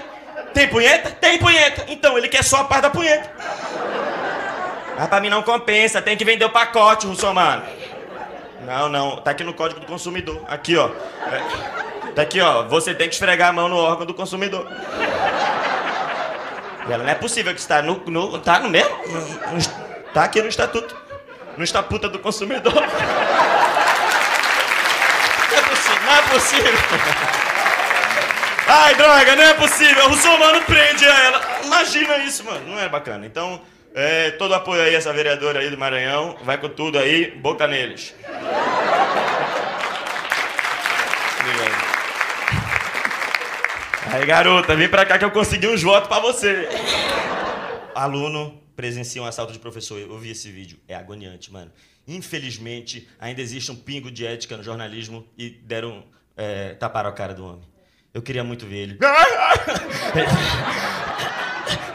Tem 0.54 0.68
punheta? 0.68 1.12
Tem 1.12 1.38
punheta. 1.38 1.86
Então, 1.88 2.18
ele 2.18 2.28
quer 2.28 2.44
só 2.44 2.58
a 2.58 2.64
parte 2.64 2.84
da 2.84 2.90
punheta. 2.90 3.32
Ah, 4.98 5.08
pra 5.08 5.20
mim 5.20 5.30
não 5.30 5.44
compensa, 5.44 6.02
tem 6.02 6.18
que 6.18 6.26
vender 6.26 6.46
o 6.46 6.50
pacote, 6.50 7.06
Russomano. 7.06 7.64
Não, 8.62 8.90
não, 8.90 9.18
tá 9.18 9.32
aqui 9.32 9.44
no 9.44 9.54
código 9.54 9.80
do 9.80 9.86
consumidor. 9.86 10.42
Aqui, 10.48 10.76
ó. 10.76 10.90
É, 11.32 12.12
tá 12.12 12.24
aqui, 12.24 12.42
ó. 12.42 12.64
Você 12.64 12.94
tem 12.94 13.08
que 13.08 13.14
esfregar 13.14 13.50
a 13.50 13.54
mão 13.54 13.70
no 13.70 13.78
órgão 13.78 14.06
do 14.06 14.14
consumidor. 14.14 14.68
Ela, 16.90 17.04
não 17.04 17.12
é 17.12 17.16
possível 17.16 17.54
que 17.54 17.60
está 17.60 17.82
no, 17.82 18.02
no 18.08 18.40
tá 18.40 18.60
no 18.60 18.70
mesmo? 18.70 18.90
Tá 20.14 20.24
aqui 20.24 20.42
no 20.42 20.48
estatuto. 20.48 20.96
No 21.58 21.64
estatuto 21.64 22.08
do 22.10 22.20
consumidor. 22.20 22.74
Não 25.50 25.58
é 25.58 25.62
possível, 25.70 26.02
não 26.06 26.14
é 26.14 26.22
possível. 26.22 26.74
Ai, 28.68 28.96
droga, 28.96 29.36
não 29.36 29.44
é 29.44 29.54
possível. 29.54 30.06
O 30.06 30.10
muçulmano 30.10 30.62
prende 30.64 31.06
ela. 31.06 31.42
Imagina 31.64 32.18
isso, 32.18 32.44
mano. 32.44 32.68
Não 32.68 32.80
é 32.80 32.90
bacana. 32.90 33.26
Então, 33.26 33.62
é, 33.96 34.32
todo 34.32 34.54
apoio 34.54 34.82
aí 34.82 34.94
a 34.94 34.98
essa 34.98 35.14
vereadora 35.14 35.60
aí 35.60 35.70
do 35.70 35.78
Maranhão. 35.78 36.36
Vai 36.44 36.58
com 36.58 36.70
tudo 36.70 37.00
aí, 37.00 37.32
boca 37.32 37.66
neles. 37.66 38.14
Aí, 44.12 44.26
garota, 44.26 44.76
vem 44.76 44.88
pra 44.90 45.06
cá 45.06 45.18
que 45.18 45.26
eu 45.26 45.32
consegui 45.32 45.68
uns 45.68 45.82
votos 45.84 46.08
pra 46.08 46.20
você. 46.20 46.68
Aluno 47.94 48.62
presencia 48.76 49.22
um 49.22 49.26
assalto 49.26 49.52
de 49.54 49.60
professor. 49.60 50.00
Eu 50.00 50.18
vi 50.18 50.32
esse 50.32 50.52
vídeo. 50.52 50.78
É 50.88 50.96
agoniante, 50.96 51.52
mano. 51.52 51.72
Infelizmente, 52.08 53.08
ainda 53.20 53.42
existe 53.42 53.72
um 53.72 53.76
pingo 53.76 54.10
de 54.10 54.26
ética 54.26 54.56
no 54.56 54.64
jornalismo 54.64 55.28
e 55.38 55.50
deram. 55.50 56.04
É, 56.36 56.76
taparam 56.76 57.10
a 57.10 57.14
cara 57.14 57.34
do 57.34 57.46
homem. 57.46 57.64
Eu 58.14 58.22
queria 58.22 58.44
muito 58.44 58.66
ver 58.66 58.78
ele. 58.78 59.00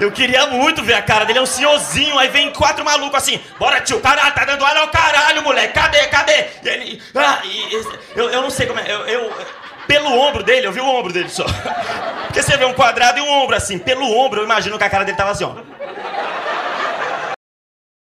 Eu 0.00 0.10
queria 0.10 0.46
muito 0.48 0.82
ver 0.82 0.94
a 0.94 1.02
cara 1.02 1.24
dele, 1.24 1.38
é 1.38 1.42
um 1.42 1.46
senhorzinho, 1.46 2.18
aí 2.18 2.28
vem 2.28 2.52
quatro 2.52 2.84
malucos 2.84 3.14
assim, 3.16 3.40
bora 3.56 3.80
tio, 3.80 4.00
caralho, 4.00 4.34
tá 4.34 4.44
dando 4.44 4.64
aula 4.64 4.80
ao 4.80 4.88
caralho, 4.88 5.42
moleque, 5.44 5.72
cadê, 5.74 6.08
cadê? 6.08 6.46
E 6.64 6.68
ele, 6.68 7.02
ah, 7.14 7.40
e 7.44 7.72
eu, 8.16 8.28
eu 8.30 8.42
não 8.42 8.50
sei 8.50 8.66
como 8.66 8.80
é, 8.80 8.92
eu, 8.92 9.06
eu- 9.06 9.32
pelo 9.92 10.08
ombro 10.08 10.42
dele, 10.42 10.66
eu 10.66 10.72
vi 10.72 10.80
o 10.80 10.86
ombro 10.86 11.12
dele 11.12 11.28
só. 11.28 11.44
Porque 12.24 12.42
você 12.42 12.56
vê 12.56 12.64
um 12.64 12.72
quadrado 12.72 13.18
e 13.18 13.20
um 13.20 13.28
ombro 13.28 13.54
assim, 13.54 13.78
pelo 13.78 14.06
ombro, 14.06 14.40
eu 14.40 14.44
imagino 14.44 14.78
que 14.78 14.84
a 14.84 14.88
cara 14.88 15.04
dele 15.04 15.18
tava 15.18 15.32
assim, 15.32 15.44
ó. 15.44 15.54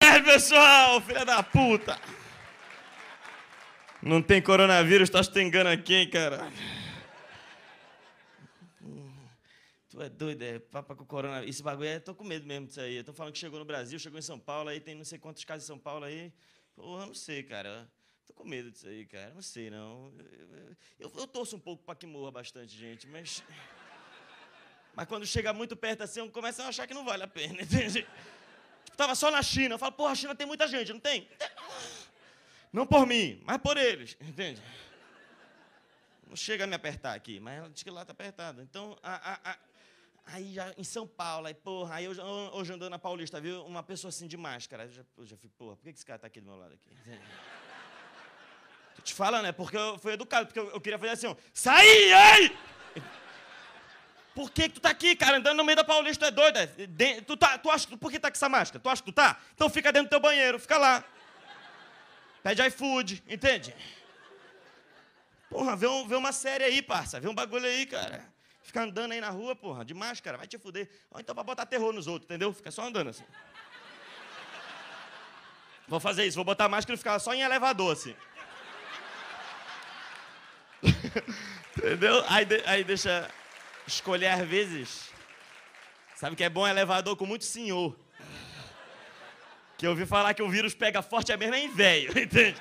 É, 0.02 0.20
pessoal, 0.20 1.00
filha 1.00 1.24
da 1.24 1.42
puta. 1.42 1.98
Não 4.02 4.20
tem 4.20 4.42
coronavírus, 4.42 5.08
tá 5.08 5.22
te 5.24 5.40
engano 5.40 5.70
aqui, 5.70 5.94
hein, 5.94 6.10
cara. 6.10 6.52
Tu 9.88 10.02
é 10.02 10.10
doido, 10.10 10.42
é 10.42 10.58
papa 10.58 10.94
com 10.94 11.06
corona. 11.06 11.42
Esse 11.46 11.62
bagulho 11.62 11.88
é, 11.88 11.98
tô 11.98 12.14
com 12.14 12.22
medo 12.22 12.46
mesmo 12.46 12.66
disso 12.66 12.82
aí. 12.82 13.02
Tô 13.02 13.14
falando 13.14 13.32
que 13.32 13.38
chegou 13.38 13.58
no 13.58 13.64
Brasil, 13.64 13.98
chegou 13.98 14.18
em 14.18 14.22
São 14.22 14.38
Paulo, 14.38 14.68
aí 14.68 14.78
tem 14.78 14.94
não 14.94 15.04
sei 15.04 15.18
quantos 15.18 15.42
casos 15.42 15.64
em 15.64 15.68
São 15.68 15.78
Paulo 15.78 16.04
aí. 16.04 16.30
Porra, 16.76 17.06
não 17.06 17.14
sei, 17.14 17.42
cara. 17.42 17.88
Tô 18.28 18.34
com 18.34 18.44
medo 18.44 18.70
disso 18.70 18.86
aí, 18.86 19.04
cara. 19.06 19.32
Não 19.34 19.42
sei, 19.42 19.70
não. 19.70 20.12
Eu, 21.00 21.10
eu 21.16 21.26
torço 21.26 21.56
um 21.56 21.58
pouco 21.58 21.82
pra 21.82 21.94
que 21.96 22.06
morra 22.06 22.30
bastante 22.30 22.76
gente, 22.76 23.06
mas. 23.08 23.42
Mas 24.94 25.08
quando 25.08 25.26
chega 25.26 25.52
muito 25.52 25.76
perto 25.76 26.02
assim, 26.02 26.20
eu 26.20 26.30
começo 26.30 26.60
a 26.62 26.68
achar 26.68 26.86
que 26.86 26.94
não 26.94 27.04
vale 27.04 27.22
a 27.22 27.28
pena, 27.28 27.62
entende? 27.62 28.02
Tipo, 28.02 28.10
tava 28.96 29.14
só 29.14 29.30
na 29.30 29.42
China. 29.42 29.74
Eu 29.74 29.78
falo, 29.78 29.92
porra, 29.92 30.12
a 30.12 30.14
China 30.14 30.34
tem 30.34 30.46
muita 30.46 30.66
gente, 30.68 30.92
não 30.92 31.00
tem? 31.00 31.28
Não 32.72 32.86
por 32.86 33.06
mim, 33.06 33.40
mas 33.44 33.58
por 33.58 33.76
eles, 33.76 34.16
entende? 34.20 34.62
Não 36.26 36.36
chega 36.36 36.64
a 36.64 36.66
me 36.66 36.74
apertar 36.74 37.14
aqui, 37.14 37.40
mas 37.40 37.58
ela 37.58 37.70
diz 37.70 37.82
que 37.82 37.90
lá 37.90 38.04
tá 38.04 38.12
apertado. 38.12 38.60
Então, 38.60 38.98
a- 39.02 39.32
a- 39.34 39.52
a- 39.52 39.58
aí 40.26 40.52
já 40.52 40.74
em 40.76 40.84
São 40.84 41.06
Paulo, 41.06 41.46
aí, 41.46 41.54
porra, 41.54 41.94
aí 41.94 42.04
eu, 42.04 42.12
já- 42.14 42.24
hoje 42.24 42.72
andando 42.72 42.90
na 42.90 42.98
Paulista, 42.98 43.40
viu 43.40 43.64
uma 43.64 43.82
pessoa 43.82 44.10
assim 44.10 44.26
de 44.26 44.36
máscara. 44.36 44.84
Eu 44.84 44.90
já, 44.90 45.04
eu 45.16 45.26
já 45.26 45.36
fico, 45.38 45.54
porra, 45.56 45.76
por 45.76 45.84
que 45.84 45.90
esse 45.90 46.04
cara 46.04 46.18
tá 46.18 46.26
aqui 46.26 46.40
do 46.40 46.46
meu 46.46 46.56
lado 46.58 46.74
aqui? 46.74 46.90
Te 49.08 49.14
falando, 49.14 49.46
é 49.46 49.52
porque 49.52 49.76
eu 49.76 49.98
fui 49.98 50.12
educado, 50.12 50.46
porque 50.46 50.58
eu, 50.60 50.80
queria 50.80 50.98
fazer 50.98 51.12
assim, 51.12 51.26
ó, 51.28 51.36
sai, 51.52 51.86
ei! 51.86 52.56
Por 54.34 54.50
que, 54.50 54.68
que 54.68 54.74
tu 54.74 54.80
tá 54.80 54.90
aqui, 54.90 55.16
cara, 55.16 55.38
andando 55.38 55.56
no 55.56 55.64
meio 55.64 55.74
da 55.76 55.82
Paulista, 55.82 56.26
é 56.26 56.30
doido? 56.30 56.58
é? 56.58 56.66
De- 56.66 57.22
tu 57.22 57.36
tá, 57.36 57.58
tu 57.58 57.70
acha, 57.70 57.88
por 57.96 58.10
que 58.10 58.20
tá 58.20 58.30
com 58.30 58.36
essa 58.36 58.48
máscara? 58.48 58.80
Tu 58.80 58.88
acha 58.88 59.02
que 59.02 59.10
tu 59.10 59.14
tá? 59.14 59.36
Então 59.54 59.68
fica 59.68 59.90
dentro 59.90 60.08
do 60.08 60.10
teu 60.10 60.20
banheiro, 60.20 60.60
fica 60.60 60.78
lá. 60.78 61.02
Pede 62.42 62.62
iFood, 62.66 63.22
entende? 63.26 63.74
Porra, 65.50 65.74
vê, 65.74 65.88
um- 65.88 66.06
vê 66.06 66.14
uma 66.14 66.30
série 66.30 66.62
aí, 66.62 66.82
parça. 66.82 67.18
Vê 67.18 67.28
um 67.28 67.34
bagulho 67.34 67.66
aí, 67.66 67.84
cara. 67.86 68.24
Fica 68.62 68.82
andando 68.82 69.10
aí 69.12 69.20
na 69.20 69.30
rua, 69.30 69.56
porra, 69.56 69.84
de 69.84 69.94
máscara, 69.94 70.36
vai 70.36 70.46
te 70.46 70.58
fuder. 70.58 70.88
Ou 71.10 71.18
então 71.18 71.34
pra 71.34 71.42
botar 71.42 71.64
terror 71.66 71.92
nos 71.92 72.06
outros, 72.06 72.26
entendeu? 72.26 72.52
Fica 72.52 72.70
só 72.70 72.82
andando 72.82 73.08
assim. 73.10 73.24
Vou 75.88 75.98
fazer 75.98 76.26
isso, 76.26 76.36
vou 76.36 76.44
botar 76.44 76.68
máscara 76.68 76.94
e 76.94 76.98
ficar 76.98 77.18
só 77.18 77.32
em 77.32 77.40
elevador, 77.40 77.94
assim. 77.94 78.14
Entendeu? 81.76 82.24
Aí, 82.28 82.44
de- 82.44 82.62
aí 82.66 82.84
deixa 82.84 83.30
escolher 83.86 84.28
às 84.28 84.46
vezes. 84.48 85.10
Sabe 86.16 86.34
que 86.36 86.44
é 86.44 86.48
bom 86.48 86.66
elevador 86.66 87.16
com 87.16 87.24
muito 87.26 87.44
senhor. 87.44 87.96
Que 89.76 89.86
eu 89.86 89.90
ouvi 89.90 90.04
falar 90.06 90.34
que 90.34 90.42
o 90.42 90.48
vírus 90.48 90.74
pega 90.74 91.00
forte 91.02 91.30
é 91.30 91.36
mesmo 91.36 91.54
em 91.54 91.68
velho, 91.72 92.10
entende? 92.18 92.60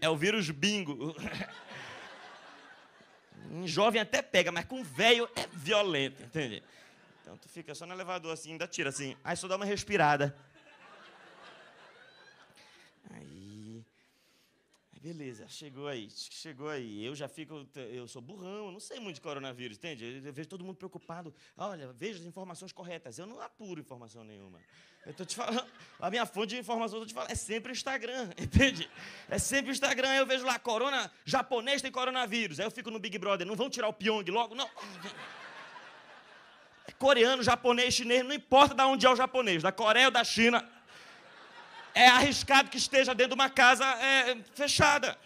É 0.00 0.08
o 0.08 0.16
vírus 0.16 0.50
bingo. 0.50 1.14
Em 3.50 3.66
jovem 3.66 4.00
até 4.00 4.20
pega, 4.20 4.50
mas 4.50 4.64
com 4.64 4.82
velho 4.82 5.28
é 5.36 5.46
violento, 5.52 6.22
entende? 6.22 6.62
Então 7.22 7.36
tu 7.38 7.48
fica 7.48 7.74
só 7.74 7.86
no 7.86 7.94
elevador 7.94 8.32
assim, 8.32 8.52
ainda 8.52 8.66
tira 8.66 8.88
assim. 8.90 9.16
Aí 9.24 9.36
só 9.36 9.46
dá 9.48 9.56
uma 9.56 9.64
respirada. 9.64 10.36
Aí. 13.14 13.35
Beleza, 15.06 15.46
chegou 15.46 15.86
aí, 15.86 16.08
chegou 16.10 16.68
aí. 16.68 17.04
Eu 17.04 17.14
já 17.14 17.28
fico, 17.28 17.64
eu 17.76 18.08
sou 18.08 18.20
burrão, 18.20 18.66
eu 18.66 18.72
não 18.72 18.80
sei 18.80 18.98
muito 18.98 19.14
de 19.14 19.20
coronavírus, 19.20 19.76
entende? 19.76 20.20
Eu 20.24 20.32
vejo 20.32 20.48
todo 20.48 20.64
mundo 20.64 20.74
preocupado. 20.74 21.32
Olha, 21.56 21.92
veja 21.92 22.18
as 22.18 22.26
informações 22.26 22.72
corretas. 22.72 23.16
Eu 23.16 23.24
não 23.24 23.40
apuro 23.40 23.80
informação 23.80 24.24
nenhuma. 24.24 24.58
Eu 25.06 25.14
tô 25.14 25.24
te 25.24 25.36
falando, 25.36 25.64
a 26.00 26.10
minha 26.10 26.26
fonte 26.26 26.56
de 26.56 26.58
informação, 26.58 26.98
eu 26.98 27.02
tô 27.02 27.06
te 27.06 27.14
falando, 27.14 27.30
é 27.30 27.36
sempre 27.36 27.70
Instagram, 27.70 28.30
entende? 28.36 28.90
É 29.28 29.38
sempre 29.38 29.70
Instagram, 29.70 30.12
eu 30.16 30.26
vejo 30.26 30.44
lá, 30.44 30.58
corona, 30.58 31.08
japonês 31.24 31.80
tem 31.80 31.92
coronavírus. 31.92 32.58
Aí 32.58 32.66
eu 32.66 32.70
fico 32.72 32.90
no 32.90 32.98
Big 32.98 33.16
Brother, 33.16 33.46
não 33.46 33.54
vão 33.54 33.70
tirar 33.70 33.86
o 33.86 33.92
Pyong 33.92 34.28
logo? 34.28 34.56
Não. 34.56 34.68
É 36.88 36.90
coreano, 36.98 37.44
japonês, 37.44 37.94
chinês, 37.94 38.24
não 38.24 38.32
importa 38.32 38.74
de 38.74 38.82
onde 38.82 39.06
é 39.06 39.10
o 39.10 39.14
japonês, 39.14 39.62
da 39.62 39.70
Coreia 39.70 40.06
ou 40.06 40.12
da 40.12 40.24
China. 40.24 40.68
É 41.96 42.08
arriscado 42.08 42.68
que 42.68 42.76
esteja 42.76 43.14
dentro 43.14 43.30
de 43.34 43.40
uma 43.40 43.48
casa 43.48 43.82
é, 43.86 44.36
fechada. 44.54 45.18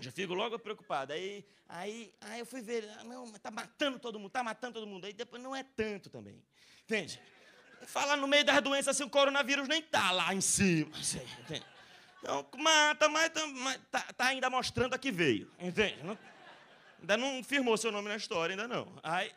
Já 0.00 0.10
fico 0.10 0.34
logo 0.34 0.58
preocupado. 0.58 1.12
Aí, 1.12 1.44
aí, 1.68 2.12
aí 2.22 2.40
eu 2.40 2.46
fui 2.46 2.60
ver, 2.60 2.90
ah, 2.98 3.04
não, 3.04 3.30
tá 3.34 3.52
matando 3.52 4.00
todo 4.00 4.18
mundo, 4.18 4.30
tá 4.32 4.42
matando 4.42 4.74
todo 4.74 4.86
mundo. 4.88 5.04
Aí 5.06 5.12
depois 5.12 5.40
não 5.40 5.54
é 5.54 5.62
tanto 5.62 6.10
também. 6.10 6.42
Entende? 6.82 7.20
Fala 7.86 8.16
no 8.16 8.26
meio 8.26 8.44
das 8.44 8.60
doenças 8.60 8.96
assim, 8.96 9.04
o 9.04 9.10
coronavírus 9.10 9.68
nem 9.68 9.80
tá 9.80 10.10
lá 10.10 10.34
em 10.34 10.40
cima. 10.40 10.90
assim, 10.98 11.22
entende? 11.40 11.64
Então, 12.20 12.44
mata, 12.58 13.08
mas, 13.08 13.28
tá- 13.28 13.46
mas 13.46 13.80
tá, 13.92 14.00
tá 14.16 14.26
ainda 14.26 14.50
mostrando 14.50 14.92
a 14.94 14.98
que 14.98 15.12
veio. 15.12 15.48
Entende? 15.60 16.02
Não- 16.02 16.18
ainda 16.98 17.16
não 17.16 17.44
firmou 17.44 17.76
seu 17.76 17.92
nome 17.92 18.08
na 18.08 18.16
história, 18.16 18.54
ainda 18.54 18.66
não. 18.66 18.92
Aí, 19.04 19.30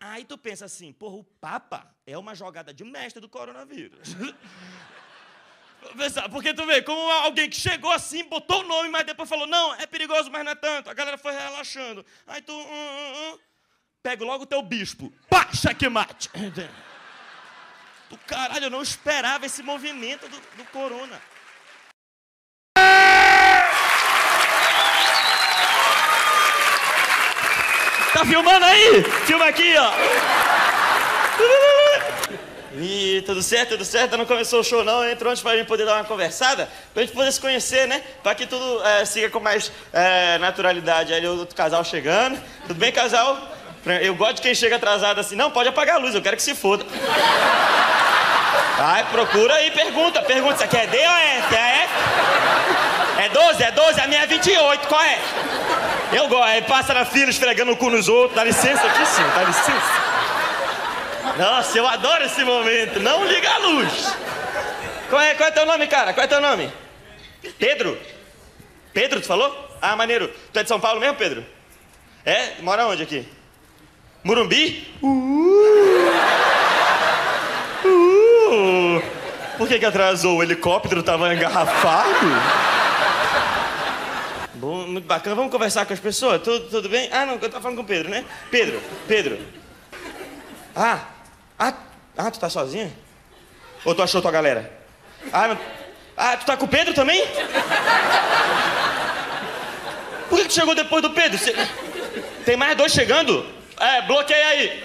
aí 0.00 0.24
tu 0.24 0.36
pensa 0.36 0.64
assim, 0.64 0.92
porra, 0.92 1.16
o 1.16 1.24
Papa 1.24 1.94
é 2.06 2.16
uma 2.16 2.34
jogada 2.34 2.72
de 2.72 2.84
mestre 2.84 3.20
do 3.20 3.28
coronavírus. 3.28 4.14
Porque 6.30 6.52
tu 6.52 6.66
vê, 6.66 6.82
como 6.82 7.00
alguém 7.10 7.48
que 7.48 7.56
chegou 7.56 7.90
assim, 7.90 8.24
botou 8.24 8.60
o 8.60 8.68
nome, 8.68 8.90
mas 8.90 9.04
depois 9.04 9.28
falou, 9.28 9.46
não, 9.46 9.74
é 9.74 9.86
perigoso, 9.86 10.30
mas 10.30 10.44
não 10.44 10.52
é 10.52 10.54
tanto. 10.54 10.90
A 10.90 10.94
galera 10.94 11.16
foi 11.16 11.32
relaxando. 11.32 12.04
Aí 12.26 12.42
tu, 12.42 12.52
hum, 12.52 12.66
hum, 12.66 13.12
hum. 13.32 13.38
pego 14.02 14.24
logo 14.24 14.44
o 14.44 14.46
teu 14.46 14.62
bispo. 14.62 15.12
Pá, 15.28 15.48
checkmate. 15.52 16.30
Do 18.10 18.18
caralho, 18.18 18.64
eu 18.64 18.70
não 18.70 18.82
esperava 18.82 19.46
esse 19.46 19.62
movimento 19.62 20.28
do, 20.28 20.36
do 20.56 20.64
corona. 20.72 21.22
Tá 28.20 28.26
filmando 28.26 28.66
aí? 28.66 29.02
Filma 29.24 29.46
aqui, 29.46 29.74
ó. 29.78 29.92
E 32.76 33.22
tudo 33.24 33.42
certo, 33.42 33.70
tudo 33.70 33.84
certo? 33.86 34.14
Não 34.18 34.26
começou 34.26 34.60
o 34.60 34.64
show 34.64 34.84
não, 34.84 35.08
entrou 35.08 35.30
antes 35.30 35.42
pra 35.42 35.56
gente 35.56 35.66
poder 35.66 35.86
dar 35.86 35.94
uma 35.94 36.04
conversada, 36.04 36.68
pra 36.92 37.02
gente 37.02 37.14
poder 37.14 37.32
se 37.32 37.40
conhecer, 37.40 37.88
né? 37.88 38.02
Pra 38.22 38.34
que 38.34 38.46
tudo 38.46 38.84
é, 38.84 39.06
siga 39.06 39.30
com 39.30 39.40
mais 39.40 39.72
é, 39.90 40.36
naturalidade. 40.36 41.14
Aí 41.14 41.26
o 41.26 41.38
outro 41.38 41.56
casal 41.56 41.82
chegando. 41.82 42.38
Tudo 42.66 42.76
bem, 42.78 42.92
casal? 42.92 43.38
Eu 44.02 44.14
gosto 44.14 44.36
de 44.36 44.42
quem 44.42 44.54
chega 44.54 44.76
atrasado 44.76 45.18
assim. 45.18 45.34
Não, 45.34 45.50
pode 45.50 45.70
apagar 45.70 45.96
a 45.96 45.98
luz, 45.98 46.14
eu 46.14 46.20
quero 46.20 46.36
que 46.36 46.42
se 46.42 46.54
foda. 46.54 46.84
Ai, 48.80 49.02
procura 49.10 49.54
aí, 49.54 49.70
pergunta, 49.70 50.20
pergunta. 50.20 50.58
Você 50.58 50.68
quer 50.68 50.86
D 50.88 50.98
ou 50.98 51.16
F? 51.16 51.54
É 51.54 51.84
F? 51.84 51.92
É 53.22 53.28
12? 53.30 53.62
É 53.62 53.70
12? 53.70 53.98
A 53.98 54.06
minha 54.06 54.24
é 54.24 54.26
28, 54.26 54.88
qual 54.88 55.00
é? 55.00 55.18
Eu 56.12 56.28
gosto, 56.28 56.44
aí 56.44 56.62
passa 56.62 56.92
na 56.92 57.04
fila 57.04 57.30
esfregando 57.30 57.72
o 57.72 57.76
cu 57.76 57.88
nos 57.90 58.08
outros. 58.08 58.34
Dá 58.34 58.44
licença 58.44 58.84
aqui 58.86 59.06
sim, 59.06 59.22
dá 59.34 59.44
licença. 59.44 60.10
Nossa, 61.38 61.78
eu 61.78 61.86
adoro 61.86 62.24
esse 62.24 62.42
momento. 62.44 62.98
Não 63.00 63.24
liga 63.26 63.48
a 63.48 63.58
luz. 63.58 64.16
Qual 65.08 65.20
é, 65.20 65.34
qual 65.34 65.48
é 65.48 65.52
teu 65.52 65.66
nome, 65.66 65.86
cara? 65.86 66.12
Qual 66.12 66.24
é 66.24 66.26
teu 66.26 66.40
nome? 66.40 66.72
Pedro? 67.58 67.98
Pedro, 68.92 69.20
tu 69.20 69.26
falou? 69.26 69.70
Ah, 69.80 69.94
maneiro. 69.96 70.30
Tu 70.52 70.58
é 70.58 70.62
de 70.62 70.68
São 70.68 70.80
Paulo 70.80 71.00
mesmo, 71.00 71.16
Pedro? 71.16 71.44
É? 72.24 72.60
Mora 72.60 72.86
onde 72.86 73.02
aqui? 73.02 73.26
Murumbi? 74.22 74.92
Uh! 75.02 76.10
Uh! 77.84 79.02
Por 79.56 79.68
que, 79.68 79.78
que 79.78 79.86
atrasou? 79.86 80.38
O 80.38 80.42
helicóptero 80.42 81.02
tava 81.02 81.32
engarrafado? 81.32 82.26
Bom, 84.60 84.86
muito 84.86 85.06
bacana. 85.06 85.34
Vamos 85.34 85.50
conversar 85.50 85.86
com 85.86 85.94
as 85.94 86.00
pessoas? 86.00 86.42
Tudo, 86.42 86.68
tudo 86.68 86.86
bem? 86.86 87.08
Ah, 87.10 87.24
não, 87.24 87.36
eu 87.36 87.48
tava 87.48 87.62
falando 87.62 87.78
com 87.78 87.82
o 87.82 87.86
Pedro, 87.86 88.10
né? 88.10 88.26
Pedro, 88.50 88.78
Pedro. 89.08 89.38
Ah, 90.76 91.00
ah, 91.58 91.72
ah, 92.14 92.30
tu 92.30 92.38
tá 92.38 92.50
sozinha? 92.50 92.92
Ou 93.86 93.94
tu 93.94 94.02
achou 94.02 94.20
tua 94.20 94.30
galera? 94.30 94.70
Ah, 95.32 95.48
não... 95.48 95.58
ah, 96.14 96.36
tu 96.36 96.44
tá 96.44 96.58
com 96.58 96.66
o 96.66 96.68
Pedro 96.68 96.92
também? 96.92 97.26
Por 100.28 100.38
que 100.38 100.44
tu 100.44 100.52
chegou 100.52 100.74
depois 100.74 101.00
do 101.00 101.08
Pedro? 101.08 101.38
Cê... 101.38 101.54
Tem 102.44 102.54
mais 102.54 102.76
dois 102.76 102.92
chegando? 102.92 103.46
É, 103.80 104.02
bloqueia 104.02 104.46
aí. 104.46 104.84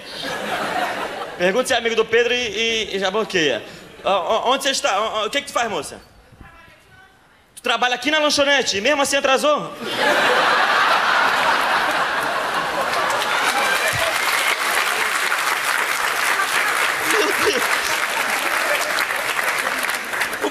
Pergunta 1.37 1.67
se 1.67 1.73
é 1.73 1.77
amigo 1.77 1.97
do 1.97 2.05
Pedro 2.05 2.33
e, 2.33 2.37
e, 2.37 2.95
e 2.95 2.99
já 2.99 3.11
bloqueia. 3.11 3.61
onde 4.05 4.63
você 4.63 4.69
está? 4.69 5.25
O 5.25 5.29
que, 5.29 5.41
que 5.41 5.47
tu 5.47 5.53
faz, 5.53 5.69
moça? 5.69 5.99
Trabalha 7.65 7.95
aqui 7.95 8.11
na 8.11 8.19
lanchonete 8.19 8.77
e 8.77 8.81
mesmo 8.81 9.01
assim 9.01 9.15
atrasou? 9.15 9.73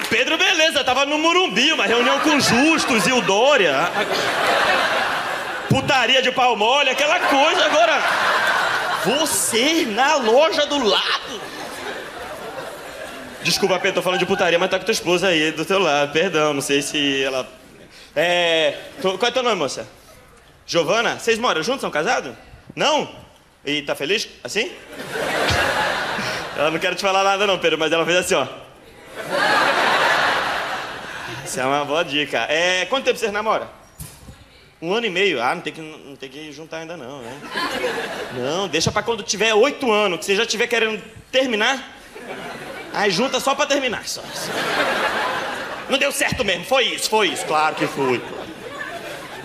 Pedro, 0.09 0.37
beleza, 0.37 0.83
tava 0.83 1.05
no 1.05 1.17
Murumbi, 1.17 1.71
uma 1.71 1.85
reunião 1.85 2.19
com 2.19 2.37
Justus 2.37 3.07
e 3.07 3.13
o 3.13 3.21
Dória. 3.21 3.89
Putaria 5.69 6.21
de 6.21 6.33
pau 6.33 6.57
mole, 6.57 6.89
aquela 6.89 7.21
coisa. 7.21 7.65
Agora, 7.65 7.97
você 9.05 9.85
na 9.85 10.15
loja 10.15 10.65
do 10.65 10.83
lado. 10.83 11.14
Desculpa, 13.45 13.77
Pedro, 13.77 13.97
tô 13.97 14.01
falando 14.01 14.17
de 14.17 14.25
putaria, 14.25 14.57
mas 14.57 14.71
tá 14.71 14.79
com 14.79 14.85
tua 14.85 14.91
esposa 14.91 15.27
aí 15.27 15.51
do 15.51 15.63
teu 15.63 15.77
lado. 15.77 16.11
Perdão, 16.11 16.51
não 16.51 16.61
sei 16.61 16.81
se 16.81 17.21
ela. 17.21 17.47
É. 18.15 18.75
Qual 18.99 19.19
é 19.21 19.29
teu 19.29 19.43
nome, 19.43 19.55
moça? 19.55 19.87
Giovana? 20.65 21.19
Vocês 21.19 21.37
moram 21.37 21.61
juntos? 21.61 21.81
São 21.81 21.91
casados? 21.91 22.33
Não? 22.75 23.07
E 23.63 23.83
tá 23.83 23.93
feliz 23.93 24.27
assim? 24.43 24.71
Ela 26.57 26.71
não 26.71 26.79
quer 26.79 26.95
te 26.95 27.03
falar 27.03 27.23
nada, 27.23 27.45
não, 27.45 27.59
Pedro, 27.59 27.77
mas 27.77 27.91
ela 27.91 28.03
fez 28.03 28.17
assim, 28.17 28.33
ó. 28.33 28.47
Isso 31.45 31.59
é 31.59 31.65
uma 31.65 31.85
boa 31.85 32.03
dica. 32.03 32.47
É, 32.49 32.85
quanto 32.85 33.05
tempo 33.05 33.19
vocês 33.19 33.31
namoram? 33.31 33.69
Um 34.81 34.91
ano 34.91 35.05
e 35.05 35.09
meio. 35.11 35.39
Ah, 35.39 35.53
não 35.53 35.61
tem 35.61 35.71
que, 35.71 35.81
não 35.81 36.15
tem 36.15 36.29
que 36.29 36.51
juntar 36.51 36.77
ainda 36.77 36.97
não, 36.97 37.21
né? 37.21 37.39
Não, 38.33 38.67
deixa 38.67 38.91
pra 38.91 39.03
quando 39.03 39.21
tiver 39.21 39.53
oito 39.53 39.91
anos, 39.91 40.17
que 40.17 40.25
você 40.25 40.35
já 40.35 40.43
estiver 40.43 40.65
querendo 40.65 40.99
terminar. 41.31 41.94
Aí 42.95 43.11
junta 43.11 43.39
só 43.39 43.53
pra 43.53 43.65
terminar. 43.65 44.07
Só. 44.07 44.23
Não 45.89 45.97
deu 45.97 46.11
certo 46.11 46.43
mesmo, 46.43 46.65
foi 46.65 46.85
isso, 46.85 47.09
foi 47.09 47.27
isso. 47.27 47.45
Claro 47.45 47.75
que 47.75 47.85
foi. 47.87 48.21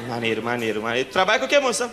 Maneiro, 0.09 0.42
maneiro, 0.42 0.82
maneiro. 0.82 1.09
Trabalha 1.11 1.38
com 1.38 1.46
o 1.46 1.48
que, 1.48 1.59
moça? 1.59 1.92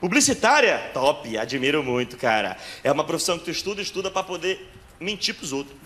Publicitária? 0.00 0.90
Top, 0.94 1.36
admiro 1.36 1.82
muito, 1.82 2.16
cara. 2.16 2.56
É 2.82 2.90
uma 2.90 3.04
profissão 3.04 3.38
que 3.38 3.44
tu 3.44 3.50
estuda, 3.50 3.82
estuda 3.82 4.10
pra 4.10 4.22
poder 4.22 4.70
mentir 4.98 5.34
pros 5.34 5.52
outros. 5.52 5.76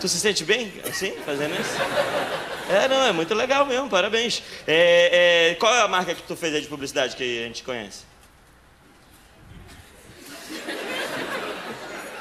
Tu 0.00 0.08
se 0.08 0.18
sente 0.18 0.44
bem 0.44 0.72
assim, 0.88 1.12
fazendo 1.24 1.54
isso? 1.54 1.76
É, 2.68 2.88
não, 2.88 3.06
é 3.06 3.12
muito 3.12 3.34
legal 3.34 3.64
mesmo, 3.64 3.88
parabéns. 3.88 4.42
É, 4.66 5.50
é, 5.50 5.54
qual 5.56 5.74
é 5.74 5.82
a 5.82 5.88
marca 5.88 6.14
que 6.14 6.22
tu 6.22 6.34
fez 6.34 6.54
aí 6.54 6.60
de 6.60 6.66
publicidade 6.66 7.14
que 7.14 7.44
a 7.44 7.46
gente 7.46 7.62
conhece? 7.62 8.11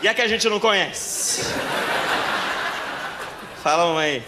E 0.01 0.07
a 0.07 0.13
que 0.13 0.21
a 0.21 0.27
gente 0.27 0.49
não 0.49 0.59
conhece? 0.59 1.53
Fala 3.61 3.99
aí. 4.01 4.23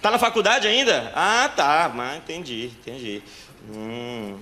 Tá 0.00 0.10
na 0.10 0.18
faculdade 0.18 0.66
ainda? 0.66 1.12
Ah, 1.14 1.50
tá, 1.54 1.92
mas 1.94 2.16
entendi, 2.16 2.72
entendi. 2.80 3.22
Hum. 3.70 4.38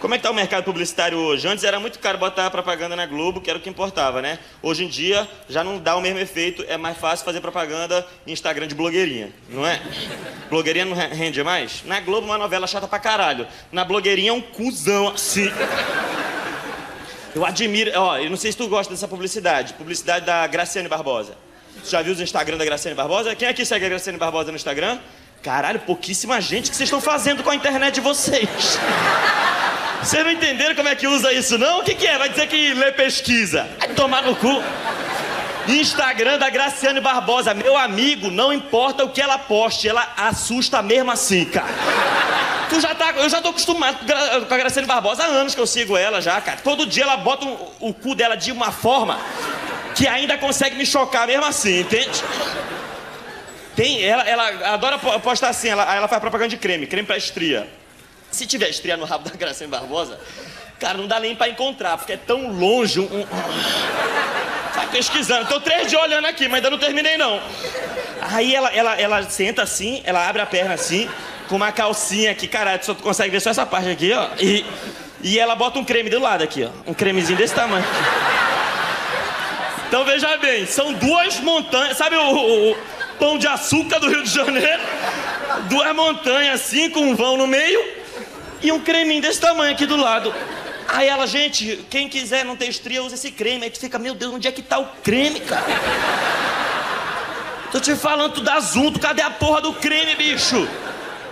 Como 0.00 0.12
é 0.12 0.18
que 0.18 0.22
tá 0.24 0.30
o 0.30 0.34
mercado 0.34 0.64
publicitário 0.64 1.16
hoje? 1.16 1.48
Antes 1.48 1.64
era 1.64 1.80
muito 1.80 1.98
caro 1.98 2.18
botar 2.18 2.50
propaganda 2.50 2.94
na 2.94 3.06
Globo, 3.06 3.40
que 3.40 3.48
era 3.48 3.58
o 3.58 3.62
que 3.62 3.70
importava, 3.70 4.20
né? 4.20 4.38
Hoje 4.60 4.84
em 4.84 4.88
dia 4.88 5.26
já 5.48 5.64
não 5.64 5.78
dá 5.78 5.96
o 5.96 6.00
mesmo 6.02 6.18
efeito, 6.18 6.62
é 6.68 6.76
mais 6.76 6.98
fácil 6.98 7.24
fazer 7.24 7.40
propaganda 7.40 8.06
em 8.26 8.32
Instagram 8.32 8.66
de 8.66 8.74
blogueirinha, 8.74 9.32
não 9.48 9.66
é? 9.66 9.80
Blogueirinha 10.50 10.84
não 10.84 10.94
rende 10.94 11.42
mais? 11.42 11.82
Na 11.86 12.00
Globo 12.00 12.26
uma 12.26 12.36
novela 12.36 12.66
chata 12.66 12.86
pra 12.86 12.98
caralho. 12.98 13.46
Na 13.72 13.82
blogueirinha 13.82 14.28
é 14.30 14.32
um 14.34 14.42
cuzão 14.42 15.08
assim. 15.08 15.50
Eu 17.34 17.44
admiro, 17.44 17.90
ó, 17.96 18.16
eu 18.18 18.30
não 18.30 18.36
sei 18.36 18.52
se 18.52 18.58
tu 18.58 18.68
gosta 18.68 18.92
dessa 18.92 19.08
publicidade, 19.08 19.74
publicidade 19.74 20.24
da 20.24 20.46
Graciane 20.46 20.88
Barbosa. 20.88 21.36
Você 21.82 21.90
já 21.90 22.00
viu 22.00 22.12
os 22.12 22.20
Instagram 22.20 22.56
da 22.56 22.64
Graciane 22.64 22.96
Barbosa? 22.96 23.34
Quem 23.34 23.48
aqui 23.48 23.64
segue 23.66 23.84
a 23.84 23.88
Graciane 23.88 24.16
Barbosa 24.16 24.52
no 24.52 24.56
Instagram? 24.56 25.00
Caralho, 25.42 25.80
pouquíssima 25.80 26.40
gente 26.40 26.70
que 26.70 26.76
vocês 26.76 26.86
estão 26.86 27.00
fazendo 27.00 27.42
com 27.42 27.50
a 27.50 27.54
internet 27.56 27.94
de 27.94 28.00
vocês. 28.00 28.48
Vocês 30.02 30.22
não 30.22 30.32
entenderam 30.32 30.74
como 30.74 30.86
é 30.86 30.94
que 30.94 31.06
usa 31.06 31.32
isso, 31.32 31.56
não? 31.56 31.80
O 31.80 31.82
que, 31.82 31.94
que 31.94 32.06
é? 32.06 32.18
Vai 32.18 32.28
dizer 32.28 32.46
que 32.46 32.74
lê 32.74 32.92
pesquisa. 32.92 33.66
Vai 33.78 33.88
tomar 33.94 34.22
no 34.22 34.36
cu. 34.36 34.62
Instagram 35.66 36.36
da 36.36 36.50
Graciane 36.50 37.00
Barbosa. 37.00 37.54
Meu 37.54 37.74
amigo, 37.74 38.30
não 38.30 38.52
importa 38.52 39.02
o 39.02 39.08
que 39.08 39.22
ela 39.22 39.38
poste, 39.38 39.88
ela 39.88 40.06
assusta 40.18 40.82
mesmo 40.82 41.10
assim, 41.10 41.46
cara. 41.46 41.72
Tu 42.74 42.80
já 42.80 42.92
tá, 42.92 43.12
eu 43.12 43.28
já 43.28 43.40
tô 43.40 43.50
acostumado 43.50 43.98
com 44.48 44.54
a 44.54 44.56
Graciane 44.56 44.88
Barbosa 44.88 45.22
há 45.22 45.26
anos 45.26 45.54
que 45.54 45.60
eu 45.60 45.66
sigo 45.66 45.96
ela 45.96 46.20
já, 46.20 46.40
cara. 46.40 46.58
Todo 46.60 46.84
dia 46.84 47.04
ela 47.04 47.16
bota 47.16 47.46
o, 47.46 47.72
o 47.78 47.94
cu 47.94 48.16
dela 48.16 48.36
de 48.36 48.50
uma 48.50 48.72
forma 48.72 49.16
que 49.94 50.08
ainda 50.08 50.36
consegue 50.36 50.74
me 50.74 50.84
chocar 50.84 51.24
mesmo 51.24 51.44
assim, 51.44 51.82
entende? 51.82 52.24
Tem, 53.76 54.02
ela, 54.02 54.24
ela 54.24 54.74
adora 54.74 54.98
postar 54.98 55.50
assim, 55.50 55.68
ela, 55.68 55.94
ela 55.94 56.08
faz 56.08 56.20
propaganda 56.20 56.48
de 56.48 56.56
creme, 56.56 56.84
creme 56.88 57.06
pra 57.06 57.16
estria. 57.16 57.68
Se 58.28 58.44
tiver 58.44 58.68
estreia 58.68 58.96
no 58.96 59.04
rabo 59.04 59.28
da 59.30 59.36
Gracinha 59.36 59.68
Barbosa, 59.68 60.18
cara, 60.80 60.98
não 60.98 61.06
dá 61.06 61.20
nem 61.20 61.36
pra 61.36 61.48
encontrar, 61.48 61.96
porque 61.96 62.14
é 62.14 62.16
tão 62.16 62.50
longe. 62.50 62.98
Um, 62.98 63.04
um... 63.04 63.26
Vai 64.74 64.88
pesquisando. 64.88 65.46
Tô 65.46 65.60
três 65.60 65.88
dias 65.88 66.02
olhando 66.02 66.26
aqui, 66.26 66.48
mas 66.48 66.56
ainda 66.56 66.70
não 66.70 66.78
terminei, 66.78 67.16
não. 67.16 67.40
Aí 68.20 68.52
ela, 68.52 68.74
ela, 68.74 69.00
ela 69.00 69.22
senta 69.30 69.62
assim, 69.62 70.02
ela 70.04 70.28
abre 70.28 70.42
a 70.42 70.46
perna 70.46 70.74
assim, 70.74 71.08
com 71.54 71.56
uma 71.56 71.70
calcinha 71.70 72.32
aqui, 72.32 72.48
caralho, 72.48 72.84
só 72.84 72.94
tu 72.94 73.02
consegue 73.04 73.30
ver 73.30 73.40
só 73.40 73.48
essa 73.48 73.64
parte 73.64 73.88
aqui, 73.88 74.12
ó. 74.12 74.26
E, 74.40 74.66
e 75.22 75.38
ela 75.38 75.54
bota 75.54 75.78
um 75.78 75.84
creme 75.84 76.10
do 76.10 76.18
lado 76.18 76.42
aqui, 76.42 76.64
ó. 76.64 76.90
Um 76.90 76.92
cremezinho 76.92 77.38
desse 77.38 77.54
tamanho. 77.54 77.84
Então 79.86 80.04
veja 80.04 80.36
bem, 80.38 80.66
são 80.66 80.92
duas 80.94 81.38
montanhas. 81.38 81.96
Sabe 81.96 82.16
o, 82.16 82.22
o, 82.22 82.72
o 82.72 82.76
pão 83.20 83.38
de 83.38 83.46
açúcar 83.46 84.00
do 84.00 84.08
Rio 84.08 84.24
de 84.24 84.30
Janeiro? 84.30 84.82
Duas 85.68 85.94
montanhas 85.94 86.60
assim, 86.60 86.90
com 86.90 87.02
um 87.02 87.14
vão 87.14 87.36
no 87.36 87.46
meio 87.46 87.80
e 88.60 88.72
um 88.72 88.80
creminho 88.80 89.22
desse 89.22 89.40
tamanho 89.40 89.74
aqui 89.74 89.86
do 89.86 89.96
lado. 89.96 90.34
Aí 90.88 91.06
ela, 91.06 91.24
gente, 91.24 91.86
quem 91.88 92.08
quiser 92.08 92.44
não 92.44 92.56
ter 92.56 92.66
estria, 92.66 93.00
usa 93.00 93.14
esse 93.14 93.30
creme. 93.30 93.62
Aí 93.62 93.70
tu 93.70 93.78
fica, 93.78 93.96
meu 93.96 94.16
Deus, 94.16 94.34
onde 94.34 94.48
é 94.48 94.50
que 94.50 94.60
tá 94.60 94.80
o 94.80 94.86
creme, 95.04 95.38
cara? 95.38 95.66
Tô 97.70 97.78
te 97.78 97.94
falando, 97.94 98.32
tu 98.32 98.40
dá 98.40 98.58
zoom, 98.58 98.92
cadê 98.94 99.22
a 99.22 99.30
porra 99.30 99.60
do 99.60 99.72
creme, 99.74 100.16
bicho? 100.16 100.68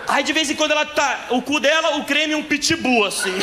Aí 0.08 0.22
de 0.22 0.32
vez 0.32 0.50
em 0.50 0.54
quando 0.54 0.72
ela 0.72 0.84
tá. 0.84 1.26
O 1.30 1.40
cu 1.42 1.60
dela, 1.60 1.96
o 1.96 2.04
creme 2.04 2.32
e 2.32 2.36
um 2.36 2.42
pitbull, 2.42 3.06
assim. 3.06 3.32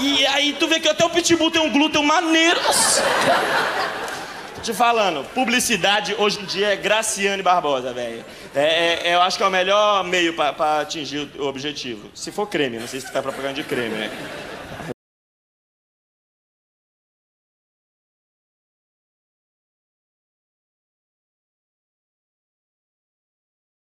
E 0.00 0.26
aí 0.26 0.52
tu 0.52 0.68
vê 0.68 0.78
que 0.78 0.88
até 0.88 1.04
o 1.04 1.10
pitbull 1.10 1.50
tem 1.50 1.60
um 1.60 1.70
glúten 1.70 2.04
maneiro. 2.04 2.60
Tô 4.54 4.60
te 4.62 4.72
falando, 4.72 5.24
publicidade 5.34 6.14
hoje 6.18 6.40
em 6.40 6.44
dia 6.44 6.68
é 6.68 6.76
Graciane 6.76 7.42
Barbosa, 7.42 7.92
velho. 7.92 8.24
É, 8.54 8.62
é, 8.62 9.08
é, 9.08 9.14
eu 9.14 9.22
acho 9.22 9.36
que 9.36 9.42
é 9.42 9.46
o 9.46 9.50
melhor 9.50 10.04
meio 10.04 10.34
pra, 10.34 10.80
atingir 10.80 11.28
o 11.38 11.46
objetivo. 11.46 12.10
Se 12.14 12.30
for 12.30 12.46
creme, 12.46 12.78
não 12.78 12.86
sei 12.86 13.00
se 13.00 13.06
tu 13.06 13.12
faz 13.12 13.24
propaganda 13.24 13.54
de 13.54 13.64
creme, 13.64 13.96
né? 13.96 14.10